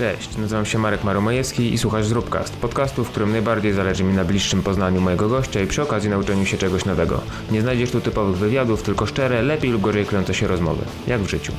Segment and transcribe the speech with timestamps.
[0.00, 4.24] Cześć, nazywam się Marek Maromajewski i słuchasz Zróbcast, podcastu, w którym najbardziej zależy mi na
[4.24, 7.20] bliższym poznaniu mojego gościa i przy okazji nauczeniu się czegoś nowego.
[7.50, 10.84] Nie znajdziesz tu typowych wywiadów, tylko szczere, lepiej lub gorzej kryjące się rozmowy.
[11.06, 11.52] Jak w życiu.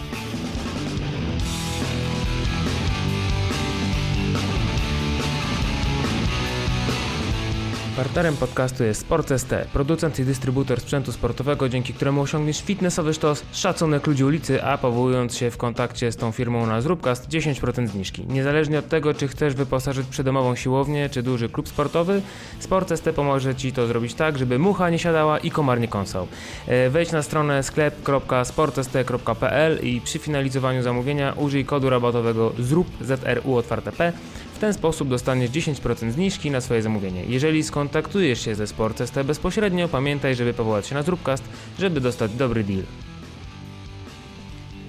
[8.01, 14.07] Partnerem podcastu jest Sport.st, producent i dystrybutor sprzętu sportowego, dzięki któremu osiągniesz fitnessowy sztos, szacunek
[14.07, 18.25] ludzi ulicy, a powołując się w kontakcie z tą firmą na Zróbcast 10% zniżki.
[18.29, 22.21] Niezależnie od tego, czy chcesz wyposażyć przydomową siłownię, czy duży klub sportowy,
[22.59, 26.27] Sport.st pomoże Ci to zrobić tak, żeby mucha nie siadała i komar nie kąsał.
[26.67, 33.91] E, Wejdź na stronę sklep.sport.st.pl i przy finalizowaniu zamówienia użyj kodu rabatowego ZRUP, ZRU otwarte
[33.91, 34.13] P,
[34.61, 37.23] ten sposób dostaniesz 10% zniżki na swoje zamówienie.
[37.27, 41.43] Jeżeli skontaktujesz się ze Sport.st bezpośrednio, pamiętaj, żeby powołać się na Zróbcast,
[41.79, 42.83] żeby dostać dobry deal.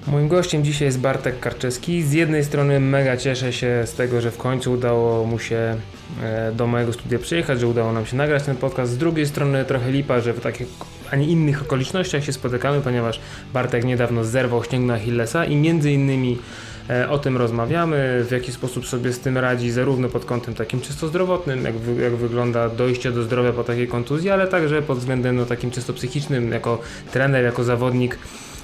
[0.07, 2.03] Moim gościem dzisiaj jest Bartek Karczewski.
[2.03, 5.77] Z jednej strony mega cieszę się z tego, że w końcu udało mu się
[6.23, 8.93] e, do mojego studia przyjechać, że udało nam się nagrać ten podcast.
[8.93, 10.67] Z drugiej strony trochę lipa, że w takich
[11.11, 13.21] a nie innych okolicznościach się spotykamy, ponieważ
[13.53, 16.39] Bartek niedawno zerwał śnieg Achillesa i między innymi
[17.11, 21.09] o tym rozmawiamy, w jaki sposób sobie z tym radzi, zarówno pod kątem takim czysto
[21.09, 25.37] zdrowotnym, jak, wy, jak wygląda dojście do zdrowia po takiej kontuzji, ale także pod względem
[25.37, 26.79] no, takim czysto psychicznym, jako
[27.13, 28.19] trener, jako zawodnik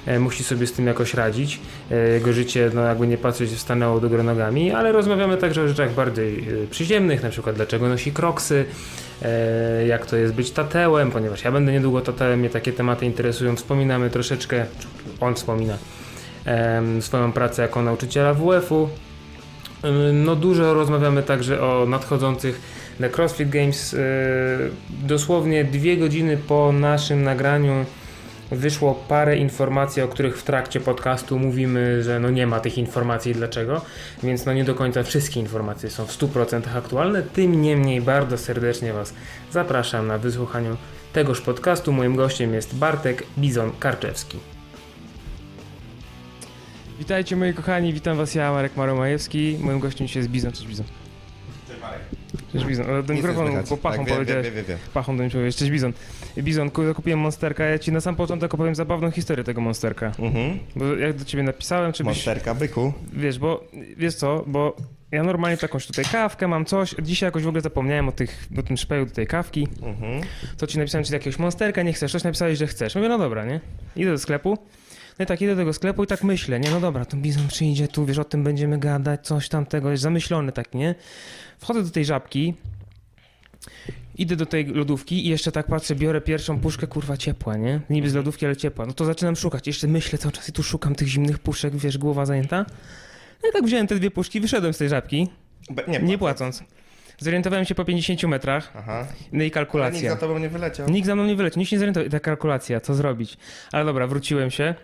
[0.06, 1.60] e, musi sobie z tym jakoś radzić.
[1.90, 5.68] E, Jego życie, no jakby nie patrzeć, stanęło do góry nogami, ale rozmawiamy także o
[5.68, 8.64] rzeczach bardziej e, przyziemnych, na przykład dlaczego nosi kroksy,
[9.22, 13.56] e, jak to jest być tatełem, ponieważ ja będę niedługo tatełem, mnie takie tematy interesują.
[13.56, 14.66] Wspominamy troszeczkę,
[15.20, 15.78] on wspomina,
[17.00, 18.88] swoją pracę jako nauczyciela WF-u.
[20.12, 22.60] No dużo rozmawiamy także o nadchodzących
[22.98, 23.92] The CrossFit Games.
[23.92, 23.98] Yy,
[24.90, 27.84] Dosłownie dwie godziny po naszym nagraniu
[28.50, 33.34] wyszło parę informacji, o których w trakcie podcastu mówimy, że no nie ma tych informacji
[33.34, 33.80] dlaczego,
[34.22, 37.22] więc no nie do końca wszystkie informacje są w 100% aktualne.
[37.22, 39.14] Tym niemniej bardzo serdecznie Was
[39.52, 40.70] zapraszam na wysłuchanie
[41.12, 41.92] tegoż podcastu.
[41.92, 44.57] Moim gościem jest Bartek Bizon Karczewski.
[46.98, 49.56] Witajcie moi kochani, witam was ja, Marek Maromajewski.
[49.60, 50.52] Moim gościem dzisiaj jest Bizon.
[50.52, 50.86] Cześć Bizon.
[51.68, 52.00] Cześć Marek.
[52.52, 52.86] Cześć Bizon.
[52.90, 54.44] Ale do mikrofonu, bo pachą tak, powiedziałeś.
[54.46, 54.78] wiem, wiem, wiem.
[54.94, 55.56] Pachą do mnie powiedziałeś.
[55.56, 55.92] Cześć Bizon.
[56.38, 57.64] Bizon, ku- zakupiłem Monsterka.
[57.64, 60.12] Ja ci na sam początek opowiem zabawną historię tego Monsterka.
[60.18, 60.58] Mhm.
[60.76, 62.16] Bo jak do ciebie napisałem, czy byś...
[62.16, 62.92] Monsterka byku.
[63.12, 63.64] Wiesz, bo...
[63.96, 64.76] Wiesz co, bo...
[65.12, 66.94] Ja normalnie takąś tutaj kawkę mam, coś.
[67.02, 69.68] Dzisiaj jakoś w ogóle zapomniałem o, tych, o tym szpeju do tej kawki.
[69.82, 70.20] Mhm.
[70.56, 72.94] To ci napisałem, czy jakiegoś monsterka nie chcesz, coś napisałeś, że chcesz.
[72.94, 73.60] Mówię, no dobra, nie?
[73.96, 74.58] Idę do sklepu.
[75.18, 76.70] No i tak idę do tego sklepu i tak myślę, nie?
[76.70, 80.52] No dobra, to bizon przyjdzie tu, wiesz, o tym będziemy gadać, coś tamtego, jest zamyślony
[80.52, 80.94] tak, nie?
[81.58, 82.54] Wchodzę do tej żabki,
[84.14, 87.80] idę do tej lodówki i jeszcze tak patrzę, biorę pierwszą puszkę, kurwa, ciepła, nie?
[87.90, 88.86] Niby z lodówki, ale ciepła.
[88.86, 91.98] No to zaczynam szukać, jeszcze myślę cały czas i tu szukam tych zimnych puszek, wiesz,
[91.98, 92.66] głowa zajęta.
[93.42, 95.28] No i tak wziąłem te dwie puszki, wyszedłem z tej żabki,
[95.88, 96.62] nie, nie płacąc.
[97.18, 99.06] Zorientowałem się po 50 metrach, Aha.
[99.10, 100.10] no i Ale nikt kalkulacja.
[100.10, 100.88] za tobą nie wyleciał.
[100.90, 102.06] Nikt za mną nie wyleci, nikt się nie zorientował.
[102.06, 103.36] I ta kalkulacja, co zrobić?
[103.72, 104.74] Ale dobra, wróciłem się.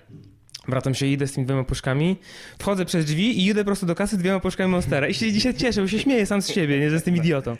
[0.68, 2.16] Wracam się, idę z tymi dwiema puszkami.
[2.58, 5.08] Wchodzę przez drzwi i idę prosto do kasy dwiema puszkami Monstera.
[5.08, 7.56] I się dzisiaj cieszę, bo się śmieję sam z siebie, nie, że jestem idiotą.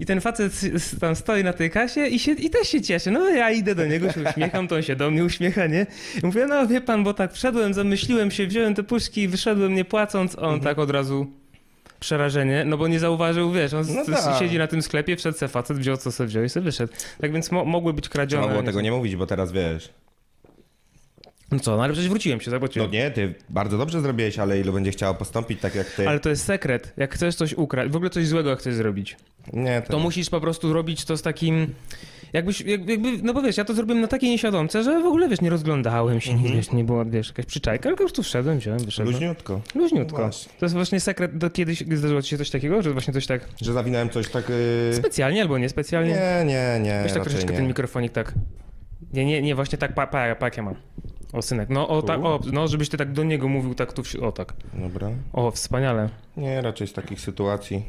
[0.00, 0.52] I ten facet
[1.00, 3.10] tam stoi na tej kasie i, się, i też się cieszy.
[3.10, 5.86] No ja idę do niego, się uśmiecham, to on się do mnie uśmiecha, nie?
[6.22, 9.74] I mówię, no wie pan, bo tak wszedłem, zamyśliłem się, wziąłem te puszki i wyszedłem
[9.74, 10.38] nie płacąc.
[10.38, 11.26] On tak od razu
[12.00, 14.38] przerażenie, no bo nie zauważył, wiesz, on No tak.
[14.38, 16.92] siedzi na tym sklepie, wszedł se facet, wziął co se wziął i sobie wyszedł.
[17.20, 18.42] Tak więc mo- mogły być kradzione.
[18.42, 19.88] Trzeba było nie tego nie mówić, bo teraz wiesz.
[21.52, 22.90] No co, no ale przecież wróciłem się, No zobaczyłem.
[22.90, 26.08] nie, ty bardzo dobrze zrobiłeś, ale ilu będzie chciało postąpić tak jak ty.
[26.08, 26.92] Ale to jest sekret.
[26.96, 29.16] Jak chcesz coś ukraść, w ogóle coś złego jak chcesz zrobić,
[29.52, 29.92] Nie, to...
[29.92, 31.74] to musisz po prostu robić to z takim...
[32.36, 35.28] Jakbyś, jak- jakby, no bo wiesz, ja to zrobiłem na takiej nieświadomce, że w ogóle,
[35.28, 36.54] wiesz, nie rozglądałem się, nie, Mhm.
[36.56, 39.12] wiesz, nie była, wiesz, jakaś przyczajka, tylko po prostu wszedłem, wziąłem, wyszedłem.
[39.14, 39.60] Luźniutko.
[39.74, 40.30] Luźniutko.
[40.58, 43.48] To jest właśnie sekret, do kiedyś zdarzyło ci się coś takiego, że właśnie coś tak
[43.62, 44.48] Że zawinąłem coś tak...
[44.88, 44.94] Yy...
[44.96, 46.10] specjalnie albo niespecjalnie?
[46.10, 47.56] Nie, nie, nie, Weź tak troszeczkę nie.
[47.58, 48.34] ten mikrofonik tak.
[49.12, 50.74] Nie, nie, nie, właśnie tak, pa, pa, pa jak ja mam.
[51.32, 54.02] O synek, no o tak, o, no żebyś ty tak do niego mówił tak tu,
[54.26, 54.52] o tak.
[54.74, 55.10] Dobra.
[55.32, 56.08] O, wspaniale.
[56.36, 57.82] Nie, raczej z takich sytuacji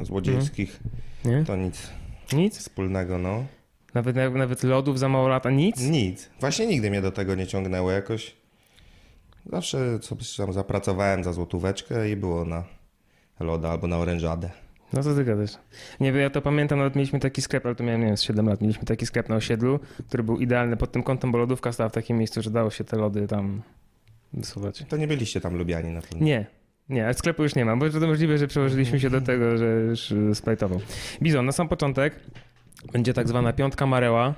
[0.00, 0.80] złodziejskich
[1.24, 1.44] Nie?
[1.46, 1.90] to nic
[2.32, 2.58] Nic?
[2.58, 3.44] wspólnego, no.
[3.96, 5.80] Nawet, nawet lodów za mało lata, nic?
[5.80, 6.30] Nic.
[6.40, 8.36] Właśnie nigdy mnie do tego nie ciągnęło jakoś.
[9.46, 12.64] Zawsze coś tam zapracowałem za złotóweczkę i było na
[13.40, 14.50] loda albo na orężadę.
[14.92, 15.50] No co ty gadasz?
[16.00, 18.22] Nie wiem, ja to pamiętam, nawet mieliśmy taki sklep, ale to miałem, nie wiem, z
[18.22, 21.72] 7 lat, mieliśmy taki sklep na osiedlu, który był idealny pod tym kątem, bo lodówka
[21.72, 23.62] stała w takim miejscu, że dało się te lody tam
[24.32, 24.84] wysuwać.
[24.88, 26.26] To nie byliście tam lubiani na pewno.
[26.26, 26.46] Nie,
[26.88, 29.66] nie, ale sklepu już nie ma, bo to możliwe, że przełożyliśmy się do tego, że
[29.66, 30.80] już y, splajtował.
[31.22, 32.20] Bizon, na sam początek
[32.92, 34.34] będzie tak zwana piątka Mareła.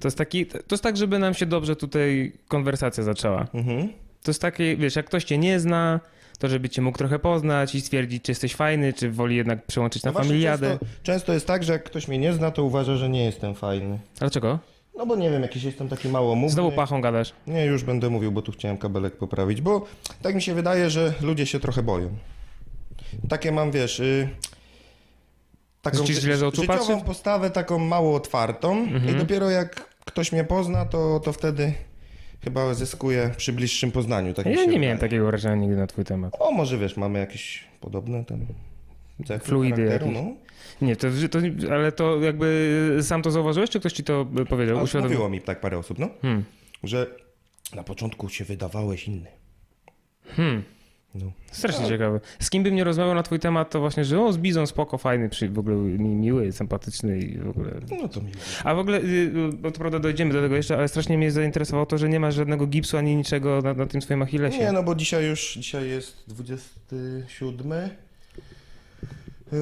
[0.00, 3.46] To jest taki, to jest tak, żeby nam się dobrze tutaj konwersacja zaczęła.
[3.54, 3.88] Mhm.
[4.22, 6.00] To jest takie, wiesz, jak ktoś cię nie zna,
[6.38, 10.02] To, żeby cię mógł trochę poznać i stwierdzić, czy jesteś fajny, czy woli jednak przełączyć
[10.02, 10.70] na No familiadę.
[10.70, 13.54] Często, często jest tak, że jak ktoś mnie nie zna, to uważa, że nie jestem
[13.54, 13.98] fajny.
[14.18, 14.58] Dlaczego?
[14.96, 16.54] No bo nie wiem, jakiś jestem taki małomówny.
[16.54, 17.32] Znowu pachą gadasz.
[17.46, 19.86] Nie, już będę mówił, bo tu chciałem kabelek poprawić, bo
[20.22, 22.10] tak mi się wydaje, że ludzie się trochę boją.
[23.28, 24.28] Takie mam, wiesz, y,
[25.82, 29.16] taką oczu życiową postawę taką mało otwartą Mhm.
[29.16, 31.72] i dopiero jak ktoś mnie pozna, to, to wtedy
[32.44, 34.34] chyba zyskuje przy bliższym poznaniu.
[34.34, 34.78] Tak Ja nie wydaje.
[34.78, 36.36] miałem takiego wrażenia nigdy na twój temat.
[36.38, 38.46] O, może wiesz, mamy jakieś podobne tam
[39.42, 40.08] Fluidy jakieś.
[40.12, 40.24] no.
[40.82, 41.38] Nie, to, to,
[41.74, 44.78] ale to jakby sam to zauważyłeś, czy ktoś ci to y, powiedział?
[44.78, 45.10] A Uświadomił?
[45.14, 46.44] mówiło mi tak parę osób, no, Hmm.
[46.82, 47.06] że
[47.74, 49.26] na początku się wydawałeś inny.
[50.36, 50.62] Hmm.
[51.14, 51.32] No.
[51.52, 52.20] Strasznie ciekawe.
[52.38, 54.98] Z kim bym nie rozmawiał na twój temat, to właśnie, że o, z Bizon spoko,
[54.98, 57.70] fajny, przy, w ogóle mi, miły, sympatyczny i w ogóle...
[58.00, 58.36] No to miło.
[58.64, 61.86] A w ogóle, y, bo to prawda dojdziemy do tego jeszcze, ale strasznie mnie zainteresowało
[61.86, 64.58] to, że nie masz żadnego gipsu ani niczego na, na tym swoim achillesie.
[64.58, 67.72] Nie, no bo dzisiaj już, dzisiaj jest 27.
[69.52, 69.56] E,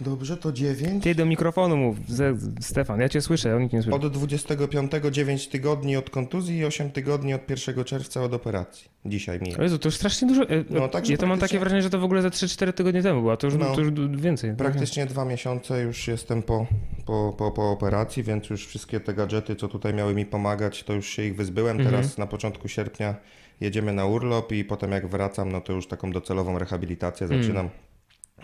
[0.00, 1.04] dobrze, to 9.
[1.04, 3.96] Ty do mikrofonu mów, ze, Stefan, ja cię słyszę, on nikt nie słyszy.
[3.96, 8.88] Od 25 9 tygodni od kontuzji i 8 tygodni od 1 czerwca od operacji.
[9.06, 9.54] Dzisiaj mi.
[9.62, 10.42] Jezu, to już strasznie dużo.
[10.42, 13.02] e, No, także ja to mam takie wrażenie, że to w ogóle za 3-4 tygodnie
[13.02, 13.74] temu było, a to już, No.
[13.74, 14.54] to już więcej.
[14.56, 16.66] Praktycznie dwa miesiące już jestem po,
[17.06, 20.92] po, po, po operacji, więc już wszystkie te gadżety, co tutaj miały mi pomagać, to
[20.92, 21.76] już się ich wyzbyłem.
[21.76, 21.94] Mhm.
[21.96, 23.14] Teraz na początku sierpnia
[23.60, 27.42] jedziemy na urlop i potem jak wracam, no to już taką docelową rehabilitację Mm.
[27.42, 27.68] zaczynam.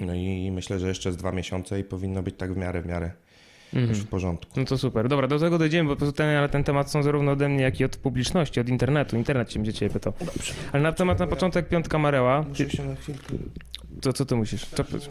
[0.00, 2.86] No i myślę, że jeszcze z dwa miesiące i powinno być tak w miarę, w
[2.86, 3.10] miarę
[3.74, 3.88] Mhm.
[3.88, 4.60] już w porządku.
[4.60, 5.08] No to super.
[5.08, 7.62] Dobra, do tego dojdziemy, bo po prostu ten, ale ten temat są zarówno ode mnie,
[7.62, 9.16] jak i od publiczności, od internetu.
[9.16, 10.12] Internet się będzie ciebie pytał.
[10.20, 10.52] Dobrze.
[10.72, 12.42] Ale na temat na początek piątka Mareła.
[12.42, 13.34] Muszę się na chwilkę...
[14.00, 14.64] To co ty musisz?
[14.66, 15.04] Co, gorąco,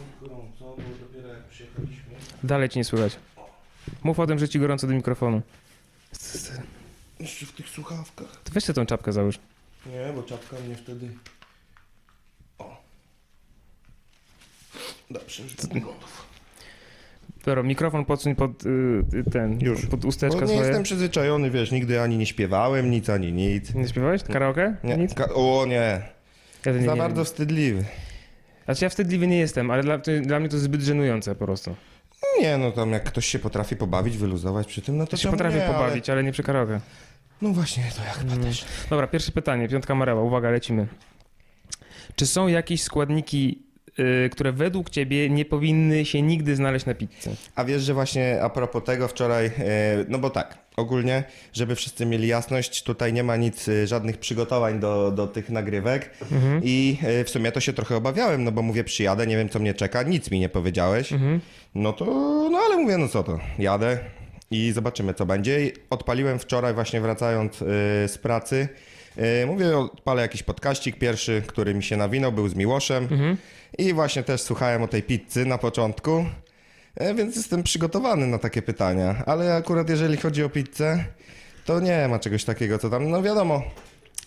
[0.60, 2.04] bo dopiero jak przyjechaliśmy...
[2.44, 3.16] dalej ci nie słychać.
[4.02, 5.42] Mów o tym, że ci gorąco do mikrofonu.
[7.20, 8.40] Jeszcze w tych słuchawkach.
[8.44, 9.38] To weź sobie tą czapkę załóż.
[9.86, 11.08] Nie, bo czapka mnie wtedy...
[15.10, 15.54] Dobrze, już.
[17.44, 18.68] Dobra, mikrofon podsuń pod y,
[19.14, 19.86] y, ten, Już.
[19.86, 20.60] pod Bo usteczkę nie swoje.
[20.60, 23.74] jestem przyzwyczajony, wiesz, nigdy ani nie śpiewałem, nic, ani nic.
[23.74, 24.22] Nie śpiewałeś?
[24.22, 24.76] Karaoke?
[24.84, 25.14] Nie, Nic?
[25.14, 26.02] ka- o nie,
[26.66, 27.84] Ja za nie bardzo wstydliwy.
[28.64, 31.76] Znaczy ja wstydliwy nie jestem, ale dla, to, dla mnie to zbyt żenujące po prostu.
[32.40, 35.30] Nie, no tam jak ktoś się potrafi pobawić, wyluzować przy tym, no to To się
[35.30, 36.24] potrafię nie, pobawić, ale...
[36.24, 36.72] nie przy karaoke.
[36.72, 36.80] Ale...
[37.42, 38.44] No właśnie, to ja chyba Mm.
[38.44, 38.64] też.
[38.90, 40.86] Dobra, pierwsze pytanie, piątka Mareła, uwaga, lecimy.
[42.16, 43.62] Czy są jakieś składniki,
[44.32, 47.30] które według ciebie nie powinny się nigdy znaleźć na pizzy?
[47.54, 49.50] A wiesz, że właśnie a propos tego wczoraj, e,
[50.08, 54.80] no bo tak, ogólnie, żeby wszyscy mieli jasność, tutaj nie ma nic, e, żadnych przygotowań
[54.80, 56.60] do, do tych nagrywek Mhm.
[56.64, 59.74] i w sumie to się trochę obawiałem, no bo mówię, przyjadę, nie wiem co mnie
[59.74, 61.40] czeka, nic mi nie powiedziałeś, Mhm.
[61.74, 62.04] no to,
[62.52, 63.98] no ale mówię, no co to, jadę
[64.50, 65.70] i zobaczymy co będzie.
[65.90, 67.56] Odpaliłem wczoraj właśnie wracając
[68.06, 68.68] z pracy,
[69.46, 73.36] mówię, odpalę jakiś podkaścik pierwszy, który mi się nawinął, był z Miłoszem Mhm.
[73.78, 76.24] i właśnie też słuchałem o tej pizzy na początku,
[76.94, 79.22] e, więc jestem przygotowany na takie pytania.
[79.26, 81.04] Ale akurat jeżeli chodzi o pizzę,
[81.64, 83.62] to nie ma czegoś takiego, co tam, no wiadomo.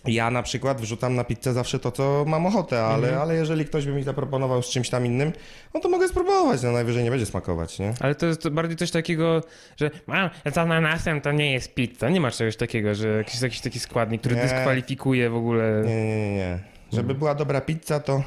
[0.05, 3.21] Ja na przykład wrzucam na pizzę zawsze to, co mam ochotę, ale, Mhm.
[3.21, 5.31] ale jeżeli ktoś by mi zaproponował z czymś tam innym,
[5.73, 7.93] no to mogę spróbować, no najwyżej nie będzie smakować, nie?
[7.99, 9.41] Ale to jest bardziej coś takiego,
[9.77, 12.09] że a, z ananasem to nie jest pizza.
[12.09, 14.41] Nie ma czegoś takiego, że jakiś, jakiś taki składnik, który Nie.
[14.41, 15.83] dyskwalifikuje w ogóle.
[15.85, 16.59] Nie, nie, nie, nie.
[16.93, 18.23] Żeby była dobra pizza, to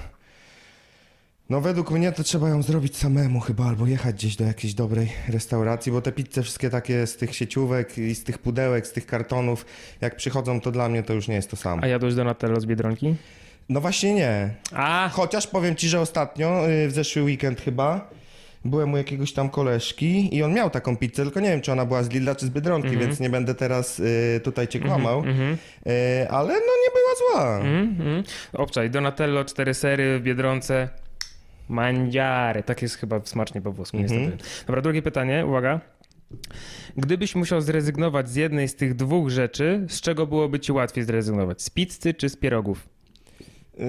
[1.53, 5.09] no według mnie to trzeba ją zrobić samemu chyba, albo jechać gdzieś do jakiejś dobrej
[5.29, 9.07] restauracji, bo te pizze wszystkie takie z tych sieciówek i z tych pudełek, z tych
[9.07, 9.67] kartonów,
[10.01, 11.83] jak przychodzą, to dla mnie to już nie jest to samo.
[11.83, 13.15] A jadłeś Donatello z Biedronki?
[13.69, 14.51] No właśnie nie.
[14.75, 18.11] A, Chociaż powiem ci, że ostatnio, y, w zeszły weekend chyba,
[18.65, 21.85] byłem u jakiegoś tam koleżki i on miał taką pizzę, tylko nie wiem, czy ona
[21.87, 23.07] była z Lidla czy z Biedronki, Mhm.
[23.07, 25.57] więc nie będę teraz y, tutaj cię kłamał, Mhm.
[25.87, 27.57] y, ale no nie była zła.
[27.57, 27.89] Mhm.
[28.01, 28.23] mhm.
[28.53, 30.89] Obczaj, Donatello, cztery sery w Biedronce.
[31.73, 32.63] Mangiare.
[32.63, 34.21] Tak jest chyba smacznie po włosku, Mhm.
[34.23, 34.45] niestety.
[34.67, 35.81] Dobra, drugie pytanie, uwaga.
[36.97, 41.63] Gdybyś musiał zrezygnować z jednej z tych dwóch rzeczy, z czego byłoby ci łatwiej zrezygnować?
[41.63, 42.89] Z pizzy czy z pierogów?
[43.79, 43.87] Yy,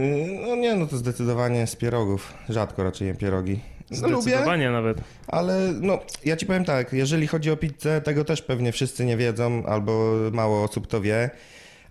[0.47, 2.33] No nie, no to zdecydowanie z pierogów.
[2.49, 3.59] Rzadko raczej jem pierogi.
[4.01, 4.97] No, lubię, Zdecydowanie nawet.
[5.27, 9.17] ale no ja ci powiem tak, jeżeli chodzi o pizzę, tego też pewnie wszyscy nie
[9.17, 11.29] wiedzą, albo mało osób to wie,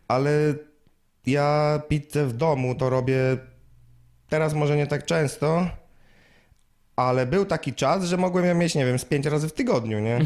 [0.09, 0.31] ale
[1.27, 3.17] ja pizzę w domu to robię
[4.29, 5.67] teraz może nie tak często,
[6.97, 10.01] ale był taki czas, że mogłem ją mieć, nie wiem, z pięć razy w tygodniu,
[10.01, 10.19] nie?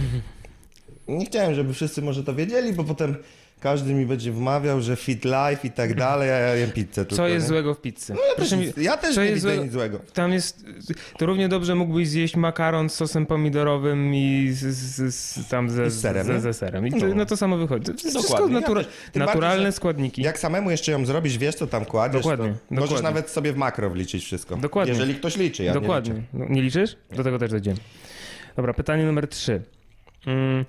[1.09, 3.17] nie chciałem, żeby wszyscy może to wiedzieli, bo potem
[3.61, 7.17] każdy mi będzie wmawiał, że fit life i tak dalej, a ja jem pizzę tylko,
[7.17, 7.49] Co jest nie?
[7.49, 8.15] złego w pizzy?
[8.15, 9.99] No ja też, Proszę mi- nic- ja też nie widzę złego- nic złego.
[10.15, 10.65] Tam jest,
[11.19, 15.87] to równie dobrze mógłbyś zjeść makaron z sosem pomidorowym i z, z, z, tam ze,
[15.87, 16.87] I z serem, ze, ze serem.
[16.87, 17.15] I to, No.
[17.15, 17.93] no to samo wychodzi.
[17.93, 18.55] To wszystko Dokładnie.
[18.55, 18.93] Ja natura- też.
[19.13, 20.23] Tym naturalne bardziej, składniki.
[20.23, 23.09] Jak samemu jeszcze ją zrobisz, wiesz co tam kładziesz, Dokładnie, to możesz dokładnie.
[23.09, 24.57] nawet sobie w makro wliczyć wszystko.
[24.57, 24.93] Dokładnie.
[24.93, 26.13] Jeżeli ktoś liczy, ja Dokładnie.
[26.15, 26.29] nie liczę.
[26.33, 26.97] No, nie liczysz?
[27.17, 27.77] Do tego też dojdziemy.
[28.57, 29.63] Dobra, pytanie numer trzy.
[30.27, 30.65] Mm,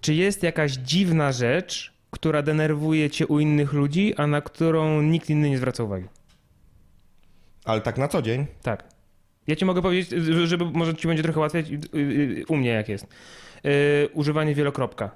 [0.00, 5.30] czy jest jakaś dziwna rzecz, która denerwuje cię u innych ludzi, a na którą nikt
[5.30, 6.08] inny nie zwraca uwagi?
[7.64, 8.46] Ale tak na co dzień?
[8.62, 8.84] Tak.
[9.46, 10.10] Ja ci mogę powiedzieć,
[10.44, 11.64] żeby może ci będzie trochę łatwiej,
[12.48, 13.06] u mnie jak jest.
[13.64, 13.70] Yy,
[14.12, 15.10] używanie wielokropka.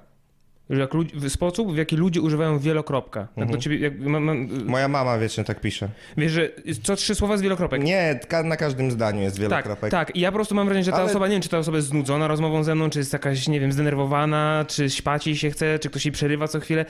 [0.69, 3.19] Jak ludzi, sposób, w jaki ludzie używają wielokropka.
[3.19, 3.61] Jak do Mhm.
[3.61, 4.33] ciebie, jak, ma, ma,
[4.65, 5.89] Moja mama wiecznie tak pisze.
[6.17, 6.49] wiesz, że
[6.83, 7.83] co trzy słowa z wielokropek.
[7.83, 9.91] Nie, ka- na każdym zdaniu jest Tak, kropek.
[9.91, 10.15] tak.
[10.15, 11.77] I ja po prostu mam wrażenie, że ta Ale- osoba, nie wiem, czy ta osoba
[11.77, 15.49] jest znudzona rozmową ze mną, czy jest jakaś, nie wiem, zdenerwowana, czy śpać jej się
[15.51, 16.85] chce, czy ktoś jej przerywa co chwilę.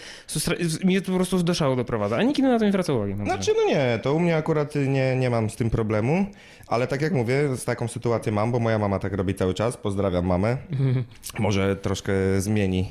[0.83, 3.13] Mnie to po prostu do szału doprowadza, a nikt na to nie zwraca uwagi.
[3.23, 6.25] Znaczy, no nie, to u mnie akurat nie, nie mam z tym problemu,
[6.67, 9.77] ale tak jak mówię, z taką sytuację mam, bo moja mama tak robi cały czas.
[9.77, 10.57] Pozdrawiam mamę.
[11.39, 12.87] Może troszkę zmieni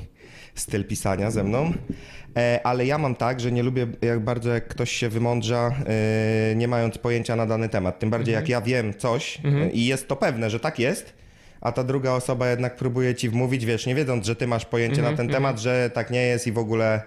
[0.59, 1.73] styl pisania ze mną.
[2.37, 5.71] E, ale ja mam tak, że nie lubię jak bardzo jak ktoś się wymądrza,
[6.51, 7.99] e, nie mając pojęcia na dany temat.
[7.99, 11.13] Tym bardziej jak ja wiem coś e, i jest to pewne, że tak jest,
[11.61, 15.01] a ta druga osoba jednak próbuje ci wmówić, wiesz, nie wiedząc, że ty masz pojęcie
[15.01, 17.01] na ten temat, że tak nie jest i w ogóle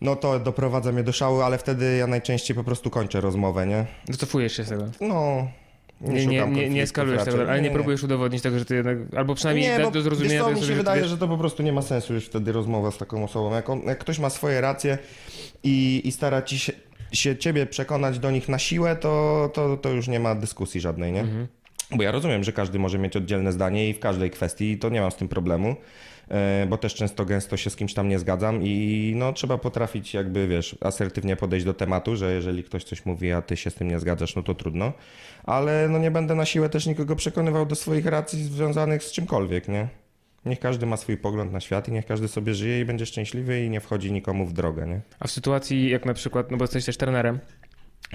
[0.00, 3.86] no to doprowadza mnie do szału, ale wtedy ja najczęściej po prostu kończę rozmowę, nie?
[4.08, 4.90] Wycofujesz się z tego.
[5.00, 5.48] No.
[6.00, 7.18] Nie, nie, nie, nie raczej.
[7.24, 10.34] tego, ale nie, próbujesz udowodnić tego, że ty jednak, albo przynajmniej nie, bo do zrozumienia
[10.34, 12.14] wiesz co, mi się że ty wydaje, wiesz- że to po prostu nie ma sensu
[12.14, 13.54] już wtedy rozmowa z taką osobą.
[13.54, 14.98] Jak, on, jak ktoś ma swoje racje
[15.62, 16.72] i, i stara ci się,
[17.12, 21.12] się ciebie przekonać do nich na siłę, to, to, to już nie ma dyskusji żadnej,
[21.12, 21.20] nie?
[21.20, 21.46] Mhm.
[21.90, 24.88] Bo ja rozumiem, że każdy może mieć oddzielne zdanie i w każdej kwestii i to
[24.88, 25.76] nie mam z tym problemu,
[26.68, 30.48] bo też często gęsto się z kimś tam nie zgadzam i no trzeba potrafić jakby,
[30.48, 33.88] wiesz, asertywnie podejść do tematu, że jeżeli ktoś coś mówi, a ty się z tym
[33.88, 34.92] nie zgadzasz, no to trudno,
[35.44, 39.68] ale no nie będę na siłę też nikogo przekonywał do swoich racji związanych z czymkolwiek,
[39.68, 39.88] nie?
[40.44, 43.64] Niech każdy ma swój pogląd na świat i niech każdy sobie żyje i będzie szczęśliwy
[43.64, 45.00] i nie wchodzi nikomu w drogę, nie?
[45.20, 47.38] A w sytuacji jak na przykład, no bo jesteś też trenerem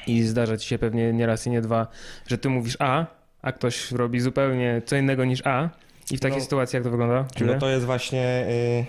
[0.07, 1.87] i zdarza ci się pewnie nie raz i nie dwa,
[2.27, 3.05] że ty mówisz A,
[3.41, 5.69] a ktoś robi zupełnie co innego niż A
[6.11, 6.43] i w takiej No.
[6.43, 7.25] sytuacji jak to wygląda?
[7.41, 8.85] No to jest właśnie y,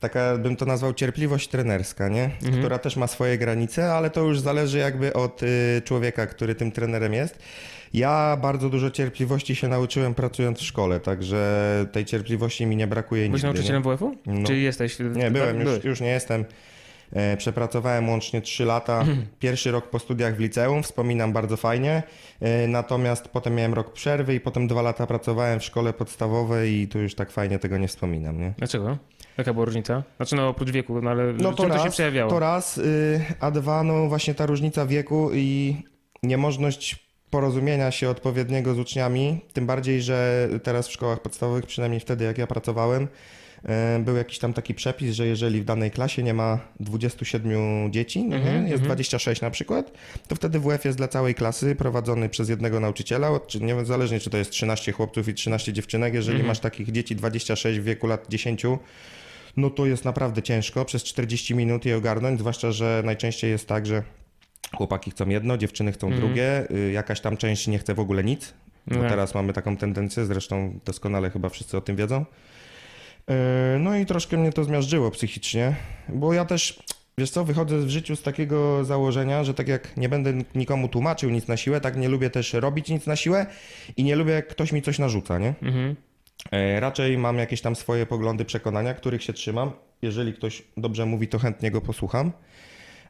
[0.00, 2.24] taka, bym to nazwał, cierpliwość trenerska, nie?
[2.24, 2.58] Mhm.
[2.58, 6.72] Która też ma swoje granice, ale to już zależy jakby od y, człowieka, który tym
[6.72, 7.38] trenerem jest.
[7.94, 13.22] Ja bardzo dużo cierpliwości się nauczyłem pracując w szkole, także tej cierpliwości mi nie brakuje
[13.26, 13.46] Byłeś nigdy.
[13.54, 14.16] nauczycielem WF-u?
[14.26, 14.46] No.
[14.46, 14.98] Czy jesteś?
[14.98, 15.84] Nie, byłem, już, Byłeś.
[15.84, 16.44] już nie jestem.
[17.16, 19.04] E, Przepracowałem łącznie 3 lata.
[19.38, 22.02] Pierwszy rok po studiach w liceum, wspominam bardzo fajnie.
[22.40, 26.88] E, Natomiast potem miałem rok przerwy i potem dwa lata pracowałem w szkole podstawowej i
[26.88, 28.52] tu już tak fajnie tego nie wspominam, nie?
[28.58, 28.98] Dlaczego?
[29.38, 30.02] Jaka była różnica?
[30.16, 32.30] Znaczy no oprócz wieku, no ale No to czym raz, to się przejawiało?
[32.30, 35.76] to raz, y, a dwa, no właśnie ta różnica wieku i
[36.22, 42.24] niemożność porozumienia się odpowiedniego z uczniami, tym bardziej, że teraz w szkołach podstawowych, przynajmniej wtedy
[42.24, 43.08] jak ja pracowałem,
[44.00, 48.36] był jakiś tam taki przepis, że jeżeli w danej klasie nie ma 27 dzieci, no
[48.36, 48.84] Mhm, nie, jest mhm.
[48.86, 49.92] 26 na przykład,
[50.28, 54.30] to wtedy WF jest dla całej klasy prowadzony przez jednego nauczyciela, czy nie, zależnie czy
[54.30, 56.48] to jest 13 chłopców i 13 dziewczynek, jeżeli Mhm.
[56.48, 58.62] masz takich dzieci 26 w wieku lat 10,
[59.56, 63.86] no to jest naprawdę ciężko przez 40 minut je ogarnąć, zwłaszcza, że najczęściej jest tak,
[63.86, 64.02] że
[64.76, 66.26] chłopaki chcą jedno, dziewczyny chcą Mhm.
[66.26, 68.52] drugie, y, jakaś tam część nie chce w ogóle nic,
[68.86, 69.08] bo No.
[69.08, 72.24] teraz mamy taką tendencję, zresztą doskonale chyba wszyscy o tym wiedzą.
[73.30, 75.74] Y, No i troszkę mnie to zmiażdżyło psychicznie,
[76.08, 76.82] bo ja też,
[77.18, 81.30] wiesz co, wychodzę w życiu z takiego założenia, że tak jak nie będę nikomu tłumaczył
[81.30, 83.46] nic na siłę, tak nie lubię też robić nic na siłę
[83.96, 85.54] i nie lubię jak ktoś mi coś narzuca, nie?
[85.62, 85.96] Mhm.
[86.52, 89.70] E, Raczej mam jakieś tam swoje poglądy, przekonania, których się trzymam.
[90.02, 92.32] Jeżeli ktoś dobrze mówi, to chętnie go posłucham,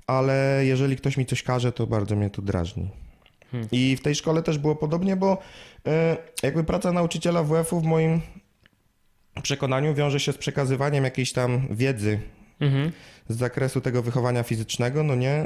[0.06, 2.90] ale jeżeli ktoś mi coś każe, to bardzo mnie to drażni.
[3.52, 3.68] Hmm.
[3.73, 5.38] I w tej szkole też było podobnie, bo
[5.87, 8.20] e, jakby praca nauczyciela WF-u w moim
[9.43, 12.19] przekonaniu wiąże się z przekazywaniem jakiejś tam wiedzy
[12.61, 12.93] Mhm.
[13.28, 15.45] z zakresu tego wychowania fizycznego, no nie,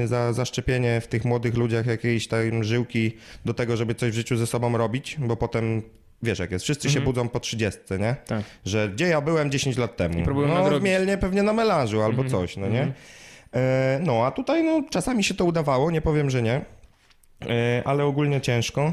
[0.00, 3.12] yy, za zaszczepienie w tych młodych ludziach jakiejś tam żyłki
[3.44, 5.82] do tego, żeby coś w życiu ze sobą robić, bo potem
[6.22, 7.04] wiesz jak jest, wszyscy się Mhm.
[7.04, 8.16] budzą po 30, nie?
[8.26, 8.42] Tak.
[8.64, 10.24] Że gdzie ja byłem 10 lat temu?
[10.46, 10.80] No.
[10.80, 12.28] Mielnie pewnie na melanżu albo Mhm.
[12.30, 12.82] coś, no nie?
[12.82, 12.92] Mhm.
[13.54, 16.60] E, no a tutaj no czasami się to udawało, nie powiem, że nie,
[17.46, 18.92] e, ale ogólnie ciężko.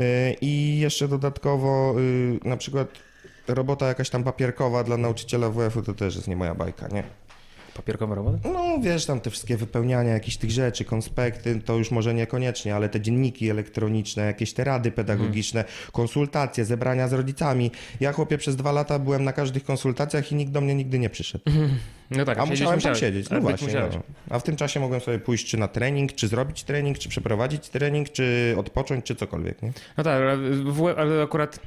[0.00, 1.94] E, I jeszcze dodatkowo
[2.44, 2.88] y, na przykład
[3.48, 7.02] robota jakaś tam papierkowa dla nauczyciela WF-u to też jest nie moja bajka, nie?
[7.76, 8.48] Papierkowa robota?
[8.48, 12.88] No wiesz, tam te wszystkie wypełniania jakichś tych rzeczy, konspekty, to już może niekoniecznie, ale
[12.88, 17.70] te dzienniki elektroniczne, jakieś te rady pedagogiczne, konsultacje, zebrania z rodzicami.
[18.00, 21.10] Ja chłopie przez dwa lata byłem na każdych konsultacjach i nikt do mnie nigdy nie
[21.10, 21.44] przyszedł.
[22.10, 23.00] No tak, A musiałem tam musiałeś.
[23.00, 23.74] siedzieć, no właśnie.
[23.74, 24.02] No.
[24.30, 27.68] A w tym czasie mogłem sobie pójść czy na trening, czy zrobić trening, czy przeprowadzić
[27.68, 29.72] trening, czy odpocząć, czy cokolwiek, nie?
[29.96, 30.38] No tak, ale,
[30.96, 31.60] ale akurat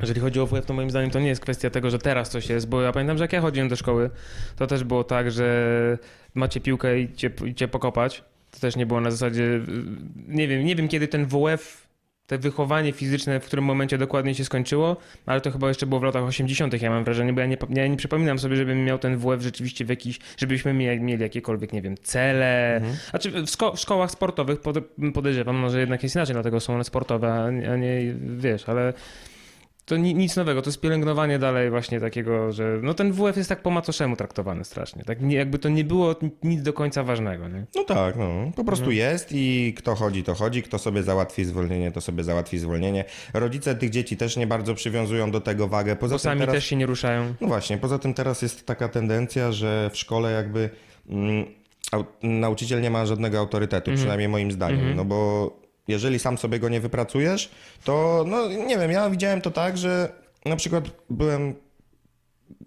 [0.00, 2.48] jeżeli chodzi o WF, to moim zdaniem to nie jest kwestia tego, że teraz coś
[2.48, 4.10] jest, bo ja pamiętam, że jak ja chodziłem do szkoły,
[4.56, 5.98] to też było tak, że
[6.34, 8.24] macie piłkę i cię, i cię pokopać.
[8.50, 9.62] To też nie było na zasadzie, y,
[10.28, 11.84] nie wiem, nie wiem kiedy ten WF,
[12.26, 14.96] te wychowanie fizyczne, w którym momencie dokładnie się skończyło,
[15.26, 17.86] ale to chyba jeszcze było w latach 80., ja mam wrażenie, bo ja nie, ja
[17.86, 21.94] nie przypominam sobie, żebym miał ten WF rzeczywiście w jakiś, żebyśmy mieli, jakiekolwiek, nie wiem,
[22.02, 22.80] cele.
[23.10, 24.78] Znaczy w, szko- w szkołach sportowych pod,
[25.14, 28.92] podejrzewam, może jednak jest inaczej, dlatego są one sportowe, a nie, a nie wiesz, ale
[29.84, 33.48] to ni, nic nowego, to jest pielęgnowanie dalej właśnie takiego, że no ten WF jest
[33.48, 37.48] tak po macoszemu traktowany strasznie, tak nie, jakby to nie było nic do końca ważnego,
[37.48, 37.66] nie?
[37.74, 38.52] No tak, no.
[38.56, 40.62] Po prostu jest i kto chodzi, to chodzi.
[40.62, 43.04] Kto sobie załatwi zwolnienie, to sobie załatwi zwolnienie.
[43.34, 45.96] Rodzice tych dzieci też nie bardzo przywiązują do tego wagę.
[45.96, 46.54] Poza Bo tym sami teraz...
[46.54, 47.34] też się nie ruszają.
[47.40, 50.70] No właśnie, poza tym teraz jest taka tendencja, że w szkole jakby
[51.08, 51.44] mm,
[51.92, 54.96] au, nauczyciel nie ma żadnego autorytetu, przynajmniej moim zdaniem.
[54.96, 55.50] No bo
[55.88, 57.50] jeżeli sam sobie go nie wypracujesz,
[57.84, 60.12] to no nie wiem, ja widziałem to tak, że
[60.44, 61.54] na przykład byłem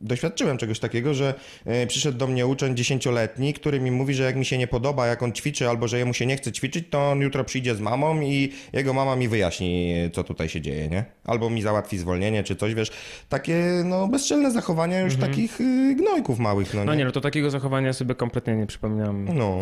[0.02, 1.34] doświadczyłem czegoś takiego, że
[1.66, 5.08] e, przyszedł do mnie uczeń dziesięcioletni, który mi mówi, że jak mi się nie podoba,
[5.08, 7.80] jak on ćwiczy, albo że jemu się nie chce ćwiczyć, to on jutro przyjdzie z
[7.80, 11.06] mamą i jego mama mi wyjaśni, co tutaj się dzieje, nie?
[11.26, 12.92] Albo mi załatwi zwolnienie, czy coś, wiesz.
[13.30, 16.86] Takie, no, bezczelne zachowania już takich y, gnojków małych, no nie?
[16.86, 19.58] No nie, no to takiego zachowania sobie kompletnie nie przypominam No.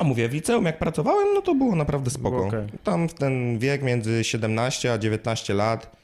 [0.00, 2.30] A mówię, w liceum jak pracowałem, no to było naprawdę spoko.
[2.30, 2.66] Było okej.
[2.84, 5.97] Tam w ten wiek między 17 a 19 lat,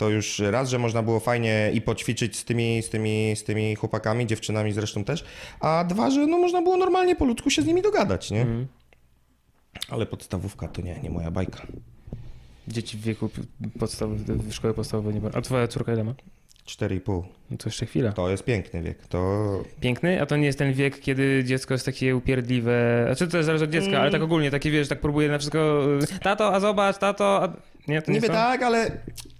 [0.00, 3.74] to już raz, że można było fajnie i poćwiczyć z tymi, z tymi, z tymi
[3.74, 5.24] chłopakami, dziewczynami zresztą też,
[5.60, 8.40] a dwa, że no można było normalnie po ludzku się z nimi dogadać, nie?
[8.40, 8.66] Mhm.
[9.88, 11.66] Ale podstawówka to nie, nie moja bajka.
[12.68, 13.30] Dzieci w wieku
[13.78, 15.30] podstawowej, w szkole podstawowej nie ma.
[15.34, 16.14] A twoja córka ile ma?
[16.78, 17.22] 4,5.
[17.50, 18.12] No to jeszcze chwila.
[18.12, 19.06] To jest piękny wiek.
[19.06, 19.46] To
[19.80, 23.02] Piękny, a to nie jest ten wiek, kiedy dziecko jest takie upierdliwe.
[23.06, 25.84] Znaczy to zależy od dziecka, ale tak ogólnie, takie wiesz, tak próbuje na wszystko.
[26.16, 27.42] y, Tato, a zobacz, tato.
[27.42, 27.52] A...
[27.88, 28.90] Nie, to nie Niby tak, ale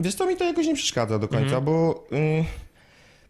[0.01, 1.65] wiesz co, mi to jakoś nie przeszkadza do końca, Mhm.
[1.65, 2.45] bo y,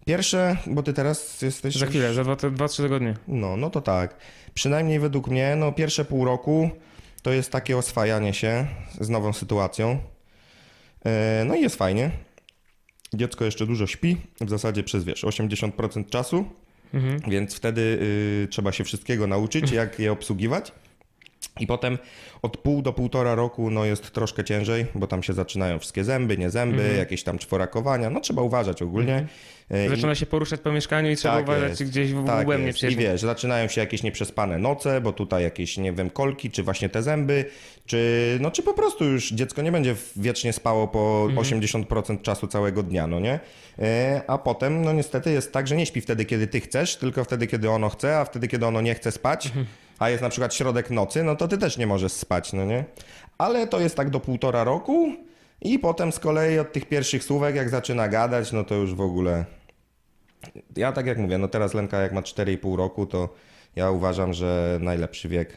[0.07, 1.75] pierwsze, bo ty teraz jesteś...
[1.77, 3.15] Za chwilę, za dwa, dwa trzy tygodnie.
[3.29, 4.17] No, no to tak.
[4.55, 6.71] Przynajmniej według mnie, no pierwsze pół roku
[7.23, 8.67] to jest takie oswajanie się
[9.01, 9.99] z nową sytuacją.
[11.07, 12.11] E, No i jest fajnie.
[13.15, 16.45] Dziecko jeszcze dużo śpi, w zasadzie przez, wiesz, 80% czasu,
[16.95, 17.21] Mhm.
[17.31, 20.73] więc wtedy y, trzeba się wszystkiego nauczyć, jak je obsługiwać.
[21.61, 21.99] I potem
[22.43, 26.39] od pół do półtora roku no jest troszkę ciężej, bo tam się zaczynają wszystkie zęby,
[26.39, 28.11] nie zęby, jakieś tam czworakowania.
[28.11, 29.27] No trzeba uważać ogólnie.
[29.87, 31.85] I- Zaczyna się poruszać po mieszkaniu i trzeba Tak uważać, jest.
[31.93, 32.83] gdzieś w tak łeb nie jest.
[32.83, 36.89] I wiesz, zaczynają się jakieś nieprzespane noce, bo tutaj jakieś, nie wiem, kolki, czy właśnie
[36.89, 37.45] te zęby,
[37.87, 41.39] czy, no, czy po prostu już dziecko nie będzie wiecznie spało po Mhm.
[41.39, 43.41] 80% czasu całego dnia, no nie?
[43.79, 47.25] E, A potem, no niestety jest tak, że nie śpi wtedy, kiedy ty chcesz, tylko
[47.25, 49.67] wtedy, kiedy ono chce, a wtedy, kiedy ono nie chce spać, Mhm.
[50.01, 52.85] A jest na przykład środek nocy, no to ty też nie możesz spać, no nie?
[53.39, 55.13] Ale to jest tak do półtora roku
[55.61, 59.01] i potem z kolei od tych pierwszych słówek, jak zaczyna gadać, no to już w
[59.01, 59.45] ogóle
[60.77, 63.29] ja tak jak mówię, no teraz Lenka jak ma 4,5 roku, to
[63.77, 65.57] ja uważam, że najlepszy wiek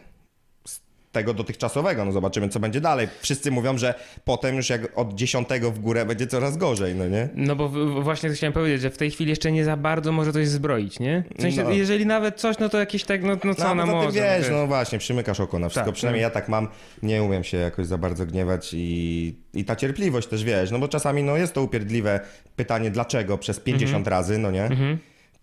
[1.14, 2.06] tego dotychczasowego.
[2.06, 3.08] No zobaczymy, co będzie dalej.
[3.22, 3.94] Wszyscy mówią, że
[4.26, 7.30] potem już jak od 10 w górę będzie coraz gorzej, no nie?
[7.36, 7.70] No bo
[8.02, 11.24] właśnie chciałem powiedzieć, że w tej chwili jeszcze nie za bardzo może coś zbroić, nie?
[11.38, 11.72] W sensie, No.
[11.72, 14.12] jeżeli nawet coś, no to jakieś tak, no, no co No, ona poza może?
[14.12, 15.86] wiesz, no właśnie, przymykasz oko na wszystko.
[15.86, 16.28] Tak, Przynajmniej no.
[16.28, 16.68] ja tak mam,
[17.04, 20.88] nie umiem się jakoś za bardzo gniewać i, i ta cierpliwość też, wiesz, no bo
[20.88, 22.20] czasami no jest to upierdliwe
[22.56, 24.12] pytanie dlaczego przez 50 Mhm.
[24.12, 24.70] razy, no nie?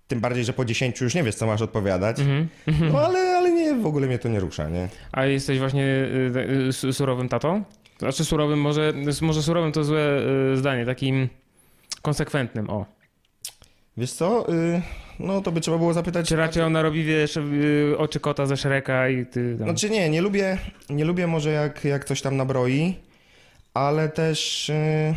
[0.08, 2.16] Tym bardziej, że po 10 już nie wiesz, co masz odpowiadać.
[2.20, 2.48] Mhm.
[2.92, 3.29] No ale,
[3.80, 4.88] w ogóle mnie to nie rusza, nie?
[5.12, 7.64] A jesteś właśnie y, y, su- surowym tatą?
[7.98, 10.20] Znaczy surowym, może, może surowym to złe
[10.52, 11.28] y, zdanie, takim
[12.02, 12.86] konsekwentnym, o.
[13.96, 14.82] Wiesz co, y,
[15.18, 16.28] no to by trzeba było zapytać...
[16.28, 19.66] Czy raczej ona robi, wiesz, y, oczy kota ze Shreka i ty tam...
[19.68, 20.58] Znaczy nie, nie lubię,
[20.90, 22.94] nie lubię może jak, jak coś tam nabroi,
[23.74, 25.14] ale też y,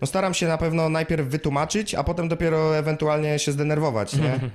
[0.00, 4.40] no staram się na pewno najpierw wytłumaczyć, a potem dopiero ewentualnie się zdenerwować, nie?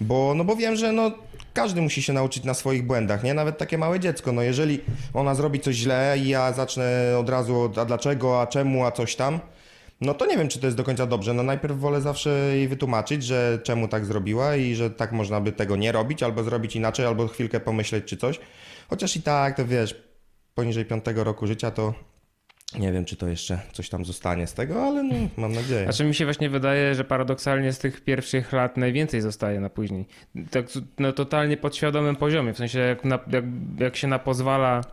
[0.00, 1.10] Bo, no bo wiem, że no
[1.54, 3.34] każdy musi się nauczyć na swoich błędach, nie?
[3.34, 4.80] Nawet takie małe dziecko, no jeżeli
[5.14, 9.16] ona zrobi coś źle i ja zacznę od razu a dlaczego, a czemu, a coś
[9.16, 9.40] tam,
[10.00, 11.34] no to nie wiem, czy to jest do końca dobrze.
[11.34, 15.52] No najpierw wolę zawsze jej wytłumaczyć, że czemu tak zrobiła i że tak można by
[15.52, 18.40] tego nie robić, albo zrobić inaczej, albo chwilkę pomyśleć czy coś.
[18.90, 20.02] Chociaż i tak, to wiesz,
[20.54, 21.94] poniżej piątego roku życia to
[22.78, 25.84] Nie wiem, czy to jeszcze coś tam zostanie z tego, ale no, mam nadzieję.
[25.84, 30.06] Znaczy mi się właśnie wydaje, że paradoksalnie z tych pierwszych lat najwięcej zostaje na później.
[30.50, 30.66] Tak
[30.98, 33.44] na totalnie podświadomym poziomie, w sensie jak, na, jak,
[33.78, 34.84] jak się na pozwala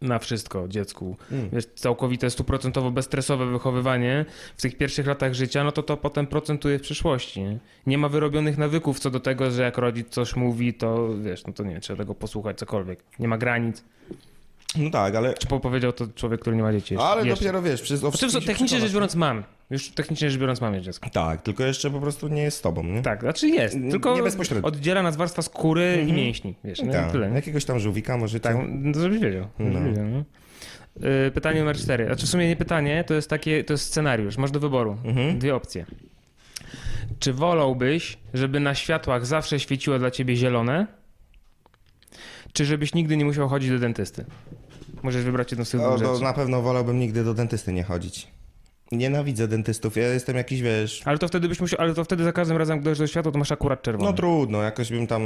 [0.00, 1.16] na wszystko dziecku.
[1.32, 1.50] Mm.
[1.52, 4.24] Wiesz, całkowite, stuprocentowo bezstresowe wychowywanie
[4.56, 7.42] w tych pierwszych latach życia, no to to potem procentuje w przyszłości.
[7.42, 7.58] Nie?
[7.86, 11.52] nie ma wyrobionych nawyków co do tego, że jak rodzic coś mówi, to wiesz, no
[11.52, 13.04] to nie, trzeba tego posłuchać, cokolwiek.
[13.18, 13.84] Nie ma granic.
[14.78, 17.08] No tak, ale, Czy po- powiedział to człowiek, który nie ma dzieci jeszcze.
[17.08, 17.44] ale jeszcze.
[17.44, 19.44] dopiero wiesz, przez o wszystkim technicznie rzecz biorąc mam.
[19.70, 21.10] Już technicznie rzecz biorąc mam już dziecko.
[21.10, 23.02] Tak, tylko jeszcze po prostu nie jest z tobą, nie?
[23.02, 24.68] Tak, znaczy jest, Nie tylko bezpośrednio.
[24.68, 26.92] oddziela nas warstwa skóry i mięśni, wiesz, nie?
[26.92, 27.34] Tak, Tyle, nie?
[27.36, 28.40] jakiegoś tam żółwika możecie.
[28.40, 29.46] Tak, no, żebyś wiedział.
[29.58, 29.84] żebyś No.
[29.84, 30.24] wiedział no.
[31.26, 32.06] Y, Pytanie numer cztery.
[32.06, 34.36] Znaczy w sumie nie pytanie, to jest takie, to jest scenariusz.
[34.38, 35.38] Masz do wyboru Mhm.
[35.38, 35.86] dwie opcje.
[37.18, 40.86] Czy wolałbyś, żeby na światłach zawsze świeciło dla ciebie zielone,
[42.52, 44.24] czy żebyś nigdy nie musiał chodzić do dentysty?
[45.02, 46.24] Możesz wybrać jedną z tych O, dwóch to rzeczy.
[46.24, 48.28] na pewno wolałbym nigdy do dentysty nie chodzić.
[48.92, 49.96] Nienawidzę dentystów.
[49.96, 51.02] Ja jestem jakiś, wiesz...
[51.04, 53.38] Ale to wtedy byś musiał, ale to wtedy za każdym razem, gdy do światła, to
[53.38, 54.10] masz akurat czerwone.
[54.10, 55.22] No trudno, jakoś bym tam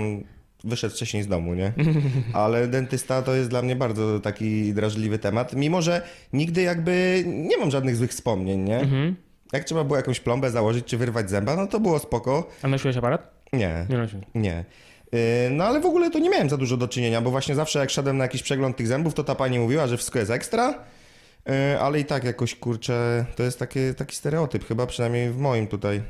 [0.65, 1.73] wyszedł wcześniej z domu, nie?
[2.33, 7.57] Ale dentysta to jest dla mnie bardzo taki drażliwy temat, mimo że nigdy jakby nie
[7.59, 8.79] mam żadnych złych wspomnień, nie?
[8.81, 9.17] Mhm.
[9.53, 12.49] Jak trzeba było jakąś plombę założyć czy wyrwać zęba, no to było spoko.
[12.63, 13.35] A nosiłeś aparat?
[13.53, 14.25] Nie, Nie nosiłeś.
[14.35, 14.65] nie.
[15.15, 17.79] Yy, No ale w ogóle to nie miałem za dużo do czynienia, bo właśnie zawsze
[17.79, 20.85] jak szedłem na jakiś przegląd tych zębów, to ta pani mówiła, że wszystko jest ekstra,
[21.47, 25.67] yy, ale i tak jakoś, kurczę, to jest takie, taki stereotyp chyba, przynajmniej w moim
[25.67, 26.03] tutaj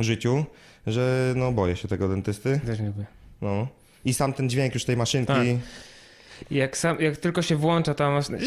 [0.00, 0.44] życiu,
[0.86, 2.60] że no boję się tego dentysty.
[2.66, 3.06] Też nie lubię.
[3.40, 3.68] No.
[4.04, 5.32] I sam ten dźwięk już tej maszynki.
[5.32, 5.46] Tak.
[6.50, 8.38] Jak, sam, jak tylko się włącza ta maszyna,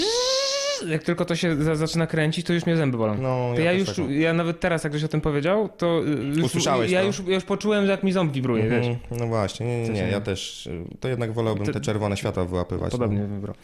[0.88, 3.17] jak tylko to się za, zaczyna kręcić, to już mnie zęby bolą.
[3.17, 6.01] No, To ja, też już, tak ja nawet teraz, jak ktoś o tym powiedział, to
[6.07, 7.05] y, już, Usłyszałeś ja, to?
[7.07, 8.88] już, ja już poczułem, że jak mi ząb wibruje, wiesz.
[8.88, 9.19] Mhm.
[9.19, 10.67] No właśnie, nie, nie, nie, ja też.
[10.67, 12.91] y, To jednak wolałbym To- te czerwone światła wyłapywać.
[12.91, 13.55] Podobnie wybrał.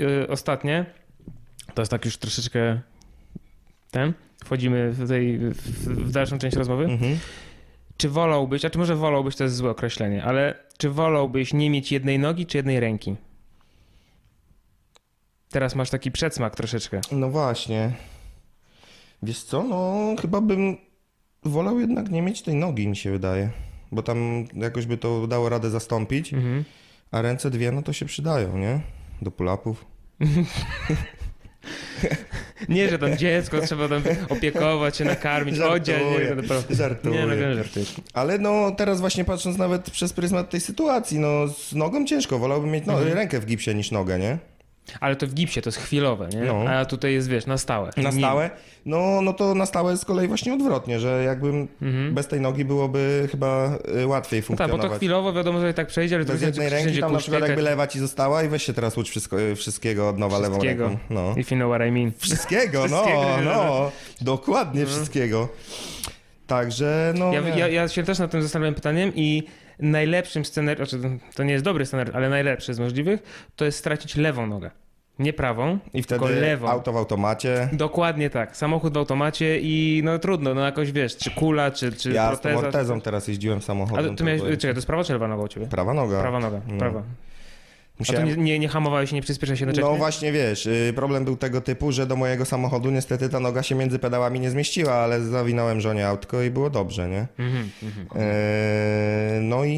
[0.00, 0.86] Y, ostatnie,
[1.74, 2.80] to jest tak już troszeczkę
[3.90, 4.12] ten,
[4.44, 5.54] wchodzimy w, tej, w,
[5.88, 6.86] w dalszą część rozmowy.
[6.86, 6.92] No.
[6.92, 7.18] Mhm.
[7.96, 11.92] Czy wolałbyś, a czy może wolałbyś, to jest złe określenie, ale czy wolałbyś nie mieć
[11.92, 13.16] jednej nogi, czy jednej ręki?
[15.50, 17.00] Teraz masz taki przedsmak troszeczkę.
[17.12, 17.92] No właśnie.
[19.22, 20.76] Wiesz co, no chyba bym
[21.44, 23.50] wolał jednak nie mieć tej nogi, mi się wydaje.
[23.92, 26.64] Bo tam jakoś by to dało radę zastąpić, Mhm.
[27.10, 28.80] a ręce dwie, no to się przydają, nie?
[29.22, 29.74] Do pull-upów.
[32.68, 36.34] Nie, że tam dziecko trzeba tam opiekować się, nakarmić, Żartuję.
[36.36, 37.14] Nie, to- żartuję.
[37.20, 37.94] nie, no nie żartujesz.
[38.14, 42.70] Ale no teraz właśnie patrząc nawet przez pryzmat tej sytuacji, no z nogą ciężko, wolałbym
[42.70, 43.12] mieć no, Mhm.
[43.12, 44.38] rękę w gipsie niż nogę, nie?
[45.00, 46.40] Ale to w gipsie, to jest chwilowe, nie?
[46.40, 46.64] No.
[46.70, 47.90] A tutaj jest, wiesz, na stałe.
[47.96, 48.50] Na stałe?
[48.86, 52.14] No, no to na stałe z kolei właśnie odwrotnie, że jakbym Mhm.
[52.14, 54.82] bez tej nogi byłoby chyba y, łatwiej No tak, funkcjonować.
[54.86, 57.18] bo to chwilowo wiadomo, że i tak przejdzie, ale to wziąć jednej ręki tam na
[57.18, 60.38] przykład jakby lewa ci została i weź się teraz ucz wszystko, y, wszystkiego od nowa
[60.38, 60.98] lewą ręką.
[61.10, 61.34] No.
[61.36, 62.12] If you know what I mean.
[62.18, 63.04] Wszystkiego, no,
[63.44, 65.48] no, dokładnie wszystkiego.
[66.46, 69.42] Także, no, Ja, ja, ja się też nad tym zastanawiam pytaniem i
[69.78, 74.16] najlepszym scenariuszem, znaczy to nie jest dobry scenariusz, ale najlepszy z możliwych, to jest stracić
[74.16, 74.70] lewą nogę.
[75.18, 76.68] Nie prawą, i tylko wtedy lewą.
[76.68, 77.68] auto w automacie.
[77.72, 78.56] Dokładnie tak.
[78.56, 82.40] Samochód w automacie i no trudno, no jakoś wiesz, czy kula, czy, czy Ja z
[82.40, 82.66] tą proteza.
[82.66, 83.98] ortezą teraz jeździłem samochodem.
[83.98, 85.66] Ale ty to miałeś, czekaj, to jest prawa czy lewa noga u ciebie?
[85.66, 86.20] Prawa noga.
[86.20, 87.02] Prawa noga, No.
[87.98, 88.12] Prawa.
[88.12, 88.44] A to Musiałem...
[88.44, 89.90] nie, nie, nie hamowałeś i nie przyspieszałeś jednocześnie?
[89.90, 93.62] No właśnie wiesz, y, problem był tego typu, że do mojego samochodu niestety ta noga
[93.62, 97.26] się między pedałami nie zmieściła, ale zawinąłem żonie autko i było dobrze, nie?
[97.38, 98.06] Mhm, mhm.
[98.16, 99.72] Eee, no i,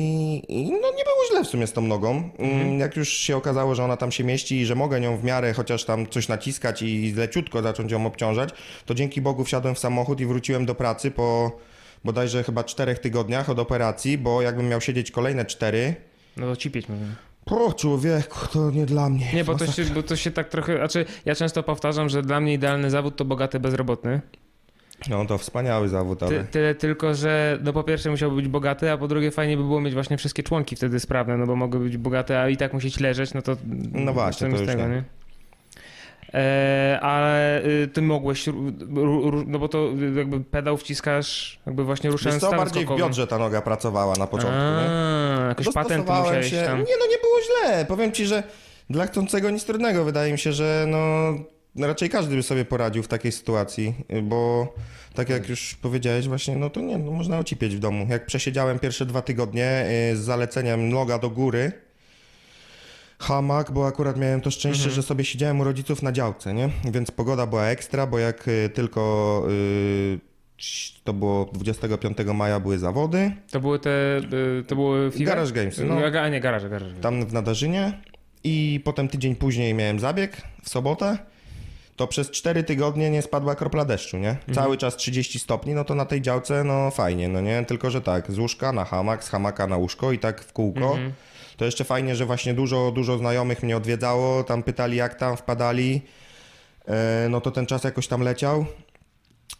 [0.48, 2.11] i no nie było źle w sumie z tą nogą.
[2.11, 2.30] Mm,
[2.61, 2.78] Mhm.
[2.80, 5.52] Jak już się okazało, że ona tam się mieści i że mogę nią w miarę
[5.52, 8.50] chociaż tam coś naciskać i leciutko zacząć ją obciążać,
[8.87, 11.52] to dzięki Bogu wsiadłem w samochód i wróciłem do pracy po
[12.04, 15.94] bodajże chyba czterech tygodniach od operacji, bo jakbym miał siedzieć kolejne cztery,
[16.37, 17.06] No to cipieć mówię.
[17.44, 19.26] Po człowieku, to nie dla mnie.
[19.35, 20.76] Nie, bo to, się, bo to się tak trochę.
[20.76, 24.20] Znaczy, ja często powtarzam, że dla mnie idealny zawód to bogaty bezrobotny.
[25.09, 26.44] No to wspaniały zawód, Ty, ale...
[26.44, 29.81] tyle tylko, że no po pierwsze musiałby być bogaty, a po drugie fajnie by było
[29.81, 33.00] mieć właśnie wszystkie członki wtedy sprawne, no bo mogły być bogate, a i tak musieć
[33.00, 33.57] leżeć, no to.
[33.92, 34.88] No właśnie, to już tego, nie.
[34.88, 35.05] nie?
[36.34, 38.48] E, ale y, ty mogłeś,
[39.46, 43.02] no bo to y, jakby pedał wciskasz, jakby właśnie ruszając co, stan bardziej w skokowy.
[43.02, 44.90] biodrze ta noga pracowała na początku, nie?
[44.90, 46.62] A, jakoś patent musiałeś się.
[46.66, 46.78] tam.
[46.78, 47.84] Nie, no nie było źle.
[47.84, 48.42] Powiem ci, że
[48.90, 50.04] dla chcącego nic trudnego.
[50.04, 51.32] Wydaje mi się, że no
[51.86, 54.72] raczej każdy by sobie poradził w takiej sytuacji, bo
[55.14, 58.06] tak jak już powiedziałeś właśnie, no to nie, no można ocipieć w domu.
[58.10, 61.72] Jak przesiedziałem pierwsze dwa tygodnie y, z zaleceniem noga do góry,
[63.20, 64.94] hamak, bo akurat miałem to szczęście, Mhm.
[64.94, 66.68] że sobie siedziałem u rodziców na działce, nie?
[66.85, 70.18] Więc pogoda była ekstra, bo jak y, tylko y,
[71.04, 74.18] to było 25 maja były zawody, To były te,
[74.61, 75.24] y, to były FIWE?
[75.24, 75.94] Garage Gamesy, no.
[76.22, 76.94] A nie, garaże, garaże.
[76.94, 78.00] tam w Nadarzynie
[78.44, 81.18] i potem tydzień później miałem zabieg w sobotę.
[81.96, 84.37] to przez 4 tygodnie nie spadła kropla deszczu, nie?
[84.54, 87.64] Cały czas 30 stopni, no to na tej działce, no fajnie, no nie?
[87.64, 90.98] Tylko, że tak, z łóżka na hamak, z hamaka na łóżko i tak w kółko.
[91.61, 96.03] To jeszcze fajnie, że właśnie dużo, dużo znajomych mnie odwiedzało, tam pytali jak tam, wpadali.
[96.88, 98.66] E, no to ten czas jakoś tam leciał.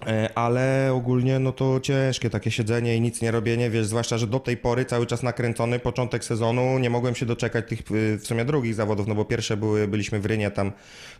[0.07, 4.27] E, Ale ogólnie no to ciężkie takie siedzenie i nic nie robienie, wiesz, zwłaszcza, że
[4.27, 7.83] do tej pory cały czas nakręcony, początek sezonu, nie mogłem się doczekać tych
[8.21, 10.73] w sumie drugich zawodów, no bo pierwsze były, byliśmy w Rynie tam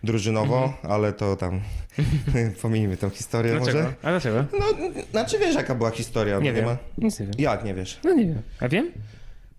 [0.05, 1.61] drużynowo, ale to tam
[2.63, 3.79] pomijmy tą historię Dlaczego?
[3.79, 3.95] może.
[4.03, 4.45] A dlaczego?
[4.59, 4.65] No,
[5.11, 6.39] znaczy wiesz jaka była historia?
[6.39, 6.65] Nie wiem.
[6.65, 6.77] ma...
[6.99, 7.35] Nic nie wiem.
[7.39, 8.01] Jak nie wiesz?
[8.05, 8.43] No nie wiem.
[8.61, 8.93] A wiem?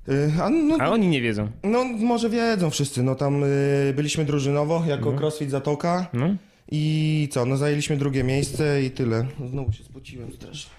[0.10, 1.48] Y, A, no, A oni nie wiedzą.
[1.64, 6.36] no może wiedzą wszyscy, no tam y, byliśmy drużynowo jako CrossFit Zatoka No.
[6.72, 9.26] i co, no zajęliśmy drugie miejsce i tyle.
[9.50, 10.72] Znowu się spociłem strasznie.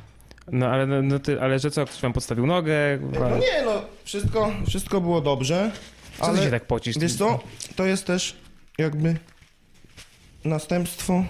[0.52, 2.98] No ale, no, no ty, ale że co, ktoś wam podstawił nogę?
[3.20, 3.72] No nie, no
[4.04, 5.72] wszystko, wszystko było dobrze,
[6.18, 6.98] Co ty ale się tak pocisz?
[6.98, 7.40] wiesz co,
[7.76, 8.36] to jest też
[8.78, 9.16] jakby
[10.44, 11.24] następstwo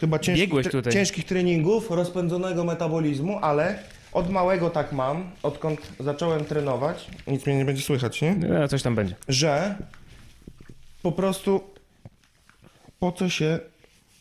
[0.00, 3.78] chyba ciężkich, tre- ciężkich treningów, rozpędzonego metabolizmu, ale
[4.12, 8.34] od małego tak mam, odkąd zacząłem trenować, nic mnie nie będzie słychać, nie?
[8.34, 9.14] No, coś tam będzie.
[9.28, 9.74] Że
[11.02, 11.60] po prostu
[12.98, 13.58] po co się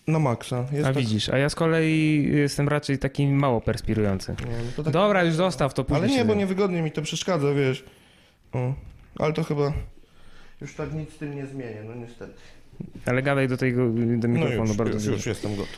[0.08, 0.66] na maksa.
[0.72, 4.32] Jest A tak- widzisz, a ja z kolei jestem raczej taki mało perspirujący.
[4.32, 6.04] Nie, no to tak- Dobra, już zostaw to później.
[6.04, 7.84] Ale nie, bo niewygodnie mi to przeszkadza, wiesz.
[8.54, 8.74] O,
[9.20, 9.74] ale to chyba
[10.62, 12.34] już tak nic z tym nie zmienię, no niestety.
[13.06, 15.78] Ale gadaj do tego do mikrofonu no już, bardzo już, już jestem gotów.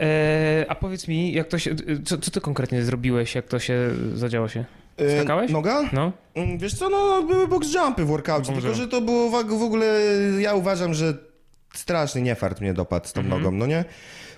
[0.00, 3.90] E, a powiedz mi, jak to się, co, co ty konkretnie zrobiłeś, jak to się
[4.14, 4.64] zadziało się?
[4.96, 5.50] E, Skakałeś?
[5.50, 5.82] Noga?
[5.92, 6.12] No?
[6.34, 9.62] Mm, Wiesz co, no były box jumpy w workoutie, tylko że to było w w
[9.62, 9.86] ogóle,
[10.40, 11.14] ja uważam, że
[11.74, 13.42] straszny niefart mnie dopadł z tą Mhm.
[13.42, 13.84] nogą, no nie?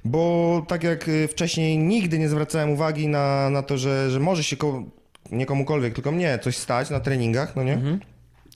[0.04, 4.44] Bo tak jak y, wcześniej nigdy nie zwracałem uwagi na, na to, że, że może
[4.44, 4.84] się ko-
[5.30, 7.72] nie komukolwiek, tylko mnie coś stać na treningach, no nie?
[7.74, 8.00] Mhm.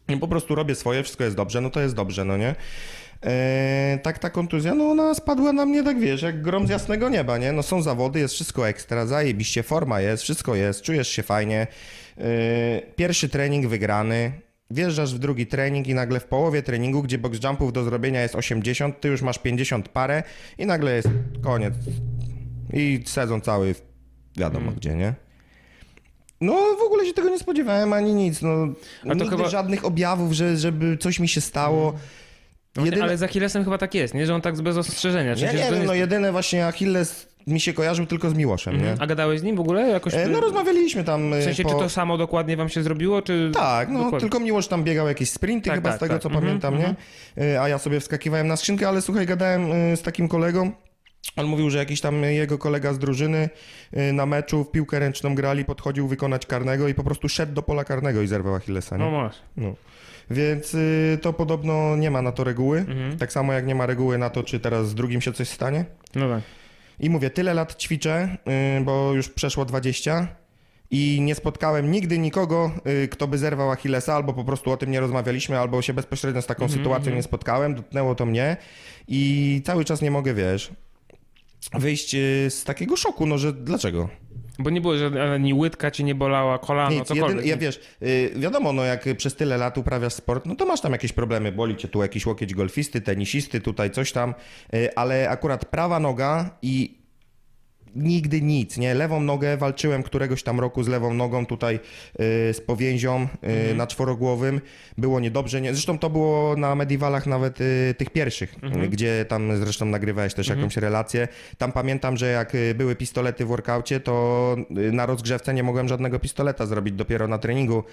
[0.08, 2.54] I po prostu robię swoje, wszystko jest dobrze, no to jest dobrze, no nie?
[3.24, 7.08] Eee, tak ta kontuzja, no ona spadła na mnie, tak wiesz, jak grom z jasnego
[7.08, 7.52] nieba, nie?
[7.52, 11.66] No są zawody, jest wszystko ekstra, zajebiście, forma jest, wszystko jest, czujesz się fajnie.
[12.18, 12.24] Eee,
[12.96, 14.32] pierwszy trening wygrany,
[14.70, 18.34] wjeżdżasz w drugi trening i nagle w połowie treningu, gdzie box jumpów do zrobienia jest
[18.34, 20.22] 80, ty już masz 50 parę
[20.58, 21.08] i nagle jest
[21.42, 21.74] koniec.
[22.72, 23.74] I sezon cały
[24.36, 25.14] wiadomo gdzie, nie?
[26.40, 28.48] No w ogóle się tego nie spodziewałem ani nic, no.
[29.04, 31.92] A to nigdy chyba- żadnych objawów, że, żeby coś mi się stało.
[32.76, 34.26] No, Jedyne- Ale z Achillesem chyba tak jest, nie?
[34.26, 35.30] Że on tak bez ostrzeżenia.
[35.30, 35.86] Ja Przecież nie to wiem, jest...
[35.86, 38.94] no jedyne właśnie Achilles mi się kojarzył tylko z Miłoszem, nie?
[38.98, 39.88] A gadałeś z nim w ogóle?
[39.90, 40.14] Jakoś...
[40.14, 41.68] E, No rozmawialiśmy tam e, W sensie, po...
[41.68, 43.50] czy to samo dokładnie wam się zrobiło, czy...
[43.54, 44.20] Tak, no Dokładnie.
[44.20, 46.22] tylko Miłosz tam biegał jakieś sprinty Tak, chyba tak, z tego tak.
[46.22, 46.94] co Mhm, pamiętam, nie?
[47.54, 50.72] E, A ja sobie wskakiwałem na skrzynkę, ale słuchaj, gadałem z takim kolegą,
[51.36, 53.48] on mówił, że jakiś tam jego kolega z drużyny
[54.12, 57.84] na meczu w piłkę ręczną grali, podchodził wykonać karnego i po prostu szedł do pola
[57.84, 59.04] karnego i zerwał Achillesa, nie?
[59.04, 59.36] No masz.
[59.56, 59.74] No.
[60.30, 62.78] Więc y, to podobno nie ma na to reguły.
[62.78, 63.18] Mhm.
[63.18, 65.84] Tak samo jak nie ma reguły na to, czy teraz z drugim się coś stanie.
[66.14, 66.42] No tak.
[67.00, 68.36] I mówię, tyle lat ćwiczę,
[68.78, 70.28] y, bo już przeszło 20
[70.90, 72.70] i nie spotkałem nigdy nikogo,
[73.04, 76.42] y, kto by zerwał Achillesa, albo po prostu o tym nie rozmawialiśmy, albo się bezpośrednio
[76.42, 77.16] z taką Mhm, sytuacją mhm.
[77.16, 78.56] nie spotkałem, dotknęło to mnie
[79.08, 80.70] i cały czas nie mogę, wiesz,
[81.74, 84.08] wyjść y, z takiego szoku, no że dlaczego?
[84.58, 87.36] Bo nie było, że ani łydka cię nie bolała, kolano, Nic, cokolwiek.
[87.36, 90.80] jedyn, ja wiesz, y, wiadomo, no jak przez tyle lat uprawiasz sport, no to masz
[90.80, 94.34] tam jakieś problemy, boli cię tu jakiś łokieć golfisty, tenisisty, tutaj coś tam,
[94.74, 97.03] y, ale akurat prawa noga i
[97.96, 98.94] nigdy nic, nie?
[98.94, 101.80] Lewą nogę walczyłem któregoś tam roku z lewą nogą tutaj y,
[102.54, 103.26] z powięzią
[103.70, 104.60] y, na czworogłowym.
[104.98, 105.60] Było niedobrze.
[105.60, 105.72] Nie?
[105.74, 108.54] Zresztą to było na mediwalach nawet y, tych pierwszych,
[108.84, 111.28] y, gdzie tam zresztą nagrywałeś też jakąś relację.
[111.58, 116.66] Tam pamiętam, że jak były pistolety w workaucie, to na rozgrzewce nie mogłem żadnego pistoleta
[116.66, 116.94] zrobić.
[116.94, 117.84] Dopiero na treningu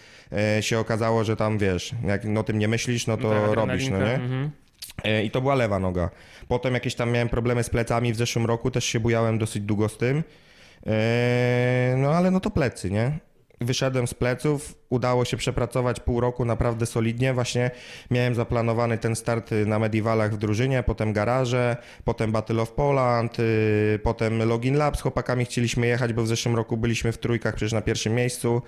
[0.62, 4.00] się okazało, że tam wiesz, jak o tym nie myślisz, no to Tak, robisz, no
[4.00, 4.20] nie?
[5.04, 6.10] E, I to była lewa noga.
[6.48, 9.90] Potem jakieś tam miałem problemy z plecami w zeszłym roku, też się bujałem dosyć długo
[9.90, 10.24] z tym.
[10.88, 13.20] E, No ale no to plecy, nie?
[13.62, 17.34] Wyszedłem z pleców, udało się przepracować pół roku naprawdę solidnie.
[17.34, 17.72] Właśnie
[18.12, 24.00] miałem zaplanowany ten start na Mediwalach w drużynie, potem garaże, potem Battle of Poland, y,
[24.04, 27.74] potem Login Lab z chłopakami chcieliśmy jechać, bo w zeszłym roku byliśmy w trójkach przecież
[27.74, 28.62] na pierwszym miejscu.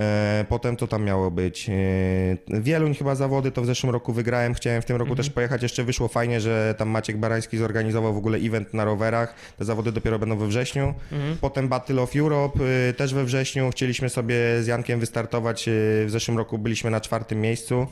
[0.00, 1.70] E, Potem co tam miało być?
[1.70, 4.54] E, Wieluń chyba zawody to w zeszłym roku wygrałem.
[4.54, 5.62] Chciałem w tym roku też pojechać.
[5.62, 9.34] Jeszcze wyszło fajnie, że tam Maciek Barański zorganizował w ogóle event na rowerach.
[9.58, 10.94] Te zawody dopiero będą we wrześniu.
[11.40, 13.70] Potem Battle of Europe y, też we wrześniu.
[13.70, 15.64] Chcieliśmy sobie z Jankiem wystartować.
[15.66, 17.86] W zeszłym roku byliśmy na czwartym miejscu.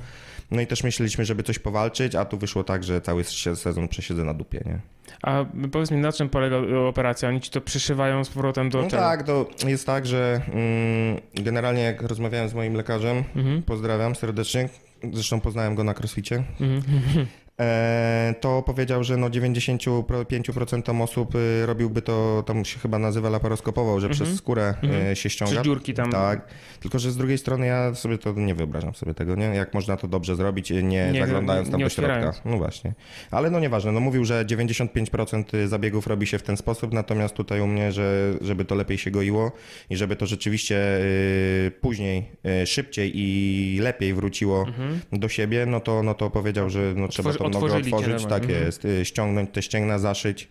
[0.50, 3.88] No i też myśleliśmy, żeby coś powalczyć, a tu wyszło tak, że cały se- sezon
[3.88, 4.78] przesiedzę na dupie, nie?
[5.22, 6.56] A powiedz mi, na czym polega
[6.88, 7.28] operacja?
[7.28, 9.02] Oni ci to przyszywają z powrotem do No czego?
[9.02, 13.62] tak, to jest tak, że mm, generalnie jak rozmawiałem z moim lekarzem, Mhm.
[13.62, 14.68] pozdrawiam serdecznie,
[15.12, 17.26] zresztą poznałem go na crossficie, Mhm.
[17.60, 24.00] e, to powiedział, że no 95% osób y, robiłby to, tam się chyba nazywa laparoskopowo,
[24.00, 25.12] że przez skórę Mhm.
[25.12, 25.52] y, się ściąga.
[25.52, 26.12] Przez dziurki tam.
[26.12, 26.48] Tak,
[26.80, 29.44] tylko że z drugiej strony ja sobie to nie wyobrażam sobie tego, nie?
[29.44, 32.32] Jak można to dobrze zrobić, nie, Nie, zaglądając tam nie do środka.
[32.44, 32.92] No właśnie.
[33.30, 37.60] Ale no nieważne, no mówił, że 95% zabiegów robi się w ten sposób, natomiast tutaj
[37.60, 39.52] u mnie, że żeby to lepiej się goiło
[39.90, 42.30] i żeby to rzeczywiście y, później,
[42.62, 44.66] y, szybciej i lepiej wróciło
[45.12, 48.42] do siebie, no to, no to powiedział, że no, trzeba to otworzyli cię otworzyć, tak
[48.42, 48.64] Mhm.
[48.64, 50.48] jest, y, ściągnąć te ścięgna, zaszyć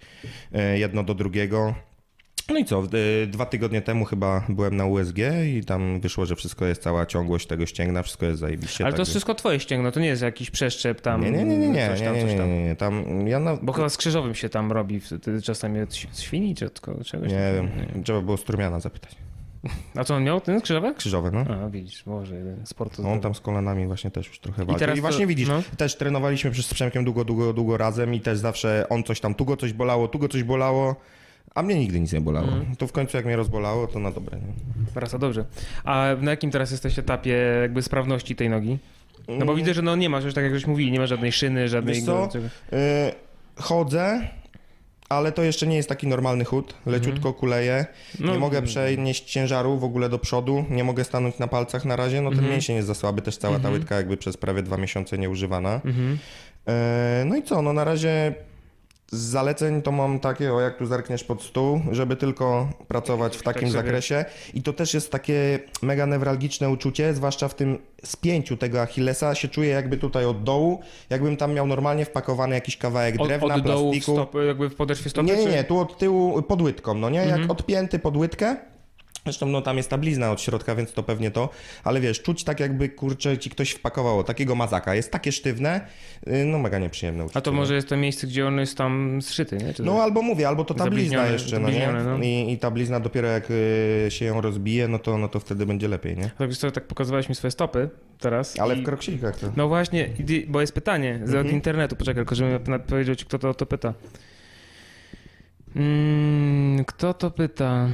[0.74, 1.76] y, jedno do drugiego.
[2.50, 2.84] No i co,
[3.24, 5.18] y, dwa tygodnie temu chyba byłem na USG
[5.58, 8.86] i tam wyszło, że wszystko jest, cała ciągłość tego ścięgna, wszystko jest zajebiście.
[8.86, 11.22] Ale to jest wszystko twoje ścięgno, to nie jest jakiś przeszczep tam.
[11.22, 13.28] Nie, nie, nie, nie, nie, nie, tam, nie, nie, tam.
[13.28, 13.56] ja na...
[13.56, 17.30] Bo chyba z krzyżowym się tam robi wtedy czasami od świni czy od czegoś.
[17.30, 19.23] Nie wiem, trzeba było Strumiana zapytać.
[19.96, 20.94] A co on miał, ten krzyżowy?
[20.96, 21.46] Krzyżowe, no.
[21.66, 23.00] A, widzisz, może jeden sport.
[23.00, 24.78] No, On tam z kolanami właśnie też już trochę I walczył.
[24.78, 25.62] I, teraz to- właśnie widzisz, no.
[25.78, 29.46] też trenowaliśmy przez Przemkiem długo, długo, długo razem i też zawsze on coś tam, tu
[29.46, 30.96] go coś bolało, tu go coś bolało,
[31.56, 32.48] a mnie nigdy nic nie bolało.
[32.48, 32.76] Mhm.
[32.76, 34.38] To w końcu jak mnie rozbolało, to na dobre.
[34.38, 34.54] Nie?
[34.94, 35.46] Wraca dobrze.
[35.84, 38.78] A na jakim teraz jesteś etapie jakby sprawności tej nogi?
[39.28, 41.06] No bo Mm, widzę, że no nie masz, już tak jak żeś mówili, nie ma
[41.08, 41.96] żadnej szyny, żadnej...
[41.96, 42.28] Wiesz co?
[42.32, 42.50] czego- y,
[43.56, 44.28] chodzę,
[45.10, 46.74] ale to jeszcze nie jest taki normalny chód.
[46.86, 47.86] Leciutko kuleję.
[48.20, 50.66] No, nie mogę przenieść ciężaru w ogóle do przodu.
[50.70, 52.22] Nie mogę stanąć na palcach na razie.
[52.22, 52.54] No ten Mhm.
[52.54, 53.22] mięsień jest za słaby.
[53.22, 53.74] Też cała ta Mhm.
[53.74, 55.74] łydka jakby przez prawie dwa miesiące nieużywana.
[55.86, 56.18] Mhm.
[56.68, 58.34] E, No i co, no na razie
[59.14, 63.44] z zaleceń to mam takie, o jak tu zerkniesz pod stół, żeby tylko pracować w
[63.44, 68.58] takim Tak zakresie i to też jest takie mega newralgiczne uczucie, zwłaszcza w tym spięciu
[68.58, 73.16] tego Achillesa się czuję jakby tutaj od dołu, jakbym tam miał normalnie wpakowany jakiś kawałek
[73.22, 74.12] Od, drewna, od dołu w plastiku.
[74.16, 75.28] stopy, jakby w podeszwie stopy?
[75.28, 77.42] nie, nie, nie, tu od tyłu pod łydką, no nie, Mhm.
[77.42, 78.58] jak odpięty pod łydkę.
[79.26, 81.50] Zresztą no tam jest ta blizna od środka, więc to pewnie to,
[81.84, 85.82] ale wiesz, czuć tak jakby kurczę ci ktoś wpakował takiego mazaka, jest takie sztywne,
[86.28, 87.38] y, no mega nieprzyjemne uczucie.
[87.38, 89.74] A to może jest to miejsce, gdzie on jest tam zszyty, nie?
[89.74, 91.90] Czy No albo mówię, albo to ta blizna jeszcze, no nie?
[92.06, 92.18] no.
[92.18, 95.66] I, I ta blizna dopiero jak y, się ją rozbije, no to, no to wtedy
[95.66, 96.32] będzie lepiej, nie?
[96.38, 98.60] Tak, co, tak pokazywałeś mi swoje stopy teraz.
[98.60, 98.82] Ale i...
[98.82, 99.52] w kroksikach to.
[99.56, 100.10] No właśnie,
[100.48, 101.56] bo jest pytanie z od Mhm.
[101.56, 101.96] internetu.
[101.96, 103.94] Poczekaj, tylko żebym powiedział ci, kto to, to pyta.
[105.76, 107.90] Mm, kto to pyta?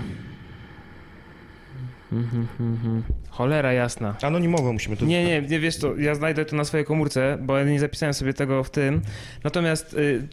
[2.11, 3.03] Mhm, mhm.
[3.29, 4.15] Cholera jasna.
[4.21, 5.05] Anonimowo musimy to...
[5.05, 8.13] Nie, nie, nie wiesz to, ja znajdę to na swojej komórce, bo ja nie zapisałem
[8.13, 9.01] sobie tego w tym.
[9.43, 10.23] Natomiast y,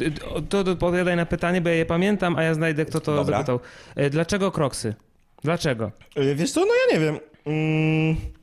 [0.48, 3.36] to, to odpowiadaj na pytanie, bo ja je pamiętam, a ja znajdę, kto to Dobra.
[3.38, 3.60] zapytał.
[3.98, 4.94] Y, Dlaczego kroksy?
[5.44, 5.92] Dlaczego?
[6.18, 7.18] Y, Wiesz co, no ja nie wiem.
[7.46, 8.35] Mm.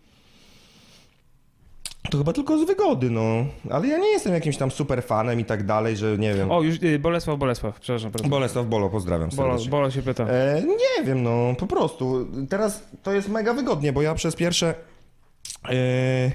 [2.10, 3.46] To chyba tylko z wygody, no.
[3.70, 6.52] Ale ja nie jestem jakimś tam super fanem i tak dalej, że nie wiem.
[6.52, 8.30] O, już y, Bolesław, Bolesław, przepraszam bardzo.
[8.30, 9.72] Bolesław Bolo, pozdrawiam Bolo, serdecznie.
[9.72, 10.24] Bolo się pyta.
[10.24, 12.28] E, nie wiem, no po prostu.
[12.50, 14.76] Teraz to jest mega wygodnie, bo ja przez pierwsze
[15.70, 16.32] e,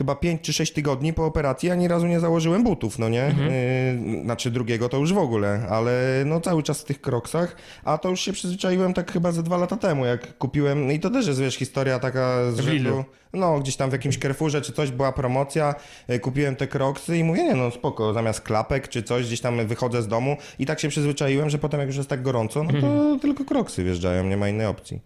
[0.00, 3.24] chyba 5 czy 6 tygodni po operacji ani razu nie założyłem butów, no nie?
[3.24, 3.50] Mhm.
[3.52, 7.98] E, znaczy drugiego to już w ogóle, ale no cały czas w tych kroksach, a
[7.98, 11.10] to już się przyzwyczaiłem tak chyba ze dwa lata temu, jak kupiłem, no i to
[11.10, 14.90] też jest, wiesz, historia taka z rzędu, no gdzieś tam w jakimś Carrefourze czy coś,
[14.90, 15.74] była promocja,
[16.08, 19.66] e, kupiłem te kroksy i mówię, nie no spoko, zamiast klapek czy coś, gdzieś tam
[19.66, 22.70] wychodzę z domu i tak się przyzwyczaiłem, że potem jak już jest tak gorąco, no
[22.70, 23.20] to Mhm.
[23.20, 25.00] tylko kroksy wjeżdżają, nie ma innej opcji.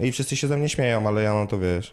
[0.00, 1.92] I wszyscy się ze mnie śmieją, ale ja no to wiesz,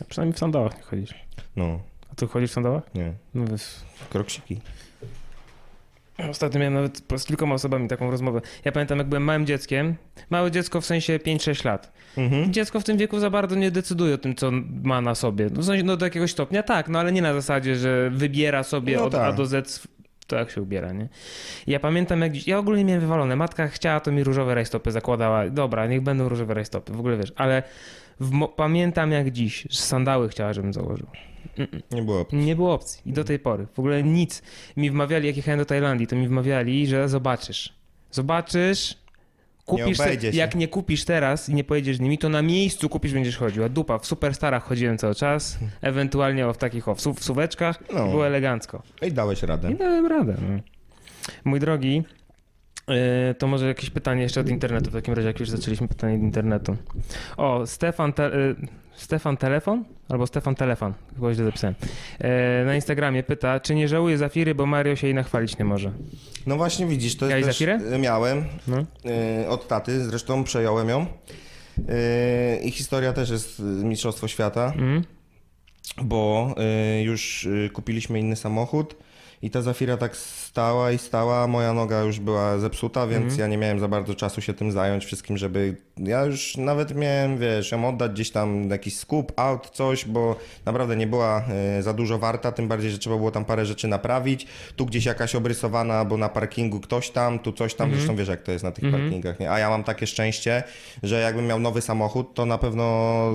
[0.00, 1.14] A Przynajmniej w sandałach nie chodzisz.
[1.56, 1.80] no,
[2.12, 2.82] A ty chodzisz w sandałach?
[2.94, 3.64] nie, No wiesz.
[4.10, 4.60] kroksiki.
[6.30, 8.40] Ostatnio miałem nawet z kilkoma osobami taką rozmowę.
[8.64, 9.94] Ja pamiętam, jak byłem małym dzieckiem.
[10.30, 11.92] Małe dziecko w sensie 5-6 lat.
[12.16, 12.52] Mhm.
[12.52, 14.50] Dziecko w tym wieku za bardzo nie decyduje o tym, co
[14.82, 15.46] ma na sobie.
[15.52, 18.62] No, w sensie, no do jakiegoś stopnia tak, no ale nie na zasadzie, że wybiera
[18.62, 19.34] sobie No od A tak.
[19.36, 19.86] do Z
[20.26, 21.08] to jak się ubiera, nie?
[21.66, 23.36] Ja pamiętam jak dziś, ja ogólnie miałem wywalone.
[23.36, 25.50] Matka chciała, to mi różowe rajstopy zakładała.
[25.50, 27.62] Dobra, niech będą różowe rajstopy, w ogóle wiesz, ale
[28.20, 31.06] mo- pamiętam jak dziś, że sandały chciała, żebym założył.
[31.58, 31.80] Mm-mm.
[31.90, 32.38] Nie było opcji.
[32.38, 33.02] Nie było opcji.
[33.06, 33.66] I do tej pory.
[33.74, 34.42] W ogóle nic.
[34.76, 37.72] Mi wmawiali, jak jechałem do Tajlandii, to mi wmawiali, że zobaczysz.
[38.10, 38.96] Zobaczysz,
[39.64, 40.00] kupisz.
[40.00, 40.38] obejdzie się.
[40.38, 43.64] jak nie kupisz teraz i nie pojedziesz nimi, to na miejscu kupisz, będziesz chodził.
[43.64, 45.58] A dupa, w superstarach chodziłem cały czas.
[45.80, 47.82] Ewentualnie o, w takich o, w, su- w suweczkach.
[47.94, 48.08] No.
[48.08, 48.82] Było elegancko.
[49.02, 49.72] I dałeś radę.
[49.72, 50.36] I dałem radę.
[50.48, 50.60] No.
[51.44, 52.02] Mój drogi,
[53.38, 56.20] to może jakieś pytanie jeszcze od internetu, w takim razie, jak już zaczęliśmy pytanie od
[56.22, 56.76] internetu.
[57.36, 58.56] O, Stefan, te, yy,
[58.96, 59.84] Stefan Telefon?
[60.08, 61.74] Albo Stefan Telefon, chyba źle zapisałem.
[62.20, 62.28] Yy,
[62.66, 65.92] na Instagramie pyta, czy nie żałuje Zafiry, bo Mario się jej nachwalić nie może.
[66.46, 67.78] No właśnie widzisz, to Miałeś jest Zafirę?
[67.92, 68.76] e, miałem No.
[69.44, 71.06] e, od taty, zresztą przejąłem ją.
[71.88, 75.04] E, I historia też jest e, Mistrzostwo Świata, Mm.
[76.02, 78.96] bo e, już e, kupiliśmy inny samochód
[79.42, 83.40] I ta Zafira tak stała i stała, moja noga już była zepsuta, więc Mhm.
[83.40, 85.76] ja nie miałem za bardzo czasu się tym zająć wszystkim, żeby...
[85.96, 90.96] Ja już nawet miałem, wiesz, ją oddać gdzieś tam jakiś skup, out, coś, bo naprawdę
[90.96, 91.44] nie była
[91.78, 94.46] e, za dużo warta, tym bardziej, że trzeba było tam parę rzeczy naprawić.
[94.76, 98.42] Tu gdzieś jakaś obrysowana, bo na parkingu ktoś tam, tu coś tam, zresztą wiesz jak
[98.42, 99.50] to jest na tych parkingach, nie?
[99.50, 100.62] A ja mam takie szczęście,
[101.02, 102.84] że jakbym miał nowy samochód, to na pewno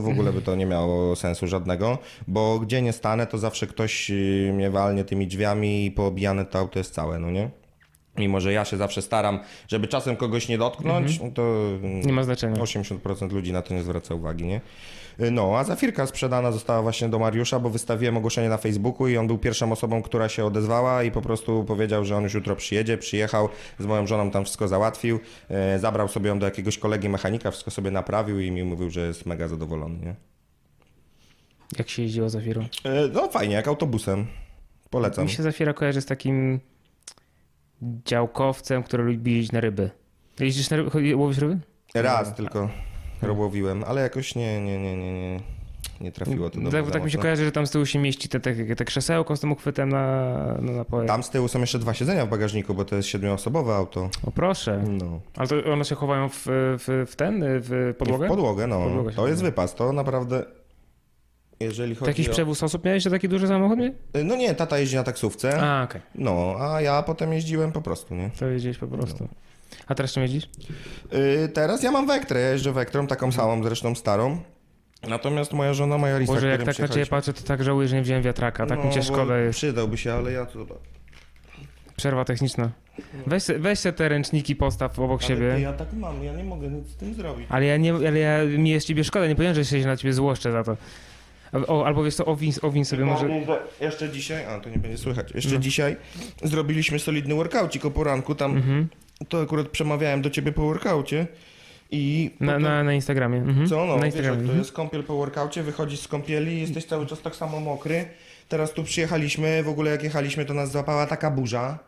[0.01, 1.97] w ogóle by to nie miało sensu żadnego,
[2.27, 6.79] bo gdzie nie stanę, to zawsze ktoś y, mnie walnie tymi drzwiami poobijane to auto
[6.79, 7.49] jest całe, no nie?
[8.17, 11.41] Mimo, że ja się zawsze staram, żeby czasem kogoś nie dotknąć, no to
[11.83, 12.55] mm, Nie ma znaczenia.
[12.55, 14.61] 80% ludzi na to nie zwraca uwagi, nie?
[15.19, 19.17] Y, No, a Zafirka sprzedana została właśnie do Mariusza, bo wystawiłem ogłoszenie na Facebooku i
[19.17, 22.55] on był pierwszą osobą, która się odezwała i po prostu powiedział, że on już jutro
[22.55, 25.19] przyjedzie, przyjechał, z moją żoną tam wszystko załatwił,
[25.49, 29.07] e, zabrał sobie ją do jakiegoś kolegi mechanika, wszystko sobie naprawił i mi mówił, że
[29.07, 30.15] jest mega zadowolony, nie?
[31.77, 32.61] Jak się jeździło Zafirą?
[32.83, 34.27] E, No fajnie, jak autobusem.
[34.93, 35.25] Polecam.
[35.25, 36.59] Mi się Zafira kojarzy z takim
[37.81, 39.89] działkowcem, który lubi jeździć na ryby.
[40.39, 41.15] Jeździsz na ryby?
[41.15, 41.57] Łowisz ryby?
[41.95, 42.69] Raz tylko
[43.21, 45.39] robowiłem, ale jakoś nie, nie, nie, nie, nie,
[46.01, 48.29] nie trafiło to do Tak, tak mi się kojarzy, że tam z tyłu się mieści
[48.29, 50.27] te, te, te krzesełko z tym uchwytem na,
[50.61, 51.07] na napoje.
[51.07, 54.09] Tam z tyłu są jeszcze dwa siedzenia w bagażniku, bo to jest siedmioosobowe auto.
[54.23, 54.83] O proszę.
[54.87, 55.19] No.
[55.35, 58.25] Ale to one się chowają w, w, w ten, w podłogę?
[58.25, 58.79] W podłogę, no.
[58.79, 60.45] Podłogę to jest wypas, to naprawdę...
[61.59, 62.31] Jeżeli chodzi jakiś o...
[62.31, 63.93] przewóz osób miałeś, że taki duży samochód nie?
[64.23, 66.01] No nie, tata jeździ na taksówce, A, okej.
[66.15, 68.29] no, a ja potem jeździłem po prostu, nie?
[68.39, 69.27] To jeździłeś po prostu.
[69.87, 70.49] A teraz czym jeździsz?
[71.11, 74.41] Yy, teraz ja mam Vectrę, ja jeżdżę Vectrą, taką samą, zresztą starą.
[75.07, 77.95] Natomiast moja żona, moja Lisa, Boże, jak tak na ciebie patrzę, to tak żałuję, że
[77.95, 78.65] nie wziąłem wiatraka.
[78.65, 79.57] Tak mi No, bo szkoda jest.
[79.59, 80.65] Przydałby się, ale ja to...
[81.95, 82.69] Przerwa techniczna.
[83.27, 85.59] Weź, weź se te ręczniki postaw obok Ale siebie.
[85.59, 87.47] ja tak mam, ja nie mogę nic z tym zrobić.
[87.49, 90.13] Ale ja nie, ale ja, mi jest ciebie szkoda, nie powiem, że się na ciebie
[90.13, 90.77] złoszczę za to.
[91.67, 93.29] O, albo wiesz co, owin, owin sobie może...
[93.81, 95.59] Jeszcze dzisiaj, a to nie będzie słychać, jeszcze No.
[95.59, 95.95] dzisiaj
[96.43, 98.87] zrobiliśmy solidny workoucik o poranku, tam Mhm.
[99.29, 101.27] to akurat przemawiałem do ciebie po workoucie
[101.91, 102.31] i...
[102.39, 103.37] Na, potem- na, na Instagramie.
[103.37, 103.67] Mhm.
[103.67, 104.37] Co no, na wiesz, jak Instagramie.
[104.37, 104.59] to mhm.
[104.59, 108.05] jest kąpiel po workoucie, wychodzisz z kąpieli, jesteś cały czas tak samo mokry.
[108.49, 111.79] Teraz tu przyjechaliśmy, w ogóle jak jechaliśmy, to nas złapała taka burza.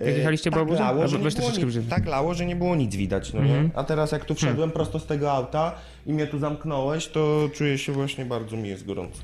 [0.00, 2.96] Jak E, jechaliście, tak lało, że nie było nic, tak lało, że nie było nic
[2.96, 3.64] widać, no Mhm.
[3.64, 3.70] nie?
[3.74, 5.74] A teraz jak tu wszedłem prosto z tego auta
[6.06, 9.18] i mnie tu zamknąłeś, to czuję się właśnie bardzo mi jest gorąco.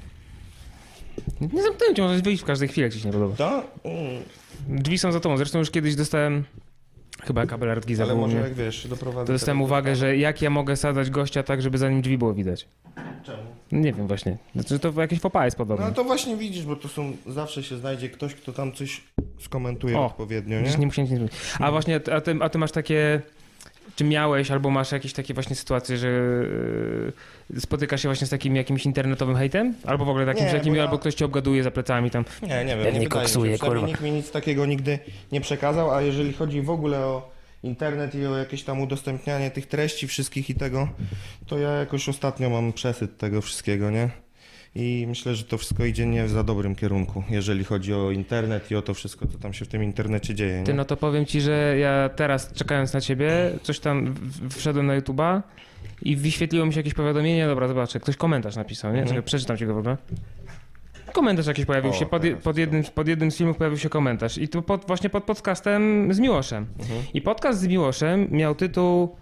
[1.41, 3.37] Nie zamknąłem cię, możesz wyjść w każdej chwili, jak ci się nie podoba.
[3.37, 3.63] To?
[3.85, 4.23] Mm,
[4.69, 5.37] Drzwi są za tobą.
[5.37, 6.45] Zresztą już kiedyś dostałem...
[7.27, 9.27] Chyba kabel Artgiza ale może jak wiesz, doprowadzę...
[9.27, 12.35] To dostałem uwagę, że jak ja mogę sadzać gościa tak, żeby za nim drzwi było
[12.35, 12.69] widać.
[13.23, 13.43] Czemu?
[13.73, 14.39] Nie wiem właśnie.
[14.55, 15.87] Znaczy to jakieś popa jest podobne.
[15.87, 19.03] No to właśnie widzisz, bo to są, zawsze się znajdzie ktoś, kto tam coś
[19.39, 20.77] skomentuje O, odpowiednio, nie?
[20.79, 21.33] nie muszę nic zrobić.
[21.59, 23.23] A właśnie, a ty, a ty masz takie...
[23.97, 26.09] Czy miałeś albo masz jakieś takie właśnie sytuacje, że
[27.51, 29.75] yy, spotykasz się właśnie z takim jakimś internetowym hejtem?
[29.85, 32.25] Albo w ogóle takim, Nie, bo ja- albo ktoś ci obgaduje za plecami tam.
[32.43, 33.59] Nie, nie wiem, Pewnie nie koksuje, mi się.
[33.59, 33.87] Przynajmniej kurwa.
[33.87, 34.99] Nikt mi nic takiego nigdy
[35.33, 37.33] nie przekazał, a jeżeli chodzi w ogóle o
[37.63, 40.89] internet i o jakieś tam udostępnianie tych treści wszystkich i tego,
[41.47, 44.09] to ja jakoś ostatnio mam przesyt tego wszystkiego, nie?
[44.75, 48.71] I myślę, że to wszystko idzie nie w za dobrym kierunku, jeżeli chodzi o internet
[48.71, 50.63] i o to wszystko, co tam się w tym internecie dzieje.
[50.65, 50.77] Ty, Nie?
[50.77, 53.31] no to powiem ci, że ja teraz czekając na ciebie,
[53.63, 54.15] coś tam
[54.51, 55.43] wszedłem na YouTube'a
[56.03, 58.99] i wyświetliło mi się jakieś powiadomienie, dobra, zobaczę, ktoś komentarz napisał, nie?
[58.99, 59.09] Mhm.
[59.09, 59.97] Czekaj, przeczytam ci go w ogóle.
[61.13, 64.39] Komentarz jakiś pojawił O, się, pod, pod, jednym, pod jednym z filmów pojawił się komentarz
[64.39, 66.67] i to pod, właśnie pod podcastem z Miłoszem.
[66.79, 67.03] Mhm.
[67.15, 69.17] I podcast z Miłoszem miał tytuł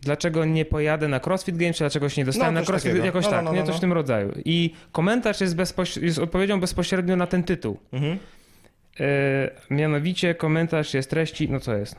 [0.00, 3.06] Dlaczego nie pojadę na CrossFit Games, czy dlaczego się nie dostałem No, na CrossFit, takiego.
[3.06, 3.60] jakoś No, no, tak, no, nie?
[3.60, 3.78] no, Coś no.
[3.78, 4.32] w tym rodzaju.
[4.44, 7.78] I komentarz jest, bezpoś- jest odpowiedzią bezpośrednio na ten tytuł.
[7.92, 8.18] Mhm.
[9.00, 11.50] E, mianowicie komentarz jest treści.
[11.50, 11.96] No co jest?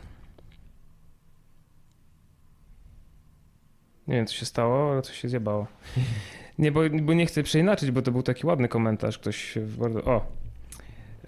[4.08, 5.68] Nie wiem, co się stało, ale coś się zjebało.
[6.60, 9.18] Nie, bo, bo nie chcę przeinaczyć, bo to był taki ładny komentarz.
[9.20, 10.04] Ktoś bardzo.
[10.04, 10.26] O.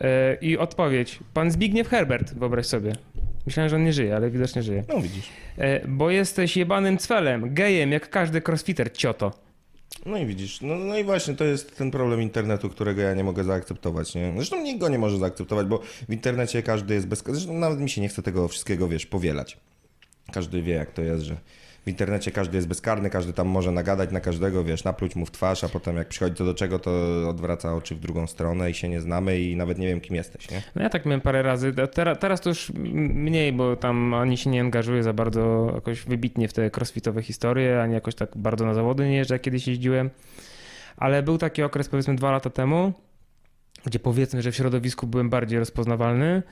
[0.02, 1.20] E, I odpowiedź.
[1.34, 2.94] Pan Zbigniew Herbert, wyobraź sobie.
[3.46, 4.84] Myślałem, że on nie żyje, ale widocznie żyje.
[4.90, 5.30] No widzisz.
[5.58, 9.32] E, bo jesteś jebanym cwelem, gejem, jak każdy crossfitter, cioto.
[10.06, 13.24] No i widzisz, no, no i właśnie to jest ten problem internetu, którego ja nie
[13.24, 14.34] mogę zaakceptować, nie?
[14.36, 17.24] Zresztą nikt go nie może zaakceptować, bo w internecie każdy jest bez...
[17.28, 19.58] Zresztą nawet mi się nie chce tego wszystkiego, wiesz, powielać.
[20.34, 21.38] Każdy wie, jak to jest, że
[21.86, 25.32] w internecie każdy jest bezkarny, każdy tam może nagadać na każdego, wiesz, napluć mu w
[25.32, 26.92] twarz, a potem jak przychodzi to do czego, to
[27.30, 30.52] odwraca oczy w drugą stronę i się nie znamy i nawet nie wiem, kim jesteś,
[30.52, 30.62] nie?
[30.76, 31.74] No ja tak miałem parę razy.
[31.94, 36.48] Teraz, teraz to już mniej, bo tam ani się nie angażuję za bardzo jakoś wybitnie
[36.48, 40.10] w te crossfitowe historie, ani jakoś tak bardzo na zawody nie jeżdżę, jak kiedyś jeździłem.
[40.98, 42.94] Ale był taki okres powiedzmy dwa lata temu,
[43.86, 46.44] gdzie powiedzmy, że w środowisku byłem bardziej rozpoznawalny.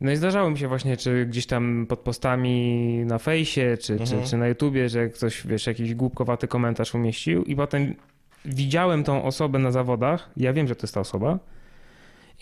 [0.00, 4.22] No i zdarzało mi się właśnie, czy gdzieś tam pod postami na fejsie, czy, Mhm.
[4.22, 7.94] czy, czy na YouTubie, że ktoś, wiesz, jakiś głupkowaty komentarz umieścił i potem
[8.44, 11.38] widziałem tą osobę na zawodach, ja wiem, że to jest ta osoba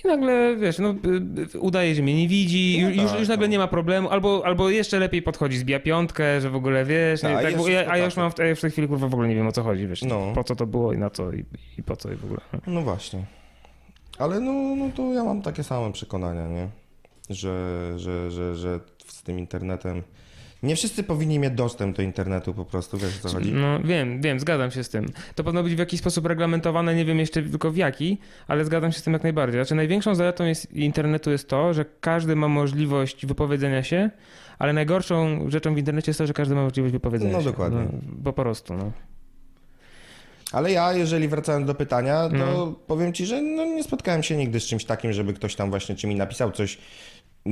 [0.04, 3.28] I nagle, wiesz, no, y, y, udaje, że mnie nie widzi, No już, tak, już
[3.28, 3.50] nagle no.
[3.52, 7.30] nie ma problemu, albo, albo jeszcze lepiej podchodzi, zbija piątkę, że w ogóle, wiesz, Tak,
[7.30, 8.22] nie, a tak, bo ja, a ja już tak.
[8.22, 10.32] mam w, w tej chwili, kurwa, w ogóle nie wiem o co chodzi, wiesz, No.
[10.34, 11.44] po co to było i na co i,
[11.78, 12.40] i po co i w ogóle.
[12.52, 12.58] no.
[12.66, 13.24] No właśnie.
[14.18, 16.68] Ale no, no to ja mam takie same przekonania, nie?
[17.30, 20.02] Że, że, że, że z tym internetem.
[20.62, 23.52] Nie wszyscy powinni mieć dostęp do internetu po prostu, wiesz o co chodzi?
[23.52, 25.06] No wiem, wiem, zgadzam się z tym.
[25.34, 28.18] To powinno być w jakiś sposób reglamentowane, nie wiem jeszcze tylko w jaki,
[28.48, 29.60] ale zgadzam się z tym jak najbardziej.
[29.60, 34.10] Znaczy największą zaletą jest, internetu jest to, że każdy ma możliwość wypowiedzenia się,
[34.58, 37.44] ale najgorszą rzeczą w internecie jest to, że każdy ma możliwość wypowiedzenia No, się.
[37.44, 37.78] dokładnie.
[37.78, 38.92] No, bo po prostu, no.
[40.52, 42.74] Ale ja, jeżeli wracając do pytania, to No.
[42.86, 45.96] powiem ci, że no, nie spotkałem się nigdy z czymś takim, żeby ktoś tam właśnie
[45.96, 46.78] czy mi napisał coś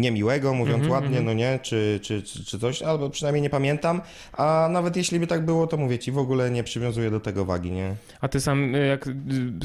[0.00, 1.24] niemiłego, mówiąc Mhm, ładnie, mhm.
[1.24, 4.00] no nie, czy, czy, czy, czy coś, albo przynajmniej nie pamiętam,
[4.32, 7.44] a nawet jeśli by tak było, to mówię ci, w ogóle nie przywiązuję do tego
[7.44, 7.94] wagi, nie?
[8.20, 9.12] A ty sam, y, jak y,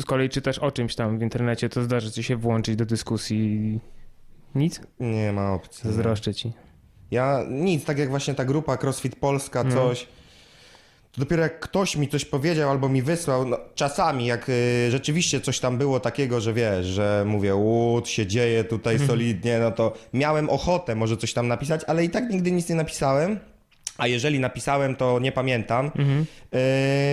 [0.01, 3.79] z kolei czytasz o czymś tam w internecie, to zdarzy ci się włączyć do dyskusji
[4.55, 4.81] nic?
[4.99, 5.83] Nie ma opcji.
[5.83, 6.51] Zazdroszczę ci.
[7.11, 9.71] Ja nic, tak jak właśnie ta grupa CrossFit Polska, No.
[9.75, 10.07] coś.
[11.11, 15.41] To dopiero jak ktoś mi coś powiedział albo mi wysłał, no, czasami jak y, rzeczywiście
[15.41, 19.09] coś tam było takiego, że wiesz, że mówię, łód się dzieje tutaj Mhm.
[19.09, 22.75] solidnie, no to miałem ochotę może coś tam napisać, ale i tak nigdy nic nie
[22.75, 23.39] napisałem.
[23.97, 26.25] A jeżeli napisałem, to nie pamiętam, Mhm.
[26.51, 26.59] yy,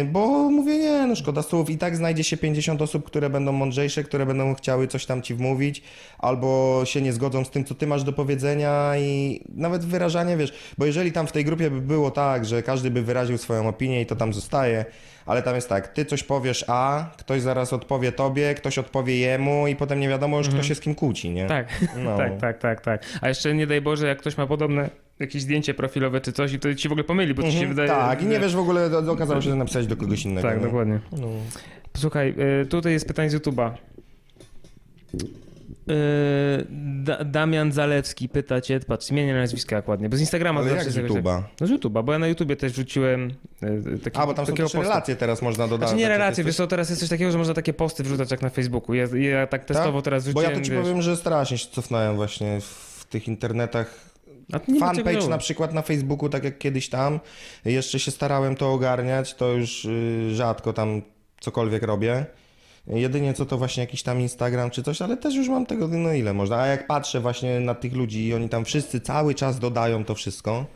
[0.05, 1.71] bo mówię, nie, no szkoda słów.
[1.71, 5.35] I tak znajdzie się 50 osób, które będą mądrzejsze, które będą chciały coś tam ci
[5.35, 5.83] wmówić,
[6.19, 10.53] albo się nie zgodzą z tym, co ty masz do powiedzenia i nawet wyrażanie, wiesz,
[10.79, 14.01] bo jeżeli tam w tej grupie by było tak, że każdy by wyraził swoją opinię
[14.01, 14.85] i to tam zostaje,
[15.27, 19.67] ale tam jest tak, ty coś powiesz A, ktoś zaraz odpowie tobie, ktoś odpowie jemu
[19.67, 21.47] i potem nie wiadomo już, kto się z kim kłóci, nie?
[21.47, 22.17] Tak, No.
[22.23, 23.03] tak, tak, tak, tak.
[23.21, 24.91] A jeszcze nie daj Boże, jak ktoś ma podobne
[25.21, 27.69] jakieś zdjęcie profilowe czy coś i to ci w ogóle pomyli, bo ci się Mhm,
[27.71, 27.89] wydaje...
[27.89, 30.49] tak, i nie wiesz w ogóle, okazało się, że napisać do kogoś innego.
[30.49, 30.65] Tak, nie?
[30.65, 31.01] dokładnie.
[31.13, 31.29] No.
[31.97, 33.71] Słuchaj, y, tutaj jest pytanie z YouTube'a.
[35.91, 36.67] Y,
[37.05, 40.87] Da- Damian Zalewski pyta cię, patrz, zmienię nazwiska jak ładnie, bo z Instagrama Ale zawsze
[40.87, 41.43] jak jest z tak- YouTube'a?
[41.61, 43.31] No z YouTube'a, bo ja na YouTubie też wrzuciłem
[43.95, 45.89] y, taki, A, bo tam są też relacje teraz można dodać.
[45.89, 48.31] Znaczy nie tak, relacje, wiesz co, teraz jest coś takiego, że można takie posty wrzucać
[48.31, 48.95] jak na Facebooku.
[48.95, 50.81] Ja, ja tak testowo teraz Bo wrzuciłem, ja to ci wiesz.
[50.83, 54.09] powiem, że strasznie się cofnąłem właśnie w tych internetach.
[54.81, 57.21] Fanpage na przykład na Facebooku, tak jak kiedyś tam.
[57.65, 61.03] Jeszcze się starałem to ogarniać, to już y, rzadko tam
[61.41, 62.27] cokolwiek robię.
[62.87, 66.13] Jedynie co to właśnie jakiś tam Instagram czy coś, ale też już mam tego, no
[66.13, 66.57] ile można.
[66.57, 70.15] A jak patrzę właśnie na tych ludzi i oni tam wszyscy cały czas dodają to
[70.15, 70.67] wszystko,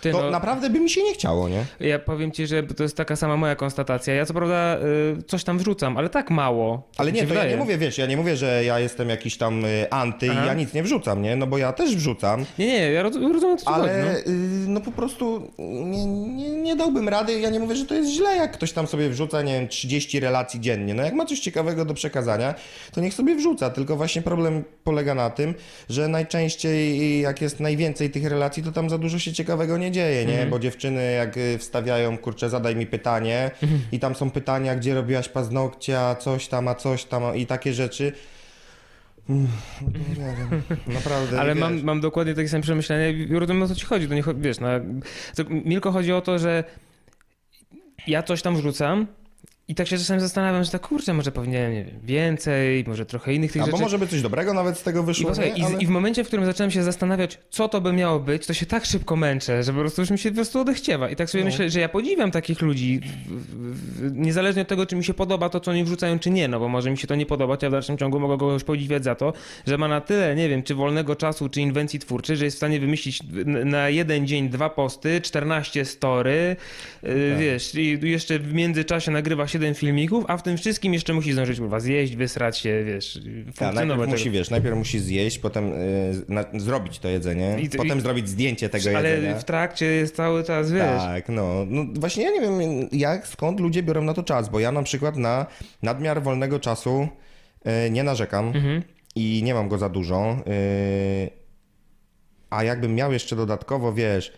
[0.00, 1.64] Ty, to no, naprawdę by mi się nie chciało, nie?
[1.80, 4.14] Ja powiem ci, że to jest taka sama moja konstatacja.
[4.14, 4.78] Ja co prawda
[5.18, 6.76] y, coś tam wrzucam, ale tak mało.
[6.92, 7.50] tak Ale nie, to ja wydaje.
[7.50, 10.44] nie mówię, wiesz, ja nie mówię, że ja jestem jakiś tam y, anty Aha.
[10.44, 11.36] i ja nic nie wrzucam, nie?
[11.36, 12.44] No bo ja też wrzucam.
[12.58, 14.18] Nie, nie, ja roz- rozumiem, co ci chodzi, Ale no.
[14.18, 14.24] y,
[14.68, 17.40] no po prostu nie, nie, nie dałbym rady.
[17.40, 20.20] Ja nie mówię, że to jest źle, jak ktoś tam sobie wrzuca, nie wiem, 30
[20.20, 20.94] relacji dziennie.
[20.94, 22.54] No jak ma coś ciekawego do przekazania,
[22.92, 23.70] to niech sobie wrzuca.
[23.70, 25.54] Tylko właśnie problem polega na tym,
[25.88, 30.24] że najczęściej jak jest najwięcej tych relacji, to tam za dużo się ciekawego nie dzieje,
[30.24, 30.32] nie?
[30.32, 30.50] Mhm.
[30.50, 33.80] Bo dziewczyny jak y, wstawiają, kurczę, zadaj mi pytanie Mhm.
[33.92, 37.72] i tam są pytania, gdzie robiłaś paznokcia, coś tam, a coś tam a- i takie
[37.72, 38.12] rzeczy.
[39.30, 39.46] Mm,
[40.08, 40.14] nie
[40.50, 40.62] wiem,
[40.94, 41.40] naprawdę.
[41.40, 44.08] Ale mam, mam dokładnie takie same przemyślenia i rozumiem o co ci chodzi.
[44.08, 44.68] To nie, wiesz, no,
[45.36, 46.64] to, Milko chodzi o to, że
[48.06, 49.06] ja coś tam wrzucam
[49.68, 53.34] i tak się czasami zastanawiam, że tak kurczę, może powinienem, nie wiem, więcej, może trochę
[53.34, 53.82] innych tych A bo rzeczy.
[53.82, 55.58] może by coś dobrego nawet z tego I, wyszło, posłuchaj, nie?
[55.58, 55.78] i, Ale...
[55.78, 58.66] I w momencie, w którym zacząłem się zastanawiać, co to by miało być, to się
[58.66, 61.10] tak szybko męczę, że po prostu już mi się po prostu odechciewa.
[61.10, 61.50] I tak sobie No.
[61.50, 63.00] myślę, że ja podziwiam takich ludzi,
[64.12, 66.68] niezależnie od tego, czy mi się podoba to, co oni wrzucają, czy nie, no bo
[66.68, 69.32] może mi się to nie podobać, a w dalszym ciągu mogę kogoś podziwiać za to,
[69.66, 72.58] że ma na tyle, nie wiem, czy wolnego czasu, czy inwencji twórczej, że jest w
[72.58, 73.18] stanie wymyślić
[73.64, 76.56] na jeden dzień dwa posty, 14 story,
[77.02, 77.38] yy, Tak.
[77.40, 81.58] wiesz, i jeszcze w międzyczasie nagrywa 7 filmików, a w tym wszystkim jeszcze musi zdążyć,
[81.58, 83.20] kurwa, zjeść, wysrać się, wiesz,
[83.58, 87.98] Ta, najpierw musi, wiesz, najpierw musi zjeść, potem y, na, zrobić to jedzenie, I potem
[87.98, 89.38] i- zrobić zdjęcie tego Ale jedzenia.
[89.38, 90.82] w trakcie jest cały czas, wiesz.
[91.02, 91.64] Tak, no.
[91.68, 91.84] no.
[91.94, 92.60] Właśnie ja nie wiem,
[92.92, 95.46] jak, skąd ludzie biorą na to czas, bo ja na przykład na
[95.82, 97.08] nadmiar wolnego czasu
[97.86, 98.82] y, nie narzekam Mhm.
[99.14, 100.36] i nie mam go za dużo.
[100.48, 101.30] y,
[102.50, 104.32] a jakbym miał jeszcze dodatkowo, wiesz,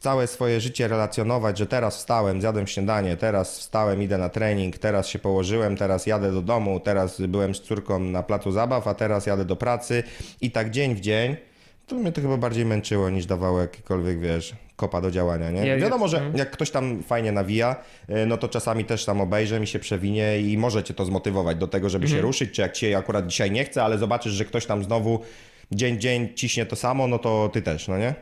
[0.00, 5.08] całe swoje życie relacjonować, że teraz wstałem, zjadłem śniadanie, teraz wstałem, idę na trening, teraz
[5.08, 9.26] się położyłem, teraz jadę do domu, teraz byłem z córką na placu zabaw, a teraz
[9.26, 10.02] jadę do pracy
[10.40, 11.36] i tak dzień w dzień,
[11.86, 15.66] to mnie to chyba bardziej męczyło niż dawało jakikolwiek, wiesz, kopa do działania, nie?
[15.66, 16.36] Ja- Wiadomo, że mhm.
[16.36, 17.76] jak ktoś tam fajnie nawija,
[18.10, 21.56] y, no to czasami też tam obejrzę mi się przewinie i może cię to zmotywować
[21.58, 22.18] do tego, żeby Mhm.
[22.18, 25.20] się ruszyć, czy jak cię akurat dzisiaj nie chce, ale zobaczysz, że ktoś tam znowu
[25.72, 28.14] dzień w dzień ciśnie to samo, no to ty też, no nie?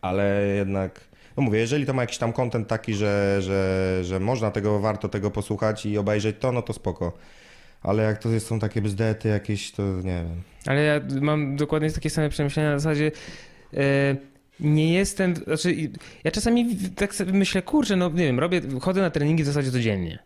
[0.00, 1.00] Ale jednak,
[1.36, 5.08] no mówię, jeżeli to ma jakiś tam content taki, że, że, że można tego, warto
[5.08, 7.12] tego posłuchać i obejrzeć to, no to spoko.
[7.82, 10.42] Ale jak to są takie bzdety jakieś, to nie wiem.
[10.66, 13.12] Ale ja mam dokładnie takie same przemyślenia na zasadzie
[13.74, 14.16] e,
[14.60, 15.74] nie jestem, znaczy
[16.24, 19.70] ja czasami tak sobie myślę, kurczę, no nie wiem, robię, chodzę na treningi w zasadzie
[19.70, 20.18] codziennie.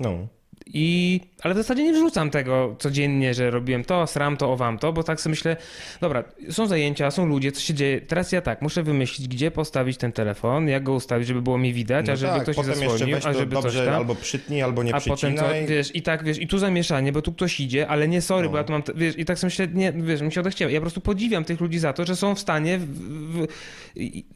[0.00, 0.28] No.
[0.74, 4.92] I, ale w zasadzie nie wrzucam tego codziennie, że robiłem to, sram to, owam to,
[4.92, 5.56] bo tak sobie myślę,
[6.00, 8.00] dobra, są zajęcia, są ludzie, co się dzieje.
[8.00, 11.72] Teraz ja tak, muszę wymyślić, gdzie postawić ten telefon, jak go ustawić, żeby było mi
[11.72, 13.94] widać, No a żeby tak, ktoś się zasłonił, a żeby dobrze, coś tam.
[13.94, 17.22] albo przytnij, albo nie a potem to, wiesz, i tak, wiesz, i tu zamieszanie, bo
[17.22, 18.50] tu ktoś idzie, ale nie sorry, No.
[18.50, 20.70] bo ja tu mam, wiesz, i tak sobie myślę, nie, wiesz, mi się odechciało.
[20.70, 23.46] Ja po prostu podziwiam tych ludzi za to, że są w stanie, w, w,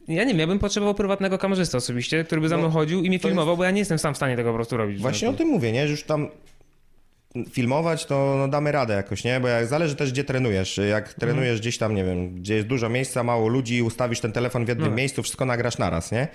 [0.07, 2.99] ja nie wiem, ja bym potrzebował prywatnego kamerzysty osobiście, który by za No, mną chodził
[3.03, 4.77] i mnie to jest- filmował, bo ja nie jestem sam w stanie tego po prostu
[4.77, 4.99] robić.
[4.99, 5.85] Właśnie o tym mówię, nie?
[5.87, 6.20] Że już tam
[7.51, 9.39] filmować, to no, damy radę jakoś, nie?
[9.39, 10.79] Bo jak, zależy też, gdzie trenujesz.
[10.89, 14.65] Jak trenujesz gdzieś tam, nie wiem, gdzie jest dużo miejsca, mało ludzi, ustawisz ten telefon
[14.65, 14.95] w jednym No.
[14.95, 16.27] miejscu, wszystko nagrasz naraz, nie?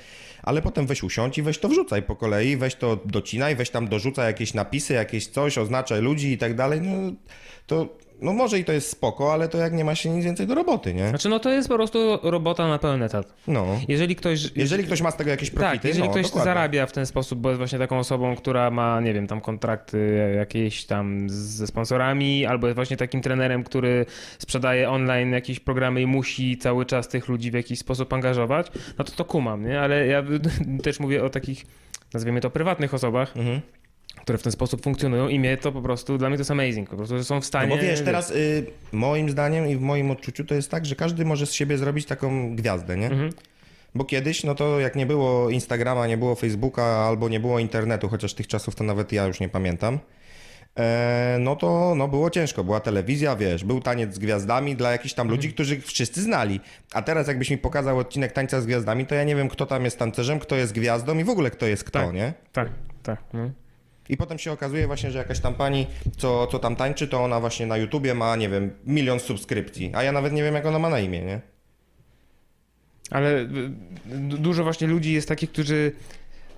[0.43, 3.89] Ale potem weź usiądź i weź to wrzucaj po kolei, weź to docinaj, weź tam
[3.89, 7.13] dorzucaj jakieś napisy, jakieś coś, oznaczaj ludzi i tak dalej, no
[7.67, 8.06] to...
[8.21, 10.55] No może i to jest spoko, ale to jak nie ma się nic więcej do
[10.55, 11.09] roboty, nie?
[11.09, 13.35] Znaczy, no to jest po prostu robota na pełen etat.
[13.49, 13.67] No.
[13.89, 14.51] Jeżeli ktoś...
[14.57, 16.45] Jeżeli ktoś ma z tego jakieś profity, Tak, jeżeli no, ktoś dokładnie.
[16.45, 20.33] zarabia w ten sposób, bo jest właśnie taką osobą, która ma, nie wiem, tam kontrakty
[20.37, 24.07] jakieś tam ze sponsorami, albo jest właśnie takim trenerem, który
[24.39, 28.67] sprzedaje online jakieś programy i musi cały czas tych ludzi w jakiś sposób angażować,
[28.99, 29.81] no to to kumam, nie?
[29.81, 30.23] Ale ja
[30.85, 31.65] też mówię o takich,
[32.15, 33.61] nazwijmy to, prywatnych osobach, Mhm.
[34.27, 36.91] Które w ten sposób funkcjonują i mnie to po prostu, dla mnie to jest amazing,
[36.91, 37.69] po prostu, że są w No stanie...
[37.77, 41.25] bo wiesz, teraz y, moim zdaniem i w moim odczuciu to jest tak, że każdy
[41.25, 43.07] może z siebie zrobić taką gwiazdę, nie?
[43.07, 43.31] Mhm.
[43.95, 48.09] Bo kiedyś, no to jak nie było Instagrama, nie było Facebooka albo nie było internetu,
[48.09, 49.99] chociaż tych czasów to nawet ja już nie pamiętam,
[50.79, 52.65] e, no to no było ciężko.
[52.65, 55.37] Była telewizja, wiesz, był taniec z gwiazdami dla jakichś tam Mhm.
[55.39, 56.61] ludzi, którzy wszyscy znali.
[56.93, 59.85] A teraz jakbyś mi pokazał odcinek tańca z gwiazdami, to ja nie wiem, kto tam
[59.85, 62.15] jest tancerzem, kto jest gwiazdą i w ogóle kto jest kto, Tak.
[62.15, 62.33] nie?
[62.53, 62.69] Tak,
[63.03, 63.19] tak.
[63.33, 63.51] No.
[64.09, 65.87] I potem się okazuje właśnie, że jakaś tam pani,
[66.17, 70.03] co, co tam tańczy, to ona właśnie na YouTubie ma, nie wiem, milion subskrypcji, a
[70.03, 71.41] ja nawet nie wiem, jak ona ma na imię, nie?
[73.11, 73.47] Ale y,
[74.07, 75.93] du- dużo właśnie ludzi jest takich, którzy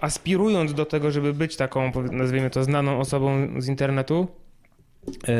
[0.01, 4.28] aspirując do tego, żeby być taką, nazwijmy to, znaną osobą z internetu,
[5.28, 5.32] e,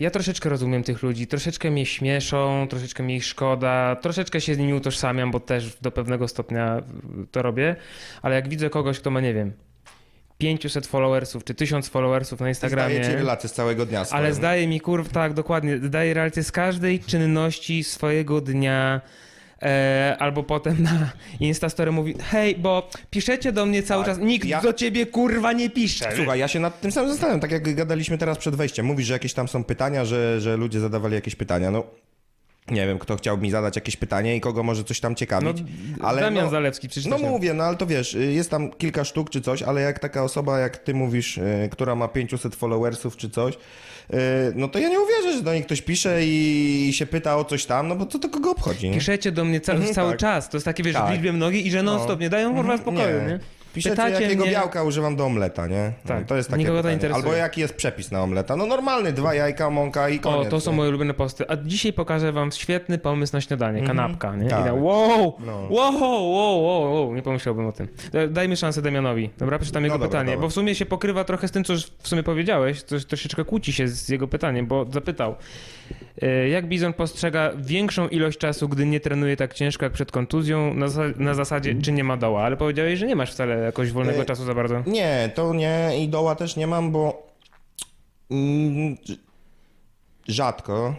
[0.00, 4.58] ja troszeczkę rozumiem tych ludzi, troszeczkę mnie śmieszą, troszeczkę mi ich szkoda, troszeczkę się z
[4.58, 6.82] nimi utożsamiam, bo też do pewnego stopnia
[7.30, 7.76] to robię,
[8.22, 9.52] ale jak widzę kogoś, kto ma, nie wiem,
[10.38, 12.94] 500 followersów czy 1000 followersów na Instagramie.
[12.94, 14.18] Zdaje ci relacje z całego dnia swoje.
[14.22, 19.00] Ale zdaje mi, kurw, tak, dokładnie, zdaje relację z każdej czynności swojego dnia.
[19.62, 21.10] E, albo potem na
[21.40, 25.52] Instastory mówi, hej, bo piszecie do mnie cały Tak, czas, nikt ja- do ciebie kurwa
[25.52, 26.08] nie pisze.
[26.16, 28.86] Słuchaj, ja się nad tym samym zastanawiam, tak jak gadaliśmy teraz przed wejściem.
[28.86, 31.70] Mówisz, że jakieś tam są pytania, że, że ludzie zadawali jakieś pytania.
[31.70, 31.84] No,
[32.70, 35.64] nie wiem, kto chciał mi zadać jakieś pytanie i kogo może coś tam no, ciekawić.
[36.02, 38.70] ale Damian no- Zalewski, przecież No też mówię, no ale to wiesz, y, jest tam
[38.70, 42.54] kilka sztuk czy coś, ale jak taka osoba, jak ty mówisz, y, która ma 500
[42.54, 43.58] followersów czy coś,
[44.54, 47.64] no to ja nie uwierzę, że do niej ktoś pisze i się pyta o coś
[47.66, 48.94] tam, no bo co to kogo obchodzi, nie?
[48.94, 50.18] Piszecie do mnie ca- Mhm, cały tak.
[50.20, 51.08] czas, to jest takie, wiesz, Tak.
[51.08, 52.14] w liczbie mnogiej i że non No.
[52.14, 53.26] nie dają kurwa Mhm, spokoju, nie.
[53.26, 53.38] nie?
[53.74, 55.92] Piszecie, Pytacie jakiego mnie- białka używam do omleta, nie?
[56.06, 56.94] Tak, No, to jest takie nikogo to pytanie.
[56.94, 57.24] interesuje.
[57.24, 58.56] Albo jaki jest przepis na omleta?
[58.56, 60.46] No normalny, dwa jajka, mąka i koniec.
[60.46, 60.76] O, to są nie?
[60.76, 61.44] moje ulubione posty.
[61.48, 64.46] A dzisiaj pokażę wam świetny pomysł na śniadanie, kanapka, nie?
[64.46, 64.64] I Tak.
[64.64, 65.66] tak, wow, No.
[65.70, 67.88] wow, wow, wow, wow, nie pomyślałbym o tym.
[68.12, 69.58] Da- Dajmy szansę Damianowi, dobra?
[69.58, 70.42] Przeczytam jego No dobra, pytanie, dobra.
[70.42, 73.44] bo w sumie się pokrywa trochę z tym, co już w sumie powiedziałeś, to troszeczkę
[73.44, 75.34] kłóci się z jego pytaniem, bo zapytał,
[76.22, 80.74] e, jak Bizon postrzega większą ilość czasu, gdy nie trenuje tak ciężko jak przed kontuzją,
[80.74, 83.92] na, zas- na zasadzie, czy nie ma doła, ale powiedziałeś, że nie masz wcale jakoś
[83.92, 84.82] wolnego E, czasu za bardzo.
[84.86, 87.26] Nie, to nie i doła też nie mam, bo
[88.30, 88.96] mm,
[90.28, 90.94] rzadko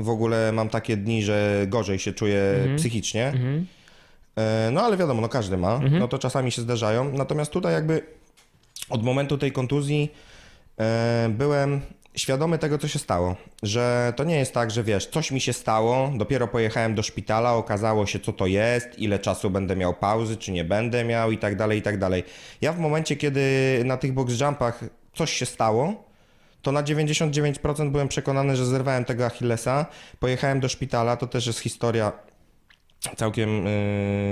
[0.00, 2.42] w ogóle mam takie dni, że gorzej się czuję
[2.76, 3.26] psychicznie.
[3.26, 3.66] Mhm.
[4.36, 7.12] E, No ale wiadomo, no każdy ma, no to czasami się zdarzają.
[7.12, 8.02] Natomiast tutaj jakby
[8.88, 10.12] od momentu tej kontuzji
[10.78, 11.80] e, byłem
[12.16, 13.36] świadomy tego, co się stało.
[13.62, 17.54] Że to nie jest tak, że wiesz, coś mi się stało, dopiero pojechałem do szpitala,
[17.54, 21.38] okazało się, co to jest, ile czasu będę miał pauzy, czy nie będę miał i
[21.38, 22.24] tak dalej, i tak dalej.
[22.60, 23.42] Ja w momencie, kiedy
[23.84, 24.80] na tych box jumpach
[25.14, 26.04] coś się stało,
[26.62, 29.86] to na 99% byłem przekonany, że zerwałem tego Achillesa.
[30.18, 32.12] Pojechałem do szpitala, to też jest historia
[33.16, 33.66] całkiem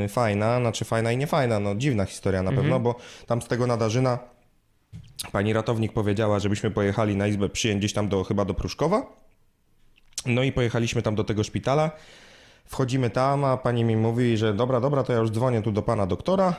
[0.02, 2.94] yy, fajna, znaczy fajna i niefajna, no dziwna historia na pewno, bo
[3.26, 4.18] tam z tego nadarzyna
[5.32, 9.06] pani ratownik powiedziała, żebyśmy pojechali na izbę przyjęć gdzieś tam do, chyba do Pruszkowa.
[10.26, 11.90] No i pojechaliśmy tam do tego szpitala.
[12.64, 15.82] Wchodzimy tam, a pani mi mówi, że dobra, dobra, to ja już dzwonię tu do
[15.82, 16.54] pana doktora.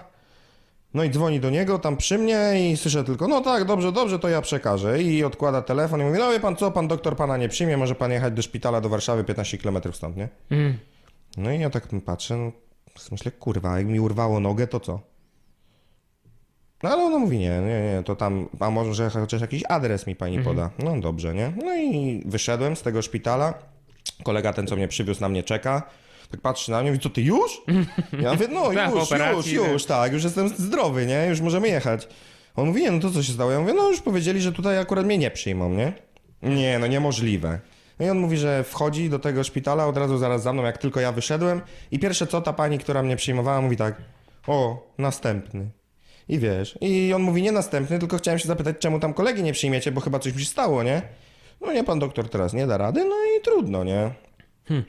[0.93, 4.19] No i dzwoni do niego tam przy mnie i słyszę tylko, no tak, dobrze, dobrze,
[4.19, 5.03] to ja przekażę.
[5.03, 7.95] I odkłada telefon i mówi, no wie pan co, pan doktor pana nie przyjmie, może
[7.95, 10.29] pan jechać do szpitala do Warszawy 15 km stąd, nie?
[10.51, 10.77] Mhm.
[11.38, 12.51] No i ja tak patrzę, no,
[13.11, 15.11] myślę, kurwa, jak mi urwało nogę, to co?
[16.84, 20.15] No ale ona mówi, nie, nie, nie, to tam, a może chociaż jakiś adres mi
[20.15, 20.69] pani poda.
[20.79, 21.53] No dobrze, nie?
[21.65, 23.53] No i wyszedłem z tego szpitala,
[24.23, 25.84] kolega ten, co mnie przywiózł, na mnie czeka.
[26.32, 27.61] Tak patrzy na mnie, mówi, co ty już?
[28.21, 29.73] Ja mówię, no Tak, już, operacji, już, nie?
[29.73, 31.25] już, tak, już jestem zdrowy, nie?
[31.29, 32.07] Już możemy jechać.
[32.55, 33.51] On mówi, nie, no to co się stało?
[33.51, 35.93] Ja mówię, no już powiedzieli, że tutaj akurat mnie nie przyjmą, nie?
[36.41, 37.59] Nie, no niemożliwe.
[37.99, 40.77] No i on mówi, że wchodzi do tego szpitala od razu zaraz za mną, jak
[40.77, 41.61] tylko ja wyszedłem
[41.91, 43.95] i pierwsze co ta pani, która mnie przyjmowała, mówi tak,
[44.47, 45.69] o, następny.
[46.32, 49.53] I wiesz, i on mówi nie następny, tylko chciałem się zapytać, czemu tam kolegi nie
[49.53, 51.01] przyjmiecie, bo chyba coś mi się stało, nie?
[51.61, 54.11] No nie, pan doktor teraz nie da rady, no i trudno, nie?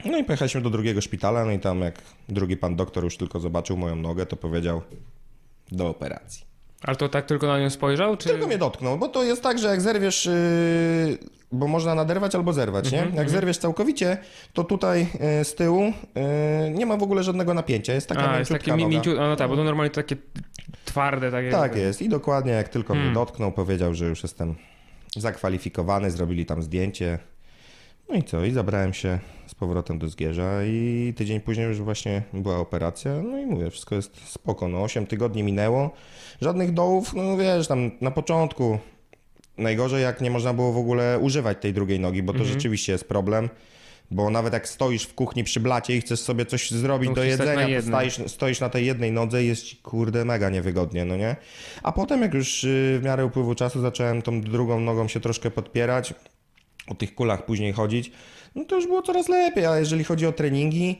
[0.05, 3.41] No i pojechaliśmy do drugiego szpitala, no i tam jak drugi pan doktor już tylko
[3.41, 4.83] zobaczył moją nogę, to powiedział
[5.73, 6.52] do operacji.
[6.83, 8.29] Ale to tak tylko na nią spojrzał, czy...
[8.29, 11.19] Tylko mnie dotknął, bo to jest tak, że jak zerwiesz, yy,
[11.53, 13.07] bo można naderwać albo zerwać, nie?
[13.15, 14.19] Jak zerwiesz całkowicie,
[14.53, 15.07] to tutaj
[15.39, 18.73] yy, z tyłu yy, nie ma w ogóle żadnego napięcia, jest taka A, jest takie
[18.73, 19.15] mi, mięciu...
[19.15, 20.17] No tak, bo to normalnie to takie
[20.85, 21.51] twarde, takie...
[21.51, 23.07] Tak jest i dokładnie jak tylko Hmm.
[23.07, 24.55] mnie dotknął, powiedział, że już jestem
[25.17, 27.19] zakwalifikowany, zrobili tam zdjęcie.
[28.09, 28.45] No i co?
[28.45, 29.19] I zabrałem się
[29.63, 33.13] powrotem do Zgierza i tydzień później już właśnie była operacja.
[33.23, 34.69] No i mówię, wszystko jest spoko.
[34.69, 35.91] No 8 tygodni minęło,
[36.41, 38.79] żadnych dołów, no wiesz, tam na początku
[39.59, 42.55] najgorzej jak nie można było w ogóle używać tej drugiej nogi, bo to Mhm.
[42.55, 43.49] rzeczywiście jest problem.
[44.11, 47.25] Bo nawet jak stoisz w kuchni przy blacie i chcesz sobie coś zrobić To do
[47.25, 47.67] jedzenia,
[48.17, 51.37] to stoisz na tej jednej nodze i jest ci kurde mega niewygodnie, no nie?
[51.83, 55.51] A potem jak już y, w miarę upływu czasu zacząłem tą drugą nogą się troszkę
[55.51, 56.15] podpierać,
[56.89, 58.13] o tych kulach później chodzić,
[58.55, 60.99] no to już było coraz lepiej, a jeżeli chodzi o treningi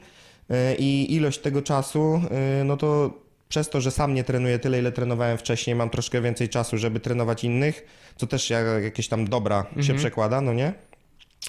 [0.51, 2.21] y, i ilość tego czasu,
[2.61, 3.13] y, no to
[3.49, 6.99] przez to, że sam nie trenuję tyle, ile trenowałem wcześniej, mam troszkę więcej czasu, żeby
[6.99, 7.85] trenować innych,
[8.15, 10.73] co też jak jakieś tam dobra się przekłada, no nie?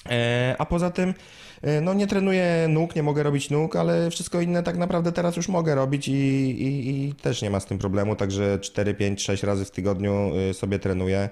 [0.09, 1.13] E, A poza tym,
[1.61, 5.35] e, no nie trenuję nóg, nie mogę robić nóg, ale wszystko inne tak naprawdę teraz
[5.35, 9.23] już mogę robić i, i, i też nie ma z tym problemu, także 4, 5,
[9.23, 11.29] 6 razy w tygodniu sobie trenuję.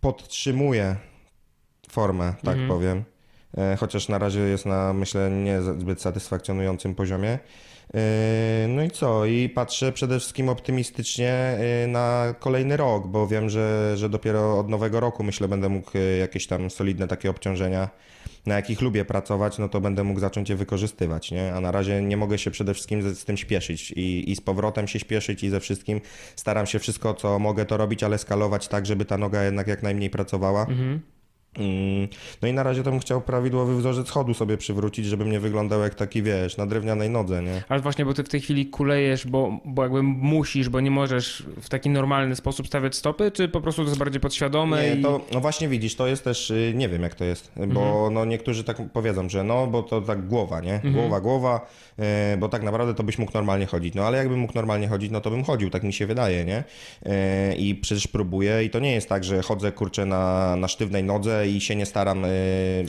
[0.00, 0.96] Podtrzymuję
[1.88, 3.13] formę, tak powiem, E,
[3.78, 7.38] chociaż na razie jest na, myślę, nie zbyt satysfakcjonującym poziomie.
[7.94, 9.26] E, No i co?
[9.26, 14.68] I patrzę przede wszystkim optymistycznie e, na kolejny rok, bo wiem, że, że dopiero od
[14.68, 17.88] nowego roku myślę będę mógł e, jakieś tam solidne takie obciążenia,
[18.46, 21.54] na jakich lubię pracować, no to będę mógł zacząć je wykorzystywać, nie?
[21.54, 24.40] A na razie nie mogę się przede wszystkim z, z tym śpieszyć i, i z
[24.40, 26.00] powrotem się śpieszyć i ze wszystkim
[26.36, 29.82] staram się wszystko, co mogę to robić, ale skalować tak, żeby ta noga jednak jak
[29.82, 30.66] najmniej pracowała.
[30.66, 31.00] Mm,
[32.42, 35.80] No i na razie to bym chciał prawidłowy wzorzec chodu sobie przywrócić, żeby mnie wyglądał
[35.80, 37.62] jak taki, wiesz, na drewnianej nodze, nie?
[37.68, 41.46] Ale właśnie, bo ty w tej chwili kulejesz, bo, bo jakby musisz, bo nie możesz
[41.60, 45.02] w taki normalny sposób stawiać stopy, czy po prostu to jest bardziej podświadome Nie, i...
[45.02, 48.24] to, no właśnie widzisz, to jest też, y, nie wiem jak to jest, bo no
[48.24, 50.80] niektórzy tak powiedzą, że no, bo to tak głowa, nie?
[50.92, 51.66] Głowa, głowa,
[52.34, 53.94] y, bo tak naprawdę to byś mógł normalnie chodzić.
[53.94, 56.64] No ale jakbym mógł normalnie chodzić, no to bym chodził, tak mi się wydaje, nie?
[57.06, 61.04] Y, I przecież próbuję i to nie jest tak, że chodzę, kurczę, na, na sztywnej
[61.04, 62.28] nodze i się nie staram y,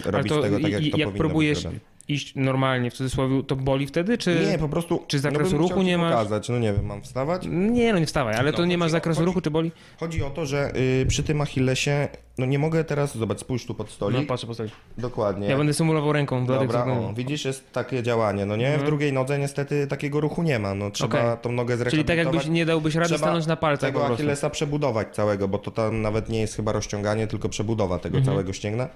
[0.06, 1.74] robić to tego tak, jak to jak powinno próbujesz być.
[2.08, 4.48] Iść normalnie, w cudzysłowie, to boli wtedy, czy...
[4.52, 5.04] Nie, po prostu...
[5.08, 6.12] czy zakresu no ruchu nie masz?
[6.12, 7.44] pokazać, no nie wiem, mam wstawać?
[7.50, 9.72] Nie, no nie wstawaj, ale No, to nie masz zakresu chodzi- ruchu, czy boli?
[10.00, 13.74] Chodzi o to, że y, przy tym Achillesie, no nie mogę teraz, zobacz, spójrz tu
[13.76, 14.28] pod No stolik.
[14.28, 14.74] patrzę, postawić.
[14.98, 15.48] Dokładnie.
[15.48, 18.66] Ja będę symulował ręką do Dobra, o, widzisz, jest takie działanie, no nie?
[18.68, 18.82] Mhm.
[18.84, 21.38] W drugiej nodze niestety takiego ruchu nie ma, no trzeba Okej.
[21.42, 22.18] tą nogę Czyli zrehabilitować.
[22.26, 24.14] tak jakbyś nie dałbyś rady Trzeba stanąć na palcach po tego prostu.
[24.14, 28.34] Achillesa przebudować całego, bo to tam nawet nie jest chyba rozciąganie, tylko przebudowa tego Mhm.
[28.36, 28.88] całego ścięgna.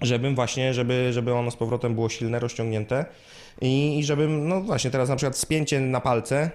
[0.00, 3.04] Żebym właśnie, żeby, żeby ono z powrotem było silne, rozciągnięte
[3.60, 6.50] i, i żebym, no właśnie teraz na przykład spięcie na palce,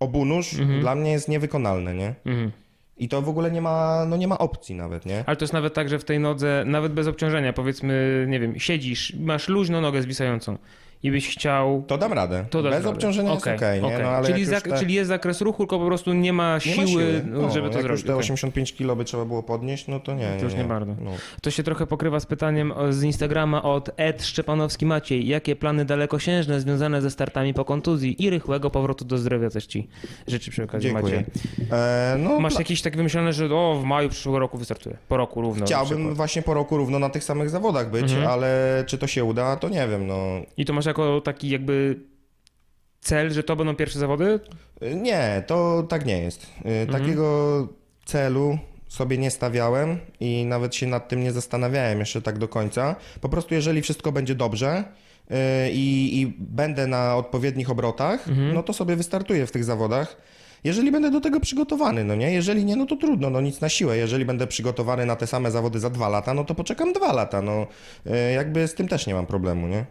[0.00, 2.14] obu nóż dla mnie jest niewykonalne, nie?
[2.24, 2.52] Mhm.
[2.96, 5.24] I to w ogóle nie ma, no nie ma opcji nawet, nie?
[5.26, 8.58] Ale to jest nawet tak, że w tej nodze, nawet bez obciążenia, powiedzmy, nie wiem,
[8.58, 10.58] siedzisz, masz luźno nogę zwisającą
[11.02, 11.84] i byś chciał...
[11.86, 12.44] To dam radę.
[12.50, 12.88] To Bez radę.
[12.88, 13.86] obciążenia Okej, jest okej, nie?
[13.88, 14.02] okej.
[14.02, 14.78] No, czyli, jak zak- te...
[14.78, 17.22] czyli jest zakres ruchu, tylko po prostu nie ma Nie siły, ma siły.
[17.26, 17.90] no, żeby to jak zrobić.
[17.90, 18.20] już te Okej.
[18.24, 20.92] 85 kilo by trzeba było podnieść, no to nie, To już nie bardzo.
[21.00, 21.10] No.
[21.42, 25.26] To się trochę pokrywa z pytaniem z Instagrama od Ed Szczepanowski Maciej.
[25.28, 29.88] Jakie plany dalekosiężne związane ze startami po kontuzji i rychłego powrotu do zdrowia też ci
[30.26, 31.16] życzę przy okazji Dziękuję.
[31.16, 31.68] Maciej.
[31.72, 34.96] E, no, Masz jakieś tak wymyślone, że o, w maju przyszłego roku wystartuje.
[35.08, 35.66] Po roku równo.
[35.66, 38.26] Chciałbym właśnie po roku równo na tych samych zawodach być, Mhm.
[38.26, 40.14] ale czy to się uda, to nie wiem, no.
[40.56, 42.00] I to masz jako taki jakby
[43.00, 44.40] cel, że to będą pierwsze zawody?
[44.80, 46.46] E, Nie, to tak nie jest.
[46.64, 46.88] E, Mhm.
[47.02, 47.68] Takiego
[48.04, 52.96] celu sobie nie stawiałem i nawet się nad tym nie zastanawiałem jeszcze tak do końca.
[53.20, 54.84] Po prostu jeżeli wszystko będzie dobrze
[55.30, 58.54] e, i, i będę na odpowiednich obrotach, Mhm.
[58.54, 60.16] no to sobie wystartuję w tych zawodach.
[60.64, 62.32] Jeżeli będę do tego przygotowany, no nie?
[62.32, 63.96] Jeżeli nie, no to trudno, no nic na siłę.
[63.96, 67.42] Jeżeli będę przygotowany na te same zawody za dwa lata, no to poczekam dwa lata,
[67.42, 67.66] no.
[68.34, 69.84] Jakby z tym też nie mam problemu, nie?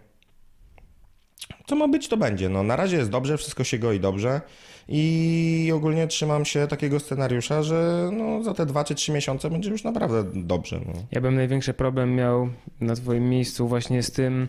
[1.66, 2.50] Co ma być, to będzie.
[2.50, 4.42] No, na razie jest dobrze, wszystko się goi dobrze
[4.88, 9.70] i ogólnie trzymam się takiego scenariusza, że no, za te dwa czy trzy miesiące będzie
[9.70, 10.80] już naprawdę dobrze.
[10.86, 10.94] No.
[11.12, 12.50] Ja bym największy problem miał
[12.82, 14.48] na twoim miejscu właśnie z tym,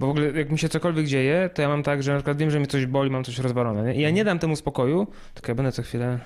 [0.00, 2.36] bo w ogóle jak mi się cokolwiek dzieje, to ja mam tak, że na przykład
[2.36, 3.84] wiem, że mnie coś boli, mam coś rozwalone.
[3.84, 3.94] Nie?
[3.94, 6.18] I ja nie dam temu spokoju, tylko ja będę co chwilę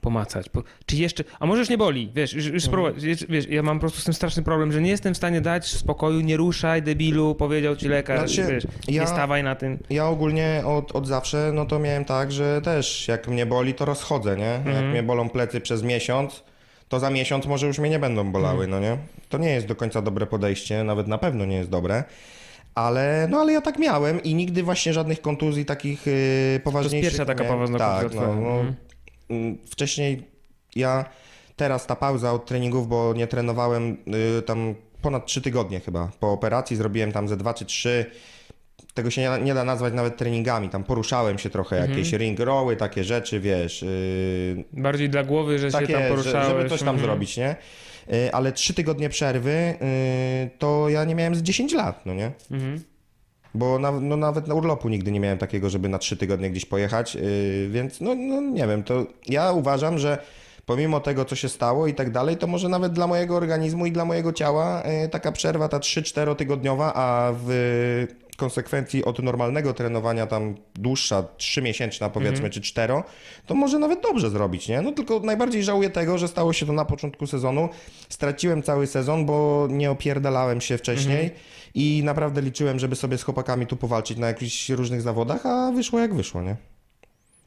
[0.00, 0.48] pomacać.
[0.48, 2.94] Po, czy jeszcze, a może już nie boli, wiesz, już, już spróbować,
[3.28, 5.66] wiesz, ja mam po prostu z tym straszny problem, że nie jestem w stanie dać
[5.68, 9.78] spokoju, nie ruszaj, debilu, powiedział ci lekarz, Znaczy, wiesz, ja- nie stawaj na tym.
[9.90, 13.84] Ja ogólnie od, od zawsze, no to miałem tak, że też jak mnie boli, to
[13.84, 14.44] rozchodzę, nie?
[14.44, 14.90] Jak Mhm.
[14.90, 16.42] mnie bolą plecy przez miesiąc,
[16.88, 18.70] to za miesiąc może już mnie nie będą bolały, Mhm.
[18.70, 18.98] no nie?
[19.28, 22.04] To nie jest do końca dobre podejście, nawet na pewno nie jest dobre.
[22.74, 26.18] Ale, no ale ja tak miałem i nigdy właśnie żadnych kontuzji takich yy, To
[26.52, 28.74] jest poważniejszych pierwsza taka poważna Tak, kontuzja no, no, Mhm.
[29.70, 30.22] Wcześniej
[30.76, 31.04] ja,
[31.56, 33.96] teraz ta pauza od treningów, bo nie trenowałem
[34.38, 36.10] y, tam ponad 3 tygodnie chyba.
[36.20, 38.06] Po operacji zrobiłem tam ze 2 czy 3.
[38.94, 40.68] Tego się nie, da- nie da nazwać nawet treningami.
[40.68, 41.90] Tam poruszałem się trochę, Mhm.
[41.98, 43.82] jakieś ring rowy, takie rzeczy, wiesz.
[43.82, 46.48] y, Bardziej dla głowy, że się tam takie, poruszałeś.
[46.48, 47.06] żeby coś tam mhm.
[47.06, 47.56] zrobić, nie?
[48.12, 52.32] Y, Ale 3 tygodnie przerwy y, to ja nie miałem z 10 lat, no nie?
[52.50, 52.80] Mhm.
[53.54, 56.64] Bo na, no nawet na urlopu nigdy nie miałem takiego, żeby na trzy tygodnie gdzieś
[56.64, 60.18] pojechać, yy, więc no, no nie wiem, to ja uważam, że
[60.66, 63.92] pomimo tego, co się stało i tak dalej, to może nawet dla mojego organizmu i
[63.92, 67.48] dla mojego ciała yy, taka przerwa, ta 3-4 tygodniowa, a w
[68.38, 72.94] konsekwencji od normalnego trenowania tam dłuższa, 3 miesięczna powiedzmy, czy 4,
[73.46, 74.82] to może nawet dobrze zrobić, nie?
[74.82, 77.68] No tylko najbardziej żałuję tego, że stało się to na początku sezonu.
[78.08, 81.30] Straciłem cały sezon, bo nie opierdalałem się wcześniej
[81.78, 85.98] i naprawdę liczyłem, żeby sobie z chłopakami tu powalczyć na jakichś różnych zawodach, a wyszło
[85.98, 86.56] jak wyszło, nie?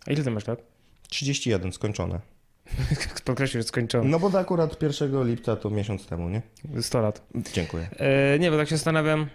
[0.06, 0.62] A ile ty masz lat?
[1.10, 2.20] 31 skończone.
[3.26, 4.10] Podkreślił, że skończony.
[4.10, 6.42] No bo to akurat 1 lipca to miesiąc temu, nie?
[6.82, 7.22] 100 lat.
[7.54, 7.90] Dziękuję.
[7.98, 9.28] E, nie, bo tak się zastanawiam.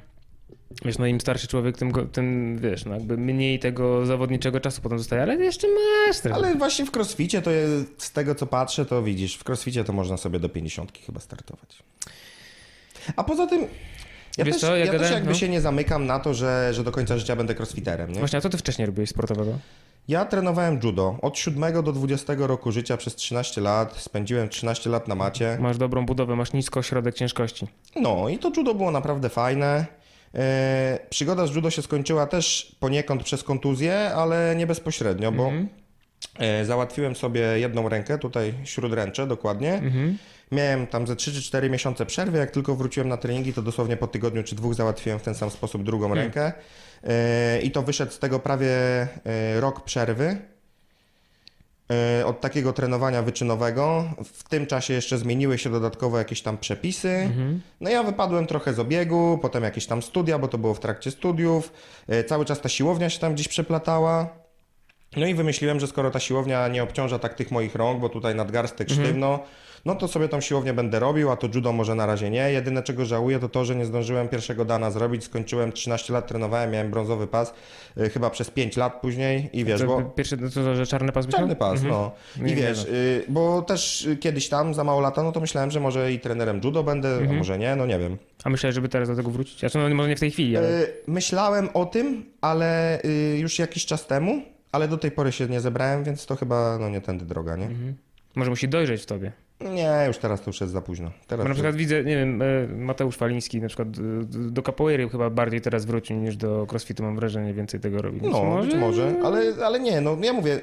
[0.85, 4.99] Wiesz, no im starszy człowiek, tym, tym wiesz, no jakby mniej tego zawodniczego czasu potem
[4.99, 6.37] zostaje, ale jeszcze masz trochę.
[6.37, 9.93] Ale właśnie w crossficie to jest, z tego co patrzę, to widzisz, w crossficie to
[9.93, 11.83] można sobie do 50 chyba startować.
[13.17, 13.67] A poza tym,
[14.37, 15.37] ja Wiesz też, co, ja ja też gadałem, jakby no.
[15.37, 18.19] się nie zamykam na to, że, że do końca życia będę crossfiterem, nie?
[18.19, 19.59] Właśnie, a co ty wcześniej robiłeś sportowego?
[20.09, 23.97] Ja trenowałem judo od 7 do 20 roku życia przez 13 lat.
[23.97, 25.59] Spędziłem 13 lat na macie.
[25.61, 27.67] Masz dobrą budowę, masz nisko środek ciężkości.
[28.01, 29.87] No i to judo było naprawdę fajne.
[30.35, 35.69] E, przygoda z judo się skończyła też poniekąd przez kontuzję, ale nie bezpośrednio, bo Mhm.
[36.39, 39.75] e, załatwiłem sobie jedną rękę, tutaj śródręcze dokładnie.
[39.75, 40.19] Mhm.
[40.53, 42.39] Miałem tam ze 3 czy 4 miesiące przerwy.
[42.39, 45.51] Jak tylko wróciłem na treningi, to dosłownie po tygodniu czy dwóch załatwiłem w ten sam
[45.51, 46.25] sposób drugą Hmm.
[46.25, 46.53] rękę.
[47.05, 50.37] E, I to wyszedł z tego prawie e, rok przerwy.
[52.21, 54.05] E, Od takiego trenowania wyczynowego.
[54.25, 57.09] W tym czasie jeszcze zmieniły się dodatkowo jakieś tam przepisy.
[57.09, 57.61] Mhm.
[57.81, 61.11] No ja wypadłem trochę z obiegu, potem jakieś tam studia, bo to było w trakcie
[61.11, 61.73] studiów.
[62.27, 64.29] Cały czas ta siłownia się tam gdzieś przeplatała.
[65.17, 68.35] No i wymyśliłem, że skoro ta siłownia nie obciąża tak tych moich rąk, bo tutaj
[68.35, 69.45] nadgarstek sztywno,
[69.87, 72.53] no to sobie tą siłownię będę robił, a to judo może na razie nie.
[72.53, 75.25] Jedyne czego żałuję to to, że nie zdążyłem pierwszego dana zrobić.
[75.25, 77.55] Skończyłem 13 lat, trenowałem, miałem brązowy pas,
[78.01, 80.03] y, chyba przez 5 lat później i wiesz, to, bo...
[80.03, 81.91] Pierwszy to, to, że czarny pas Czarny pas, Mhm.
[81.95, 82.13] no.
[82.37, 85.41] Nie, I nie wiesz, y, bo też y, kiedyś tam, za mało lata, no to
[85.41, 87.31] myślałem, że może i trenerem judo będę, Mhm.
[87.31, 88.17] a może nie, no nie wiem.
[88.45, 89.61] A myślałeś, żeby teraz do tego wrócić?
[89.61, 90.83] Znaczy, no może nie w tej chwili, ale...
[90.83, 95.47] Y, Myślałem o tym, ale y, już jakiś czas temu, ale do tej pory się
[95.47, 97.67] nie zebrałem, więc to chyba no nie tędy droga, nie?
[97.67, 97.95] Mhm.
[98.35, 99.33] Może musi dojrzeć w tobie.
[99.61, 101.11] Nie, już teraz to już jest za późno.
[101.27, 103.93] Teraz Bo na to- przykład widzę, nie wiem, e, Mateusz Faliński na przykład e,
[104.51, 108.21] do capoeiry chyba bardziej teraz wrócił niż do crossfitu, mam wrażenie, więcej tego robi.
[108.23, 110.61] No, być może, ale, ale nie, no ja mówię,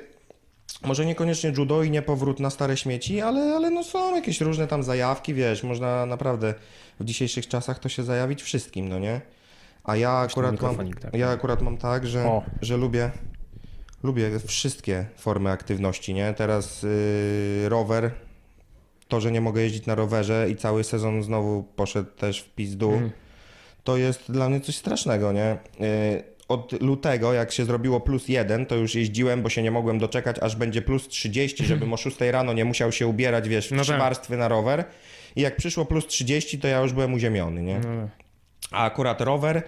[0.86, 4.68] może niekoniecznie judo i nie powrót na stare śmieci, ale, ale no są jakieś różne
[4.68, 6.54] tam zajawki, wiesz, można naprawdę
[7.00, 9.22] w dzisiejszych czasach to się zajawić wszystkim, no nie?
[9.84, 11.14] A ja akurat mam, tak.
[11.16, 12.44] ja akurat mam tak, że, O.
[12.62, 13.12] że lubię,
[14.04, 16.34] lubię wszystkie formy aktywności, nie?
[16.34, 18.12] Teraz yy, rower,
[19.14, 22.92] to, że nie mogę jeździć na rowerze i cały sezon znowu poszedł też w pizdu,
[22.92, 23.12] Mhm.
[23.84, 25.58] to jest dla mnie coś strasznego, nie?
[25.80, 25.88] Yy,
[26.48, 30.36] Od lutego, jak się zrobiło plus jeden, to już jeździłem, bo się nie mogłem doczekać,
[30.42, 33.84] aż będzie plus 30, żebym o 6 rano nie musiał się ubierać, wiesz, w No
[33.84, 34.02] trzy tak.
[34.02, 34.84] warstwy na rower.
[35.36, 37.80] I jak przyszło plus 30, to ja już byłem uziemiony, nie?
[37.80, 38.10] No,
[38.72, 39.64] A akurat rower,